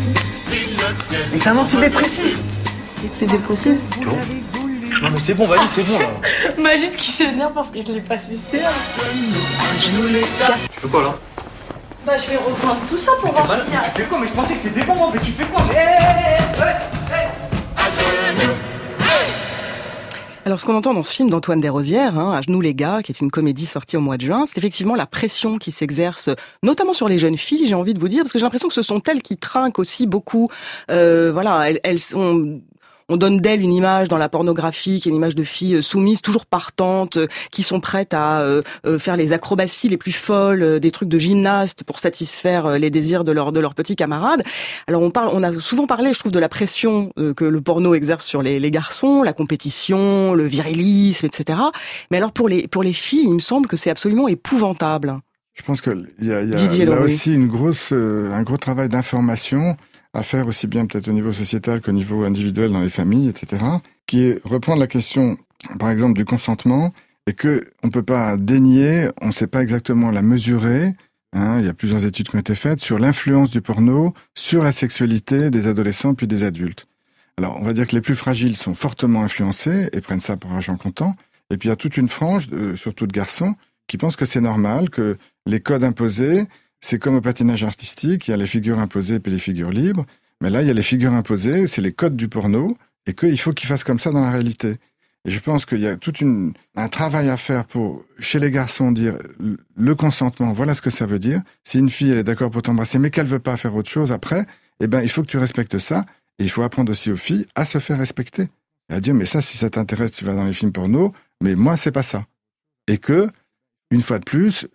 Si 0.47 0.71
le 0.71 1.07
ciel 1.09 1.29
Mais 1.33 1.39
c'est 1.39 1.49
un 1.49 1.57
antidépressif. 1.57 2.39
T'es 3.19 3.27
dépressif 3.27 3.77
Tu 3.99 4.07
vois 4.07 4.19
Non 5.03 5.11
mais 5.11 5.21
c'est 5.21 5.35
bon, 5.35 5.47
vas-y, 5.47 5.67
c'est 5.75 5.83
bon 5.83 5.99
là. 5.99 6.07
Majid 6.59 6.95
qui 6.97 7.11
s'énerve 7.11 7.53
parce 7.53 7.71
que 7.71 7.81
je 7.81 7.93
l'ai 7.93 8.01
pas 8.01 8.19
sucé. 8.19 8.63
Tu 9.81 9.91
fais 9.91 10.89
quoi 10.89 11.03
là? 11.03 11.15
Bah 12.07 12.13
je 12.19 12.31
vais 12.31 12.37
reprendre 12.37 12.81
tout 12.89 12.99
ça 12.99 13.13
pour 13.21 13.33
voir 13.33 13.47
si 13.47 13.63
Tu 13.95 14.03
fais 14.03 14.09
quoi? 14.09 14.19
Mais 14.21 14.29
je 14.29 14.33
pensais 14.33 14.55
que 14.55 14.61
c'était 14.61 14.85
bon, 14.85 15.11
mais 15.13 15.21
tu 15.21 15.33
fais 15.33 15.45
quoi? 15.45 15.65
Mais 15.69 15.75
hey, 15.75 15.87
hey, 16.21 16.69
hey, 17.11 17.35
Alors, 20.47 20.61
ce 20.61 20.67
qu'on 20.67 20.75
entend 20.75 20.93
dans 20.93 21.03
ce 21.03 21.15
film 21.15 21.31
d'Antoine 21.31 21.63
Desrosières, 21.63 22.19
hein, 22.19 22.35
À 22.37 22.43
genoux 22.43 22.61
les 22.61 22.75
gars, 22.75 23.01
qui 23.03 23.13
est 23.13 23.21
une 23.23 23.31
comédie 23.31 23.65
sortie 23.65 23.97
au 23.97 24.03
mois 24.03 24.19
de 24.19 24.27
juin, 24.27 24.45
c'est 24.47 24.59
effectivement 24.59 24.95
la 24.95 25.07
pression 25.07 25.57
qui 25.57 25.73
s'exerce, 25.73 26.29
notamment 26.63 26.93
sur 26.93 27.09
les 27.09 27.17
jeunes 27.17 27.39
filles, 27.39 27.67
j'ai 27.67 27.75
envie 27.75 27.95
de 27.95 27.99
vous 27.99 28.09
dire, 28.09 28.25
parce 28.25 28.33
que 28.33 28.39
j'ai 28.39 28.45
l'impression 28.45 28.69
que 28.69 28.75
ce 28.75 28.83
sont 28.83 29.01
elles 29.09 29.23
qui 29.23 29.39
trinquent 29.39 29.79
aussi 29.79 30.07
beaucoup. 30.07 30.51
Euh, 30.91 31.31
voilà, 31.33 31.71
elles, 31.71 31.81
elles 31.83 31.99
sont 31.99 32.61
on 33.09 33.17
donne 33.17 33.39
d'elles 33.39 33.61
une 33.61 33.73
image 33.73 34.09
dans 34.09 34.19
la 34.19 34.29
pornographie, 34.29 35.01
qui 35.01 35.09
est 35.09 35.11
une 35.11 35.17
image 35.17 35.35
de 35.35 35.45
filles 35.45 35.77
euh, 35.77 35.83
soumises, 35.83 36.23
toujours 36.23 36.47
partantes, 36.47 37.17
euh, 37.17 37.27
qui 37.51 37.63
sont 37.63 37.81
prêtes 37.81 38.15
à 38.15 38.41
euh, 38.41 38.63
faire 38.99 39.17
les 39.17 39.33
acrobaties 39.33 39.89
les 39.89 39.97
plus 39.97 40.13
folles, 40.13 40.81
des 40.81 40.91
trucs 40.91 41.09
de 41.09 41.19
gymnaste 41.19 41.85
pour 41.85 41.99
satisfaire 41.99 42.79
les 42.79 42.91
désirs 42.91 43.25
de 43.25 43.33
leurs 43.33 43.53
de 43.53 43.61
leurs 43.61 43.75
petits 43.75 43.97
camarades. 43.97 44.43
Alors 44.87 45.03
on 45.03 45.11
parle, 45.11 45.31
on 45.33 45.43
a 45.43 45.61
souvent 45.61 45.87
parlé, 45.87 46.13
je 46.13 46.19
trouve, 46.19 46.33
de 46.33 46.39
la 46.39 46.49
pression 46.49 47.11
que 47.37 47.45
le 47.45 47.61
porno 47.61 47.95
exerce 47.95 48.25
sur 48.25 48.43
les, 48.43 48.59
les 48.61 48.71
garçons, 48.71 49.23
la 49.23 49.33
compétition, 49.33 50.35
le 50.35 50.45
virilisme, 50.45 51.27
etc. 51.27 51.59
Mais 52.11 52.19
alors 52.19 52.33
pour 52.33 52.49
les 52.49 52.69
pour 52.69 52.83
les 52.83 52.93
filles, 52.93 53.27
il 53.27 53.35
me 53.35 53.41
semble 53.41 53.67
que 53.67 53.77
c'est 53.77 53.91
absolument 53.91 54.29
épouvantable. 54.29 55.19
Je 55.55 55.63
pense 55.63 55.81
qu'il 55.81 56.09
y 56.21 56.33
a, 56.33 56.43
y 56.43 56.83
a 56.83 56.85
là 56.85 57.01
aussi 57.01 57.33
une 57.33 57.47
grosse, 57.47 57.93
euh, 57.93 58.33
un 58.33 58.43
gros 58.43 58.57
travail 58.57 58.89
d'information 58.89 59.77
à 60.15 60.23
faire 60.23 60.47
aussi 60.47 60.67
bien 60.67 60.87
peut-être 60.87 61.09
au 61.09 61.13
niveau 61.13 61.33
sociétal 61.33 61.81
qu'au 61.81 61.93
niveau 61.93 62.25
individuel 62.25 62.73
dans 62.73 62.81
les 62.81 62.89
familles, 62.89 63.29
etc. 63.29 63.63
Qui 64.07 64.23
est 64.23 64.41
reprendre 64.45 64.81
la 64.81 64.87
question, 64.87 65.37
par 65.79 65.91
exemple, 65.91 66.15
du 66.15 66.25
consentement 66.25 66.93
et 67.27 67.33
que 67.33 67.65
on 67.83 67.91
peut 67.91 68.03
pas 68.03 68.37
dénier, 68.37 69.09
on 69.21 69.29
ne 69.29 69.33
sait 69.33 69.47
pas 69.47 69.61
exactement 69.63 70.11
la 70.11 70.23
mesurer. 70.23 70.95
Hein, 71.33 71.59
il 71.59 71.67
y 71.67 71.69
a 71.69 71.75
plusieurs 71.75 72.05
études 72.05 72.29
qui 72.29 72.37
ont 72.37 72.41
été 72.41 72.55
faites 72.55 72.81
sur 72.81 72.99
l'influence 72.99 73.51
du 73.51 73.61
porno 73.61 74.15
sur 74.35 74.63
la 74.63 74.71
sexualité 74.73 75.51
des 75.51 75.67
adolescents 75.67 76.15
puis 76.15 76.29
des 76.29 76.45
adultes. 76.45 76.87
Alors, 77.37 77.59
on 77.61 77.65
va 77.65 77.73
dire 77.73 77.89
que 77.89 77.97
les 77.97 78.01
plus 78.01 78.15
fragiles 78.15 78.57
sont 78.57 78.75
fortement 78.75 79.23
influencés 79.25 79.89
et 79.93 80.01
prennent 80.01 80.21
ça 80.21 80.37
pour 80.37 80.53
argent 80.53 80.77
comptant. 80.77 81.17
Et 81.51 81.57
puis, 81.57 81.69
il 81.69 81.71
y 81.71 81.73
a 81.73 81.77
toute 81.77 81.97
une 81.97 82.09
frange, 82.09 82.49
de- 82.49 82.77
surtout 82.77 83.09
de 83.09 83.13
garçons, 83.13 83.57
qui 83.89 83.99
pensent 83.99 84.15
que 84.15 84.25
c'est 84.25 84.41
normal, 84.41 84.89
que 84.91 85.19
les 85.47 85.59
codes 85.59 85.83
imposés, 85.83 86.45
c'est 86.85 86.99
comme 86.99 87.15
au 87.15 87.21
patinage 87.23 87.65
artistique, 87.65 88.29
il 88.29 88.33
y 88.33 88.35
a 88.35 88.37
les 88.37 88.47
figures 88.47 88.79
imposées 88.79 89.19
puis 89.19 89.33
les 89.33 89.39
figures 89.39 89.71
libres. 89.71 90.05
Mais 90.43 90.51
là, 90.51 90.61
il 90.61 90.69
y 90.69 90.71
a 90.71 90.75
les 90.75 90.83
figures 90.83 91.15
imposées, 91.15 91.67
c'est 91.67 91.81
les 91.81 91.93
codes 91.93 92.15
du 92.15 92.29
porno, 92.29 92.77
et 93.07 93.15
qu'il 93.15 93.39
faut 93.41 93.53
qu'ils 93.55 93.69
fassent 93.69 93.85
comme 93.85 93.99
ça 93.99 94.11
dans 94.11 94.21
la 94.21 94.31
réalité. 94.31 94.77
Et 95.25 95.31
je 95.31 95.41
pense 95.41 95.65
qu'il 95.65 95.79
y 95.79 95.87
a 95.87 95.97
tout 95.97 96.13
un 96.77 96.89
travail 96.89 97.31
à 97.31 97.39
faire 97.39 97.65
pour, 97.65 98.05
chez 98.19 98.39
les 98.39 98.51
garçons, 98.51 98.93
dire 98.93 99.17
le- 99.77 99.95
consentement, 99.95 100.53
voilà 100.53 100.75
ce 100.75 100.83
que 100.83 100.91
ça 100.91 101.07
veut 101.07 101.19
dire. 101.19 101.41
Si 101.63 101.79
une 101.79 101.89
fille 101.89 102.11
elle 102.11 102.19
est 102.19 102.25
d'accord 102.25 102.51
pour 102.51 102.61
t'embrasser, 102.61 102.99
mais 102.99 103.11
qu'elle 103.11 103.27
veut 103.27 103.39
pas 103.39 103.57
faire 103.57 103.75
autre 103.75 103.89
chose 103.89 104.13
après, 104.13 104.45
eh 104.81 104.87
ben, 104.87 105.01
il 105.01 105.09
faut 105.09 105.23
que 105.23 105.29
tu 105.29 105.39
respectes 105.39 105.79
ça. 105.79 106.05
Et 106.39 106.45
il 106.45 106.51
faut 106.51 106.63
apprendre 106.63 106.93
aussi 106.93 107.11
aux 107.11 107.17
filles 107.17 107.47
à 107.55 107.65
se 107.65 107.79
faire 107.79 107.97
respecter. 107.97 108.49
Et 108.91 108.95
à 108.95 109.01
dire, 109.01 109.15
mais 109.15 109.25
ça, 109.25 109.41
si 109.41 109.57
ça 109.57 109.71
t'intéresse, 109.71 110.13
tu 110.13 110.27
vas 110.27 110.35
dans 110.35 110.45
les 110.45 110.53
films 110.53 110.73
porno, 110.73 111.15
mais 111.41 111.55
moi, 111.55 111.79
c'est 111.79 111.93
pas 111.93 112.03
ça. 112.03 112.27
Et 112.89 112.99
que, 112.99 113.29
une 113.95 114.03
fois 114.03 114.19
de 114.19 114.25
plus, 114.25 114.67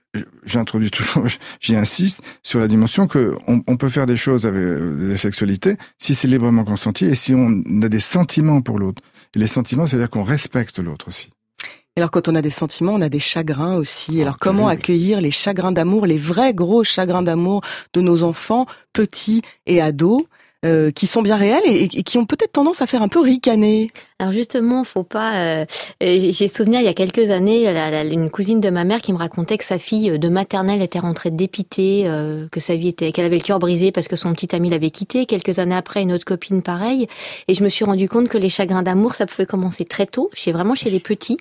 j'introduis 0.45 0.89
toujours, 0.91 1.25
j'y 1.59 1.75
insiste 1.75 2.21
sur 2.41 2.59
la 2.59 2.67
dimension 2.67 3.07
que 3.07 3.35
on, 3.47 3.61
on 3.67 3.77
peut 3.77 3.89
faire 3.89 4.05
des 4.05 4.17
choses 4.17 4.45
avec 4.45 4.61
euh, 4.61 5.09
des 5.09 5.17
sexualités 5.17 5.75
si 5.97 6.15
c'est 6.15 6.27
librement 6.27 6.63
consenti 6.63 7.05
et 7.05 7.15
si 7.15 7.33
on 7.35 7.63
a 7.81 7.89
des 7.89 7.99
sentiments 7.99 8.61
pour 8.61 8.79
l'autre. 8.79 9.01
Et 9.35 9.39
les 9.39 9.47
sentiments, 9.47 9.85
c'est-à-dire 9.85 10.09
qu'on 10.09 10.23
respecte 10.23 10.79
l'autre 10.79 11.09
aussi. 11.09 11.29
Alors 11.97 12.11
quand 12.11 12.27
on 12.29 12.35
a 12.35 12.41
des 12.41 12.49
sentiments, 12.49 12.93
on 12.93 13.01
a 13.01 13.09
des 13.09 13.19
chagrins 13.19 13.75
aussi. 13.75 14.21
Alors 14.21 14.39
comment 14.39 14.69
accueillir 14.69 15.19
les 15.19 15.31
chagrins 15.31 15.73
d'amour, 15.73 16.05
les 16.05 16.17
vrais 16.17 16.53
gros 16.53 16.83
chagrins 16.83 17.21
d'amour 17.21 17.61
de 17.93 18.01
nos 18.01 18.23
enfants, 18.23 18.65
petits 18.93 19.41
et 19.65 19.81
ados, 19.81 20.23
euh, 20.65 20.91
qui 20.91 21.07
sont 21.07 21.21
bien 21.21 21.35
réels 21.35 21.61
et, 21.65 21.83
et 21.83 22.03
qui 22.03 22.17
ont 22.17 22.25
peut-être 22.25 22.53
tendance 22.53 22.81
à 22.81 22.87
faire 22.87 23.01
un 23.01 23.09
peu 23.09 23.19
ricaner? 23.19 23.91
Alors 24.21 24.33
justement, 24.33 24.83
faut 24.83 25.03
pas. 25.03 25.35
euh, 25.35 25.65
euh, 26.03 26.19
J'ai 26.29 26.49
souvenir 26.49 26.81
il 26.81 26.85
y 26.85 26.89
a 26.89 26.93
quelques 26.93 27.31
années, 27.31 27.63
la- 27.63 27.89
la- 27.89 28.03
une 28.03 28.29
cousine 28.29 28.59
de 28.59 28.69
ma 28.69 28.83
mère 28.83 28.99
qui 28.99 29.13
me 29.13 29.17
racontait 29.17 29.57
que 29.57 29.63
sa 29.63 29.79
fille 29.79 30.09
euh, 30.11 30.17
de 30.17 30.27
maternelle 30.27 30.81
était 30.81 30.99
rentrée 30.99 31.31
dépitée, 31.31 32.03
euh, 32.05 32.45
que 32.51 32.59
sa 32.59 32.75
vie 32.75 32.89
était, 32.89 33.13
qu'elle 33.13 33.23
avait 33.23 33.37
le 33.37 33.41
cœur 33.43 33.59
brisé 33.59 33.93
parce 33.93 34.09
que 34.09 34.17
son 34.17 34.33
petit 34.33 34.53
ami 34.53 34.69
l'avait 34.69 34.89
quittée. 34.89 35.25
Quelques 35.25 35.57
années 35.59 35.75
après, 35.75 36.01
une 36.01 36.11
autre 36.11 36.25
copine 36.25 36.61
pareille. 36.61 37.07
Et 37.47 37.53
je 37.53 37.63
me 37.63 37.69
suis 37.69 37.85
rendu 37.85 38.09
compte 38.09 38.27
que 38.27 38.37
les 38.37 38.49
chagrins 38.49 38.83
d'amour, 38.83 39.15
ça 39.15 39.25
pouvait 39.25 39.45
commencer 39.45 39.85
très 39.85 40.05
tôt, 40.05 40.29
chez 40.33 40.51
vraiment 40.51 40.75
chez 40.75 40.89
les 40.89 40.99
petits, 40.99 41.37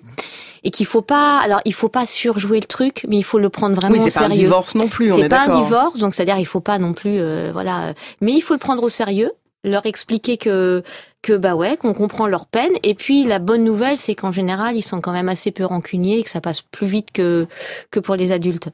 et 0.63 0.71
qu'il 0.71 0.85
faut 0.85 1.01
pas. 1.01 1.37
Alors 1.39 1.59
il 1.65 1.73
faut 1.73 1.89
pas 1.89 2.05
surjouer 2.05 2.61
le 2.61 2.65
truc, 2.65 3.05
mais 3.09 3.17
il 3.17 3.23
faut 3.23 3.39
le 3.39 3.49
prendre 3.49 3.75
vraiment 3.75 3.95
Oui, 3.95 3.99
au 3.99 4.03
c'est 4.05 4.13
pas 4.13 4.21
sérieux. 4.27 4.35
un 4.35 4.37
divorce 4.37 4.75
non 4.75 4.87
plus, 4.87 5.11
C'est 5.11 5.19
est 5.21 5.27
pas 5.29 5.47
un 5.49 5.61
divorce, 5.63 5.97
donc 5.97 6.15
c'est-à-dire 6.15 6.37
il 6.37 6.45
faut 6.45 6.61
pas 6.61 6.79
non 6.79 6.93
plus, 6.93 7.19
euh, 7.19 7.49
voilà. 7.51 7.87
euh, 7.89 7.93
Mais 8.21 8.31
il 8.31 8.41
faut 8.41 8.53
le 8.53 8.59
prendre 8.59 8.83
au 8.83 8.89
sérieux 8.89 9.31
leur 9.63 9.85
expliquer 9.85 10.37
que 10.37 10.83
que 11.21 11.33
bah 11.33 11.55
ouais 11.55 11.75
qu'on 11.77 11.93
comprend 11.93 12.27
leur 12.27 12.45
peine 12.45 12.71
et 12.83 12.95
puis 12.95 13.25
la 13.25 13.39
bonne 13.39 13.63
nouvelle 13.65 13.97
c'est 13.97 14.15
qu'en 14.15 14.31
général 14.31 14.77
ils 14.77 14.81
sont 14.83 15.01
quand 15.01 15.11
même 15.11 15.27
assez 15.29 15.51
peu 15.51 15.65
rancuniers 15.65 16.19
et 16.19 16.23
que 16.23 16.29
ça 16.29 16.39
passe 16.39 16.61
plus 16.61 16.87
vite 16.87 17.11
que 17.11 17.45
que 17.91 17.99
pour 17.99 18.15
les 18.15 18.31
adultes. 18.31 18.69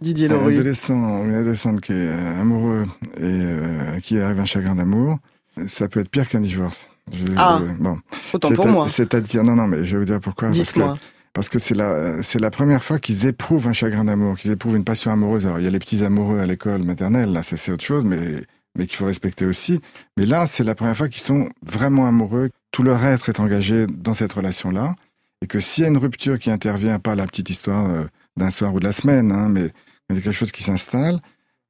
Didier 0.00 0.28
Un 0.30 0.46
adolescent 0.46 1.24
une 1.24 1.34
adolescente 1.34 1.80
qui 1.80 1.92
est 1.92 2.08
amoureux 2.10 2.84
et 3.16 3.22
euh, 3.22 3.98
qui 4.02 4.18
arrive 4.20 4.38
un 4.40 4.44
chagrin 4.44 4.74
d'amour, 4.74 5.18
ça 5.66 5.88
peut 5.88 6.00
être 6.00 6.10
pire 6.10 6.28
qu'un 6.28 6.40
divorce. 6.40 6.88
Je- 7.12 7.24
Ah, 7.36 7.58
euh, 7.62 7.72
bon. 7.80 7.96
autant 8.34 8.48
C'est 8.48 8.54
pour 8.54 8.66
à- 8.66 8.70
moi. 8.70 8.88
C'est-à-dire, 8.88 9.42
non, 9.42 9.56
non, 9.56 9.66
mais 9.66 9.84
je 9.86 9.92
vais 9.96 9.98
vous 10.00 10.04
dire 10.04 10.20
pourquoi. 10.20 10.48
Parce 10.48 10.58
que, 10.58 10.64
Dites-moi. 10.64 10.98
parce 11.32 11.48
que 11.48 11.58
c'est 11.58 11.74
la, 11.74 12.22
c'est 12.22 12.38
la 12.38 12.50
première 12.50 12.82
fois 12.84 12.98
qu'ils 12.98 13.26
éprouvent 13.26 13.66
un 13.66 13.72
chagrin 13.72 14.04
d'amour, 14.04 14.36
qu'ils 14.36 14.50
éprouvent 14.52 14.76
une 14.76 14.84
passion 14.84 15.10
amoureuse. 15.10 15.46
Alors, 15.46 15.58
il 15.58 15.64
y 15.64 15.66
a 15.66 15.70
les 15.70 15.78
petits 15.78 16.04
amoureux 16.04 16.38
à 16.38 16.44
l'école 16.46 16.82
maternelle, 16.84 17.32
là, 17.32 17.42
ça, 17.42 17.56
c'est 17.56 17.72
autre 17.72 17.82
chose, 17.84 18.04
mais, 18.04 18.18
mais 18.76 18.86
qu'il 18.86 18.96
faut 18.96 19.06
respecter 19.06 19.44
aussi. 19.46 19.80
Mais 20.16 20.26
là, 20.26 20.46
c'est 20.46 20.64
la 20.64 20.74
première 20.74 20.96
fois 20.96 21.08
qu'ils 21.08 21.22
sont 21.22 21.48
vraiment 21.64 22.06
amoureux. 22.06 22.50
Tout 22.70 22.82
leur 22.82 23.04
être 23.04 23.28
est 23.28 23.40
engagé 23.40 23.86
dans 23.86 24.14
cette 24.14 24.32
relation-là. 24.32 24.94
Et 25.42 25.46
que 25.46 25.60
s'il 25.60 25.82
y 25.82 25.86
a 25.86 25.90
une 25.90 25.96
rupture 25.96 26.38
qui 26.38 26.50
intervient, 26.50 26.98
pas 26.98 27.14
la 27.14 27.26
petite 27.26 27.50
histoire 27.50 27.88
euh, 27.90 28.04
d'un 28.36 28.50
soir 28.50 28.74
ou 28.74 28.80
de 28.80 28.84
la 28.84 28.92
semaine, 28.92 29.32
hein, 29.32 29.48
mais 29.48 29.72
quelque 30.08 30.32
chose 30.32 30.52
qui 30.52 30.62
s'installe, 30.62 31.20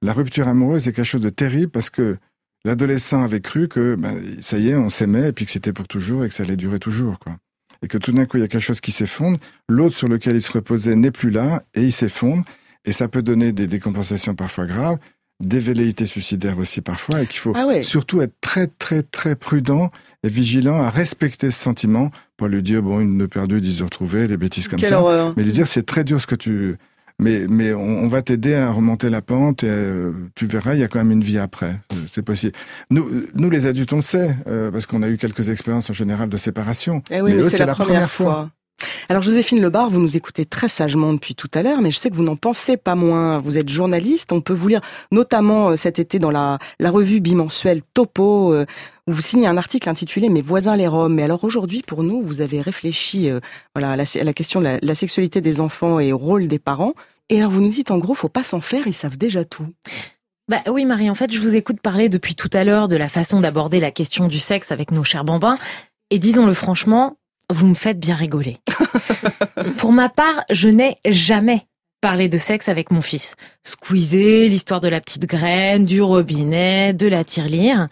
la 0.02 0.12
rupture 0.12 0.48
amoureuse 0.48 0.86
est 0.88 0.92
quelque 0.92 1.04
chose 1.04 1.20
de 1.20 1.30
terrible 1.30 1.70
parce 1.70 1.90
que 1.90 2.16
l'adolescent 2.64 3.22
avait 3.22 3.40
cru 3.40 3.68
que 3.68 3.96
ben, 3.96 4.16
ça 4.40 4.58
y 4.58 4.68
est, 4.68 4.76
on 4.76 4.90
s'aimait 4.90 5.28
et 5.28 5.32
puis 5.32 5.44
que 5.44 5.50
c'était 5.50 5.72
pour 5.72 5.88
toujours 5.88 6.24
et 6.24 6.28
que 6.28 6.34
ça 6.34 6.44
allait 6.44 6.56
durer 6.56 6.78
toujours. 6.78 7.18
quoi. 7.18 7.36
Et 7.82 7.88
que 7.88 7.98
tout 7.98 8.12
d'un 8.12 8.26
coup, 8.26 8.36
il 8.36 8.40
y 8.40 8.44
a 8.44 8.48
quelque 8.48 8.62
chose 8.62 8.80
qui 8.80 8.92
s'effondre, 8.92 9.38
l'autre 9.68 9.96
sur 9.96 10.08
lequel 10.08 10.36
il 10.36 10.42
se 10.42 10.52
reposait 10.52 10.96
n'est 10.96 11.10
plus 11.10 11.30
là 11.30 11.62
et 11.74 11.84
il 11.84 11.92
s'effondre. 11.92 12.44
Et 12.84 12.92
ça 12.92 13.08
peut 13.08 13.22
donner 13.22 13.52
des 13.52 13.66
décompensations 13.66 14.34
parfois 14.34 14.66
graves, 14.66 14.98
des 15.40 15.60
velléités 15.60 16.06
suicidaires 16.06 16.58
aussi 16.58 16.80
parfois, 16.80 17.22
et 17.22 17.26
qu'il 17.26 17.38
faut 17.38 17.52
Ah 17.54 17.66
ouais. 17.66 17.82
surtout 17.82 18.20
être 18.22 18.34
très 18.40 18.66
très 18.66 19.02
très 19.02 19.36
prudent 19.36 19.90
et 20.24 20.28
vigilant 20.28 20.82
à 20.82 20.90
respecter 20.90 21.50
ce 21.50 21.62
sentiment, 21.62 22.10
pas 22.36 22.48
lui 22.48 22.62
dire 22.62 22.82
bon 22.82 23.00
une 23.00 23.18
de 23.18 23.26
perdue, 23.26 23.60
dix 23.60 23.78
de 23.78 23.84
retrouvée, 23.84 24.26
des 24.26 24.36
bêtises 24.36 24.66
comme 24.68 24.80
Quelle 24.80 24.88
ça, 24.88 25.00
horreur. 25.00 25.34
mais 25.36 25.44
lui 25.44 25.52
dire 25.52 25.68
c'est 25.68 25.86
très 25.86 26.04
dur 26.04 26.20
ce 26.20 26.26
que 26.26 26.34
tu 26.34 26.76
mais, 27.20 27.46
mais 27.48 27.74
on, 27.74 27.80
on 28.04 28.08
va 28.08 28.22
t'aider 28.22 28.54
à 28.54 28.70
remonter 28.70 29.10
la 29.10 29.22
pente 29.22 29.64
et 29.64 29.68
euh, 29.68 30.12
tu 30.36 30.46
verras, 30.46 30.74
il 30.74 30.80
y 30.80 30.84
a 30.84 30.88
quand 30.88 30.98
même 30.98 31.10
une 31.10 31.24
vie 31.24 31.38
après. 31.38 31.80
Euh, 31.92 31.96
C'est 32.06 32.22
possible. 32.22 32.52
Nous, 32.90 33.24
nous, 33.34 33.50
les 33.50 33.66
adultes, 33.66 33.92
on 33.92 33.96
le 33.96 34.02
sait, 34.02 34.36
euh, 34.46 34.70
parce 34.70 34.86
qu'on 34.86 35.02
a 35.02 35.08
eu 35.08 35.16
quelques 35.16 35.48
expériences 35.48 35.90
en 35.90 35.94
général 35.94 36.28
de 36.28 36.36
séparation. 36.36 37.02
Eh 37.10 37.20
oui, 37.20 37.34
mais, 37.34 37.42
c'est 37.42 37.66
la, 37.66 37.74
première 37.74 38.10
fois. 38.10 38.50
Alors 39.08 39.22
Joséphine 39.22 39.60
Lebar, 39.60 39.90
vous 39.90 40.00
nous 40.00 40.16
écoutez 40.16 40.44
très 40.44 40.68
sagement 40.68 41.12
depuis 41.12 41.34
tout 41.34 41.50
à 41.54 41.62
l'heure, 41.62 41.80
mais 41.80 41.90
je 41.90 41.98
sais 41.98 42.10
que 42.10 42.14
vous 42.14 42.22
n'en 42.22 42.36
pensez 42.36 42.76
pas 42.76 42.94
moins. 42.94 43.38
Vous 43.38 43.58
êtes 43.58 43.68
journaliste, 43.68 44.32
on 44.32 44.40
peut 44.40 44.52
vous 44.52 44.68
lire 44.68 44.80
notamment 45.10 45.70
euh, 45.70 45.76
cet 45.76 45.98
été 45.98 46.18
dans 46.18 46.30
la, 46.30 46.58
revue 46.80 47.20
bimensuelle 47.20 47.82
Topo, 47.94 48.52
euh, 48.52 48.66
où 49.06 49.12
vous 49.12 49.22
signez 49.22 49.46
un 49.46 49.56
article 49.56 49.88
intitulé 49.88 50.28
Mes 50.28 50.42
voisins 50.42 50.76
les 50.76 50.86
Roms. 50.86 51.14
Mais 51.14 51.22
alors 51.22 51.42
aujourd'hui, 51.44 51.82
pour 51.82 52.02
nous, 52.02 52.22
vous 52.22 52.40
avez 52.40 52.60
réfléchi 52.60 53.30
euh, 53.30 53.40
voilà, 53.74 53.92
à, 53.92 53.96
la, 53.96 54.04
à 54.20 54.24
la 54.24 54.32
question 54.32 54.60
de 54.60 54.64
la, 54.66 54.78
la 54.80 54.94
sexualité 54.94 55.40
des 55.40 55.60
enfants 55.60 56.00
et 56.00 56.12
au 56.12 56.18
rôle 56.18 56.46
des 56.46 56.58
parents. 56.58 56.94
Et 57.30 57.38
alors 57.38 57.50
vous 57.50 57.60
nous 57.60 57.70
dites 57.70 57.90
en 57.90 57.98
gros, 57.98 58.14
faut 58.14 58.28
pas 58.28 58.44
s'en 58.44 58.60
faire, 58.60 58.86
ils 58.86 58.94
savent 58.94 59.18
déjà 59.18 59.44
tout. 59.44 59.66
Bah 60.48 60.62
oui 60.66 60.86
Marie, 60.86 61.10
en 61.10 61.14
fait, 61.14 61.30
je 61.30 61.40
vous 61.40 61.54
écoute 61.54 61.80
parler 61.80 62.08
depuis 62.08 62.34
tout 62.34 62.48
à 62.54 62.64
l'heure 62.64 62.88
de 62.88 62.96
la 62.96 63.10
façon 63.10 63.40
d'aborder 63.40 63.80
la 63.80 63.90
question 63.90 64.28
du 64.28 64.38
sexe 64.38 64.72
avec 64.72 64.92
nos 64.92 65.04
chers 65.04 65.24
bambins. 65.24 65.58
Et 66.10 66.18
disons-le 66.18 66.54
franchement, 66.54 67.18
vous 67.50 67.66
me 67.66 67.74
faites 67.74 67.98
bien 67.98 68.14
rigoler. 68.14 68.58
Pour 69.78 69.92
ma 69.92 70.08
part, 70.08 70.44
je 70.50 70.68
n'ai 70.68 70.96
jamais 71.06 71.66
parlé 72.00 72.28
de 72.28 72.38
sexe 72.38 72.68
avec 72.68 72.90
mon 72.90 73.02
fils. 73.02 73.34
Squeezer, 73.64 74.48
l'histoire 74.48 74.80
de 74.80 74.88
la 74.88 75.00
petite 75.00 75.26
graine, 75.26 75.84
du 75.84 76.00
robinet, 76.00 76.92
de 76.92 77.08
la 77.08 77.24
tirelire. 77.24 77.88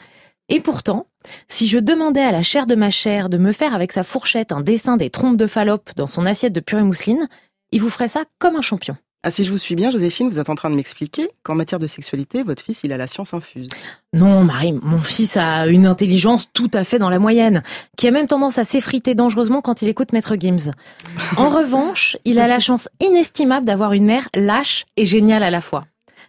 Et 0.48 0.60
pourtant, 0.60 1.06
si 1.48 1.66
je 1.66 1.78
demandais 1.78 2.22
à 2.22 2.32
la 2.32 2.42
chair 2.42 2.66
de 2.66 2.74
ma 2.74 2.90
chair 2.90 3.28
de 3.28 3.38
me 3.38 3.52
faire 3.52 3.74
avec 3.74 3.92
sa 3.92 4.04
fourchette 4.04 4.52
un 4.52 4.60
dessin 4.60 4.96
des 4.96 5.10
trompes 5.10 5.36
de 5.36 5.46
Fallope 5.46 5.90
dans 5.96 6.06
son 6.06 6.24
assiette 6.24 6.52
de 6.52 6.60
purée 6.60 6.84
mousseline, 6.84 7.28
il 7.72 7.80
vous 7.80 7.90
ferait 7.90 8.08
ça 8.08 8.24
comme 8.38 8.56
un 8.56 8.62
champion. 8.62 8.96
Ah, 9.22 9.30
si 9.32 9.42
je 9.42 9.50
vous 9.50 9.58
suis 9.58 9.74
bien, 9.74 9.90
Joséphine, 9.90 10.28
vous 10.28 10.38
êtes 10.38 10.50
en 10.50 10.54
train 10.54 10.70
de 10.70 10.76
m'expliquer 10.76 11.28
qu'en 11.42 11.56
matière 11.56 11.80
de 11.80 11.88
sexualité, 11.88 12.44
votre 12.44 12.62
fils, 12.62 12.82
il 12.84 12.92
a 12.92 12.96
la 12.96 13.08
science 13.08 13.34
infuse. 13.34 13.68
Non, 14.12 14.44
Marie, 14.44 14.72
mon 14.72 15.00
fils 15.00 15.36
a 15.36 15.66
une 15.66 15.86
intelligence 15.86 16.48
tout 16.52 16.70
à 16.72 16.84
fait 16.84 17.00
dans 17.00 17.10
la 17.10 17.18
moyenne, 17.18 17.64
qui 17.96 18.06
a 18.06 18.12
même 18.12 18.28
tendance 18.28 18.58
à 18.58 18.64
s'effriter 18.64 19.16
dangereusement 19.16 19.62
quand 19.62 19.82
il 19.82 19.88
écoute 19.88 20.12
Maître 20.12 20.36
Gims. 20.38 20.70
En 21.36 21.48
revanche, 21.48 22.16
il 22.24 22.38
a 22.38 22.46
la 22.46 22.60
chance 22.60 22.88
inestimable 23.00 23.66
d'avoir 23.66 23.94
une 23.94 24.04
mère 24.04 24.28
lâche 24.34 24.84
et 24.96 25.04
géniale 25.04 25.42
à 25.42 25.50
la 25.50 25.60
fois. 25.60 25.86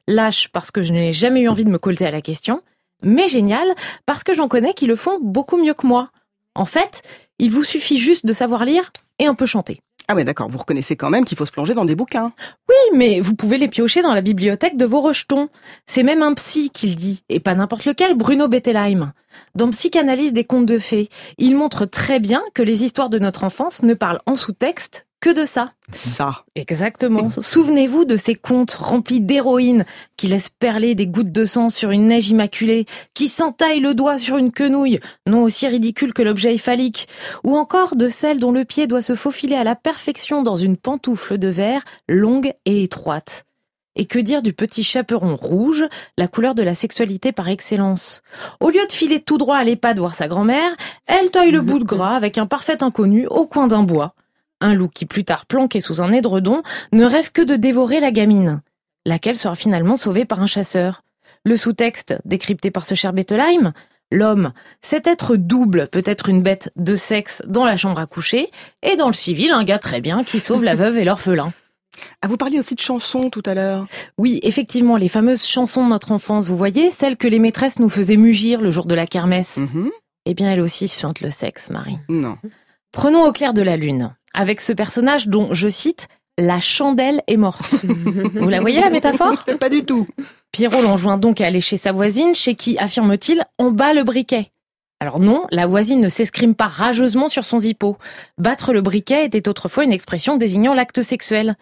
Lâche 0.07 0.49
parce 0.51 0.71
que 0.71 0.81
je 0.81 0.91
n'ai 0.91 1.13
jamais 1.13 1.41
eu 1.41 1.49
envie 1.49 1.65
de 1.65 1.69
me 1.69 1.77
colter 1.77 2.07
à 2.07 2.11
la 2.11 2.21
question, 2.21 2.61
mais 3.03 3.27
géniale 3.27 3.75
parce 4.07 4.23
que 4.23 4.33
j'en 4.33 4.47
connais 4.47 4.73
qui 4.73 4.87
le 4.87 4.95
font 4.95 5.19
beaucoup 5.21 5.57
mieux 5.57 5.75
que 5.75 5.85
moi. 5.85 6.09
En 6.55 6.65
fait, 6.65 7.03
il 7.37 7.51
vous 7.51 7.63
suffit 7.63 7.99
juste 7.99 8.25
de 8.25 8.33
savoir 8.33 8.65
lire 8.65 8.91
et 9.19 9.27
un 9.27 9.35
peu 9.35 9.45
chanter. 9.45 9.81
Ah 10.09 10.15
ouais, 10.15 10.23
d'accord. 10.23 10.49
Vous 10.49 10.57
reconnaissez 10.57 10.95
quand 10.95 11.09
même 11.09 11.25
qu'il 11.25 11.37
faut 11.37 11.45
se 11.45 11.51
plonger 11.51 11.73
dans 11.73 11.83
des 11.83 11.95
bouquins. 11.95 12.31
Oui, 12.69 12.97
mais 12.97 13.19
vous 13.19 13.35
pouvez 13.35 13.57
les 13.57 13.67
piocher 13.67 14.01
dans 14.01 14.13
la 14.13 14.21
bibliothèque 14.21 14.77
de 14.77 14.85
vos 14.85 15.01
rejetons. 15.01 15.49
C'est 15.85 16.03
même 16.03 16.21
un 16.21 16.33
psy 16.33 16.69
qui 16.69 16.87
le 16.89 16.95
dit, 16.95 17.23
et 17.27 17.41
pas 17.41 17.55
n'importe 17.55 17.85
lequel, 17.85 18.15
Bruno 18.15 18.47
Bettelheim. 18.47 19.11
Dans 19.55 19.69
Psychanalyse 19.69 20.31
des 20.31 20.45
contes 20.45 20.65
de 20.65 20.77
fées, 20.77 21.09
il 21.37 21.55
montre 21.55 21.85
très 21.85 22.19
bien 22.19 22.41
que 22.53 22.63
les 22.63 22.83
histoires 22.83 23.09
de 23.09 23.19
notre 23.19 23.43
enfance 23.43 23.83
ne 23.83 23.93
parlent 23.93 24.21
en 24.25 24.35
sous-texte 24.35 25.06
que 25.19 25.29
de 25.29 25.45
ça. 25.45 25.71
Ça. 25.93 26.43
Exactement. 26.55 27.29
Souvenez-vous 27.29 28.05
de 28.05 28.15
ces 28.15 28.35
contes 28.35 28.73
remplis 28.73 29.21
d'héroïnes 29.21 29.85
qui 30.15 30.27
laissent 30.27 30.49
perler 30.49 30.95
des 30.95 31.07
gouttes 31.07 31.31
de 31.31 31.45
sang 31.45 31.69
sur 31.69 31.91
une 31.91 32.07
neige 32.07 32.29
immaculée, 32.29 32.85
qui 33.13 33.27
s'entaillent 33.27 33.79
le 33.79 33.93
doigt 33.93 34.17
sur 34.17 34.37
une 34.37 34.51
quenouille, 34.51 34.99
non 35.25 35.41
aussi 35.41 35.67
ridicule 35.67 36.13
que 36.13 36.21
l'objet 36.21 36.57
phallique, 36.57 37.07
ou 37.43 37.57
encore 37.57 37.95
de 37.95 38.09
celles 38.09 38.39
dont 38.39 38.51
le 38.51 38.65
pied 38.65 38.85
doit 38.87 39.01
se 39.01 39.15
faufiler 39.15 39.55
à 39.55 39.63
la 39.63 39.75
perfection 39.75 40.43
dans 40.43 40.55
une 40.55 40.77
pantoufle 40.77 41.37
de 41.37 41.47
verre 41.47 41.83
longue 42.07 42.53
et 42.65 42.83
étroite. 42.83 43.45
Et 43.95 44.05
que 44.05 44.19
dire 44.19 44.43
du 44.43 44.53
petit 44.53 44.83
chaperon 44.83 45.35
rouge, 45.35 45.85
la 46.19 46.27
couleur 46.27 46.53
de 46.53 46.61
la 46.61 46.75
sexualité 46.75 47.31
par 47.31 47.49
excellence? 47.49 48.21
Au 48.59 48.69
lieu 48.69 48.85
de 48.85 48.91
filer 48.91 49.19
tout 49.19 49.39
droit 49.39 49.57
à 49.57 49.63
l'EHPAD 49.63 49.97
voir 49.97 50.13
sa 50.13 50.27
grand-mère, 50.27 50.75
elle 51.07 51.31
taille 51.31 51.49
le 51.49 51.61
bout 51.61 51.79
de 51.79 51.83
gras 51.83 52.15
avec 52.15 52.37
un 52.37 52.45
parfait 52.45 52.83
inconnu 52.83 53.25
au 53.25 53.47
coin 53.47 53.65
d'un 53.65 53.81
bois. 53.81 54.13
Un 54.61 54.73
loup 54.73 54.87
qui 54.87 55.05
plus 55.05 55.23
tard 55.23 55.45
planqué 55.45 55.81
sous 55.81 56.01
un 56.01 56.11
édredon 56.11 56.63
ne 56.91 57.05
rêve 57.05 57.31
que 57.31 57.41
de 57.41 57.55
dévorer 57.55 57.99
la 57.99 58.11
gamine, 58.11 58.61
laquelle 59.05 59.37
sera 59.37 59.55
finalement 59.55 59.97
sauvée 59.97 60.25
par 60.25 60.41
un 60.41 60.47
chasseur. 60.47 61.03
Le 61.45 61.57
sous-texte, 61.57 62.15
décrypté 62.25 62.71
par 62.71 62.85
ce 62.85 62.95
cher 62.95 63.13
Bettelheim, 63.13 63.73
L'homme, 64.11 64.53
cet 64.79 65.05
être 65.05 65.35
double 65.35 65.89
peut 65.89 66.03
être 66.05 66.29
une 66.29 66.41
bête 66.41 66.71
de 66.77 66.95
sexe 66.95 67.41
dans 67.45 67.65
la 67.65 67.75
chambre 67.75 67.99
à 67.99 68.05
coucher, 68.05 68.47
et 68.81 68.95
dans 68.95 69.07
le 69.07 69.13
civil, 69.13 69.51
un 69.51 69.65
gars 69.65 69.79
très 69.79 69.99
bien 69.99 70.23
qui 70.23 70.39
sauve 70.39 70.63
la 70.63 70.75
veuve 70.75 70.97
et 70.97 71.03
l'orphelin. 71.03 71.51
Ah, 72.21 72.27
vous 72.27 72.37
parliez 72.37 72.59
aussi 72.59 72.75
de 72.75 72.79
chansons 72.79 73.29
tout 73.29 73.43
à 73.45 73.53
l'heure. 73.53 73.85
Oui, 74.17 74.39
effectivement, 74.43 74.97
les 74.97 75.09
fameuses 75.09 75.45
chansons 75.45 75.83
de 75.83 75.89
notre 75.89 76.11
enfance, 76.11 76.45
vous 76.45 76.55
voyez, 76.55 76.91
celles 76.91 77.17
que 77.17 77.27
les 77.27 77.39
maîtresses 77.39 77.79
nous 77.79 77.89
faisaient 77.89 78.17
mugir 78.17 78.61
le 78.61 78.71
jour 78.71 78.85
de 78.85 78.95
la 78.95 79.07
kermesse. 79.07 79.57
Mhm. 79.57 79.91
Eh 80.25 80.33
bien, 80.33 80.51
elles 80.51 80.61
aussi 80.61 80.87
chantent 80.87 81.21
le 81.21 81.29
sexe, 81.29 81.69
Marie. 81.69 81.97
Non. 82.07 82.37
Prenons 82.91 83.25
au 83.25 83.31
clair 83.31 83.53
de 83.53 83.61
la 83.61 83.77
lune, 83.77 84.15
avec 84.37 84.61
ce 84.61 84.71
personnage 84.71 85.27
dont, 85.27 85.49
je 85.51 85.67
cite, 85.67 86.07
la 86.37 86.61
chandelle 86.61 87.23
est 87.27 87.37
morte. 87.37 87.83
Vous 88.35 88.49
la 88.49 88.61
voyez 88.61 88.79
la 88.79 88.91
métaphore? 88.91 89.43
Pas 89.59 89.69
du 89.69 89.83
tout. 89.83 90.05
Pierrot 90.51 90.83
l'enjoint 90.83 91.17
donc 91.17 91.41
à 91.41 91.47
aller 91.47 91.59
chez 91.59 91.77
sa 91.77 91.91
voisine, 91.91 92.35
chez 92.35 92.53
qui, 92.53 92.77
affirme-t-il, 92.77 93.43
on 93.57 93.71
bat 93.71 93.93
le 93.93 94.03
briquet. 94.03 94.45
Alors 94.99 95.19
non, 95.19 95.45
la 95.51 95.65
voisine 95.65 95.99
ne 95.99 96.09
s'escrime 96.09 96.55
pas 96.55 96.67
rageusement 96.67 97.29
sur 97.29 97.45
son 97.45 97.59
zippo. 97.59 97.97
Battre 98.37 98.73
le 98.73 98.81
briquet 98.81 99.25
était 99.25 99.49
autrefois 99.49 99.83
une 99.83 99.93
expression 99.93 100.37
désignant 100.37 100.73
l'acte 100.73 101.01
sexuel. 101.01 101.55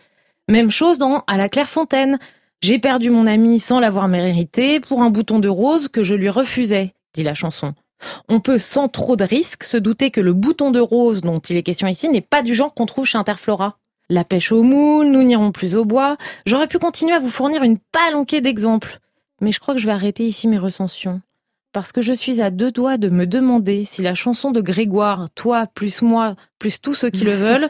Même 0.49 0.71
chose 0.71 0.97
dans 0.97 1.23
À 1.27 1.37
la 1.37 1.49
Clairefontaine. 1.49 2.19
J'ai 2.61 2.79
perdu 2.79 3.09
mon 3.09 3.27
ami 3.27 3.59
sans 3.59 3.79
l'avoir 3.79 4.07
mérité 4.07 4.79
pour 4.79 5.01
un 5.01 5.09
bouton 5.09 5.39
de 5.39 5.49
rose 5.49 5.87
que 5.87 6.03
je 6.03 6.15
lui 6.15 6.29
refusais, 6.29 6.93
dit 7.13 7.23
la 7.23 7.33
chanson. 7.33 7.73
On 8.29 8.39
peut 8.39 8.57
sans 8.57 8.87
trop 8.87 9.15
de 9.15 9.23
risque 9.23 9.63
se 9.63 9.77
douter 9.77 10.11
que 10.11 10.21
le 10.21 10.33
bouton 10.33 10.71
de 10.71 10.79
rose 10.79 11.21
dont 11.21 11.39
il 11.39 11.57
est 11.57 11.63
question 11.63 11.87
ici 11.87 12.09
n'est 12.09 12.21
pas 12.21 12.41
du 12.41 12.53
genre 12.53 12.73
qu'on 12.73 12.85
trouve 12.85 13.05
chez 13.05 13.17
Interflora. 13.17 13.77
La 14.09 14.23
pêche 14.23 14.51
au 14.51 14.61
moule, 14.61 15.07
nous 15.07 15.23
n'irons 15.23 15.51
plus 15.51 15.75
au 15.75 15.85
bois. 15.85 16.17
J'aurais 16.45 16.67
pu 16.67 16.77
continuer 16.77 17.13
à 17.13 17.19
vous 17.19 17.29
fournir 17.29 17.63
une 17.63 17.79
palanquée 17.79 18.41
d'exemples. 18.41 18.99
Mais 19.41 19.51
je 19.51 19.59
crois 19.59 19.73
que 19.73 19.79
je 19.79 19.87
vais 19.87 19.93
arrêter 19.93 20.25
ici 20.25 20.47
mes 20.47 20.57
recensions. 20.59 21.21
Parce 21.73 21.91
que 21.91 22.01
je 22.01 22.13
suis 22.13 22.39
à 22.39 22.51
deux 22.51 22.71
doigts 22.71 22.97
de 22.97 23.09
me 23.09 23.25
demander 23.25 23.83
si 23.83 24.01
la 24.01 24.13
chanson 24.13 24.51
de 24.51 24.61
Grégoire, 24.61 25.29
toi 25.35 25.67
plus 25.67 26.01
moi, 26.01 26.35
plus 26.59 26.79
tous 26.79 26.93
ceux 26.93 27.09
qui 27.09 27.25
le 27.25 27.33
veulent, 27.33 27.69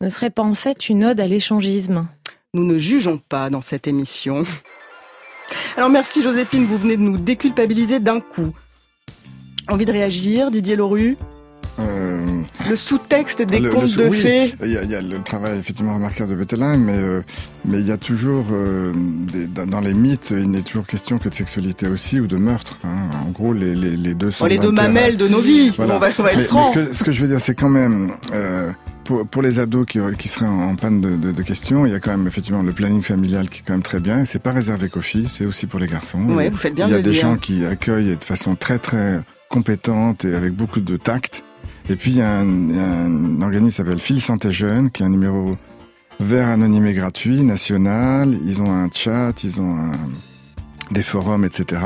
ne 0.00 0.08
serait 0.08 0.30
pas 0.30 0.42
en 0.42 0.54
fait 0.54 0.88
une 0.88 1.04
ode 1.04 1.20
à 1.20 1.26
l'échangisme. 1.26 2.08
Nous 2.54 2.64
ne 2.64 2.78
jugeons 2.78 3.18
pas 3.18 3.50
dans 3.50 3.60
cette 3.60 3.86
émission. 3.86 4.44
Alors 5.76 5.90
merci 5.90 6.22
Joséphine, 6.22 6.64
vous 6.64 6.78
venez 6.78 6.96
de 6.96 7.02
nous 7.02 7.18
déculpabiliser 7.18 8.00
d'un 8.00 8.20
coup. 8.20 8.54
Envie 9.68 9.84
de 9.84 9.92
réagir, 9.92 10.50
Didier 10.50 10.76
Loru 10.76 11.16
Euh, 11.80 12.24
Le 12.68 12.76
sous-texte 12.76 13.42
des 13.42 13.58
le- 13.58 13.70
contes 13.70 13.96
de 13.96 14.04
oui, 14.06 14.18
fées 14.20 14.54
Il 14.62 14.70
y, 14.70 14.76
a, 14.76 14.84
il 14.84 14.90
y 14.90 14.94
a 14.94 15.02
le 15.02 15.20
travail 15.24 15.58
effectivement 15.58 15.94
remarquable 15.94 16.30
de 16.30 16.36
Bettelheim, 16.36 16.76
mais 16.78 16.92
euh, 16.96 17.20
mais 17.64 17.80
il 17.80 17.86
y 17.88 17.90
a 17.90 17.96
toujours 17.96 18.46
euh, 18.52 18.92
des- 18.94 19.48
dans 19.66 19.80
les 19.80 19.92
mythes, 19.92 20.30
il 20.36 20.50
n'est 20.50 20.60
toujours 20.60 20.86
question 20.86 21.18
que 21.18 21.28
de 21.28 21.34
sexualité 21.34 21.88
aussi 21.88 22.20
ou 22.20 22.28
de 22.28 22.36
meurtre. 22.36 22.78
hein. 22.84 23.10
En 23.26 23.30
gros, 23.30 23.52
les, 23.52 23.74
les, 23.74 23.96
les 23.96 24.14
deux 24.14 24.30
sont 24.30 24.44
Oh, 24.44 24.48
les 24.48 24.58
deux 24.58 24.70
mamelles 24.70 25.16
de 25.16 25.26
nos 25.26 25.40
vies, 25.40 25.72
on 25.78 25.84
va- 25.86 25.96
on 25.96 25.98
va 25.98 26.10
être 26.10 26.22
mais, 26.36 26.44
franc. 26.44 26.70
mais 26.76 26.84
ce, 26.84 26.88
que, 26.90 26.94
ce 26.94 27.02
que 27.04 27.10
je 27.10 27.22
veux 27.22 27.28
dire, 27.28 27.40
c'est 27.40 27.56
quand 27.56 27.70
même 27.70 28.12
pour, 29.02 29.26
pour 29.26 29.42
les 29.42 29.58
ados 29.58 29.84
qui, 29.86 29.98
qui 30.16 30.28
seraient 30.28 30.46
en, 30.46 30.70
en 30.70 30.76
panne 30.76 31.00
de, 31.00 31.16
de, 31.16 31.32
de 31.32 31.42
questions, 31.42 31.86
il 31.86 31.92
y 31.92 31.94
a 31.96 31.98
quand 32.00 32.12
même 32.12 32.28
effectivement 32.28 32.62
le 32.62 32.72
planning 32.72 33.02
familial 33.02 33.48
qui 33.50 33.60
est 33.60 33.64
quand 33.66 33.72
même 33.74 33.82
très 33.82 33.98
bien. 34.00 34.20
Et 34.20 34.26
c'est 34.26 34.38
pas 34.38 34.52
réservé 34.52 34.88
qu'aux 34.88 35.00
filles, 35.02 35.26
c'est 35.28 35.44
aussi 35.44 35.66
pour 35.66 35.80
les 35.80 35.88
garçons. 35.88 36.20
Ouais, 36.28 36.50
vous 36.50 36.56
faites 36.56 36.74
bien 36.76 36.86
Il 36.86 36.92
y 36.92 36.94
a 36.94 37.00
des 37.00 37.10
dire. 37.10 37.20
gens 37.22 37.36
qui 37.36 37.64
accueillent 37.66 38.16
de 38.16 38.24
façon 38.24 38.54
très 38.54 38.78
très 38.78 39.20
compétente 39.48 40.24
et 40.24 40.34
avec 40.34 40.52
beaucoup 40.52 40.80
de 40.80 40.96
tact. 40.96 41.44
Et 41.88 41.96
puis 41.96 42.12
il 42.12 42.16
y 42.18 42.22
a 42.22 42.38
un, 42.38 43.42
organisme 43.42 43.68
qui 43.68 43.76
s'appelle 43.76 44.00
Filles 44.00 44.20
Santé 44.20 44.52
Jeunes, 44.52 44.90
qui 44.90 45.02
est 45.02 45.06
un 45.06 45.10
numéro 45.10 45.56
vert 46.20 46.48
anonyme 46.48 46.86
et 46.86 46.94
gratuit, 46.94 47.42
national. 47.42 48.38
Ils 48.46 48.62
ont 48.62 48.72
un 48.72 48.88
chat, 48.90 49.32
ils 49.44 49.60
ont 49.60 49.90
des 50.90 51.02
forums, 51.02 51.44
etc. 51.44 51.82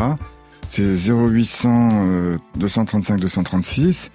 C'est 0.68 0.96
0800 0.96 1.90
euh, 1.92 2.38
235 2.56 3.20
236. 3.20 4.10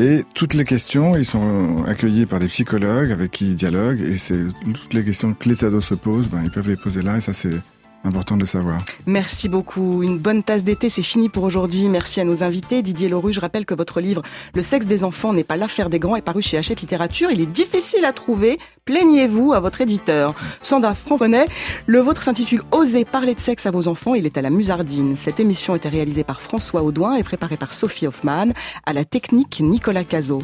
Et 0.00 0.24
toutes 0.32 0.54
les 0.54 0.64
questions, 0.64 1.16
ils 1.16 1.26
sont 1.26 1.84
accueillis 1.86 2.24
par 2.24 2.38
des 2.38 2.46
psychologues 2.46 3.10
avec 3.10 3.32
qui 3.32 3.48
ils 3.48 3.56
dialoguent. 3.56 4.00
Et 4.00 4.16
c'est 4.16 4.44
toutes 4.62 4.94
les 4.94 5.04
questions 5.04 5.34
que 5.34 5.48
les 5.48 5.64
ados 5.64 5.84
se 5.84 5.94
posent, 5.94 6.28
ben, 6.28 6.40
ils 6.44 6.50
peuvent 6.50 6.68
les 6.68 6.76
poser 6.76 7.02
là. 7.02 7.18
Et 7.18 7.20
ça, 7.20 7.32
c'est 7.32 7.60
important 8.04 8.36
de 8.36 8.40
le 8.40 8.46
savoir. 8.46 8.80
Merci 9.06 9.48
beaucoup. 9.48 10.02
Une 10.02 10.18
bonne 10.18 10.42
tasse 10.42 10.64
d'été, 10.64 10.88
c'est 10.88 11.02
fini 11.02 11.28
pour 11.28 11.44
aujourd'hui. 11.44 11.88
Merci 11.88 12.20
à 12.20 12.24
nos 12.24 12.42
invités. 12.42 12.82
Didier 12.82 13.08
Loru, 13.08 13.32
je 13.32 13.40
rappelle 13.40 13.66
que 13.66 13.74
votre 13.74 14.00
livre 14.00 14.22
Le 14.54 14.62
sexe 14.62 14.86
des 14.86 15.04
enfants 15.04 15.32
n'est 15.32 15.44
pas 15.44 15.56
l'affaire 15.56 15.90
des 15.90 15.98
grands 15.98 16.16
est 16.16 16.22
paru 16.22 16.42
chez 16.42 16.58
Hachette 16.58 16.80
Littérature. 16.80 17.30
Il 17.30 17.40
est 17.40 17.46
difficile 17.46 18.04
à 18.04 18.12
trouver. 18.12 18.58
Plaignez-vous 18.84 19.52
à 19.52 19.60
votre 19.60 19.80
éditeur. 19.80 20.34
Sandra 20.62 20.94
Franconnet, 20.94 21.46
le 21.86 21.98
vôtre 21.98 22.22
s'intitule 22.22 22.62
Osez 22.72 23.04
parler 23.04 23.34
de 23.34 23.40
sexe 23.40 23.66
à 23.66 23.70
vos 23.70 23.88
enfants. 23.88 24.14
Il 24.14 24.26
est 24.26 24.38
à 24.38 24.42
la 24.42 24.50
Musardine. 24.50 25.16
Cette 25.16 25.40
émission 25.40 25.74
était 25.74 25.88
réalisée 25.88 26.24
par 26.24 26.40
François 26.40 26.82
Audouin 26.82 27.16
et 27.16 27.22
préparée 27.22 27.56
par 27.56 27.74
Sophie 27.74 28.06
Hoffman. 28.06 28.52
À 28.86 28.92
la 28.92 29.04
technique, 29.04 29.60
Nicolas 29.60 30.04
Cazot. 30.04 30.42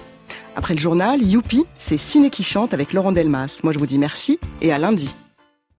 Après 0.57 0.75
le 0.75 0.81
journal, 0.81 1.23
Youpi, 1.23 1.65
c'est 1.75 1.99
Ciné 1.99 2.31
qui 2.31 2.43
chante 2.43 2.75
avec 2.75 2.93
Laurent 2.93 3.13
Delmas. 3.13 3.61
Moi, 3.63 3.73
je 3.73 3.79
vous 3.79 3.87
dis 3.87 3.99
merci 3.99 4.39
et 4.63 4.73
à 4.73 4.79
lundi. 4.79 5.15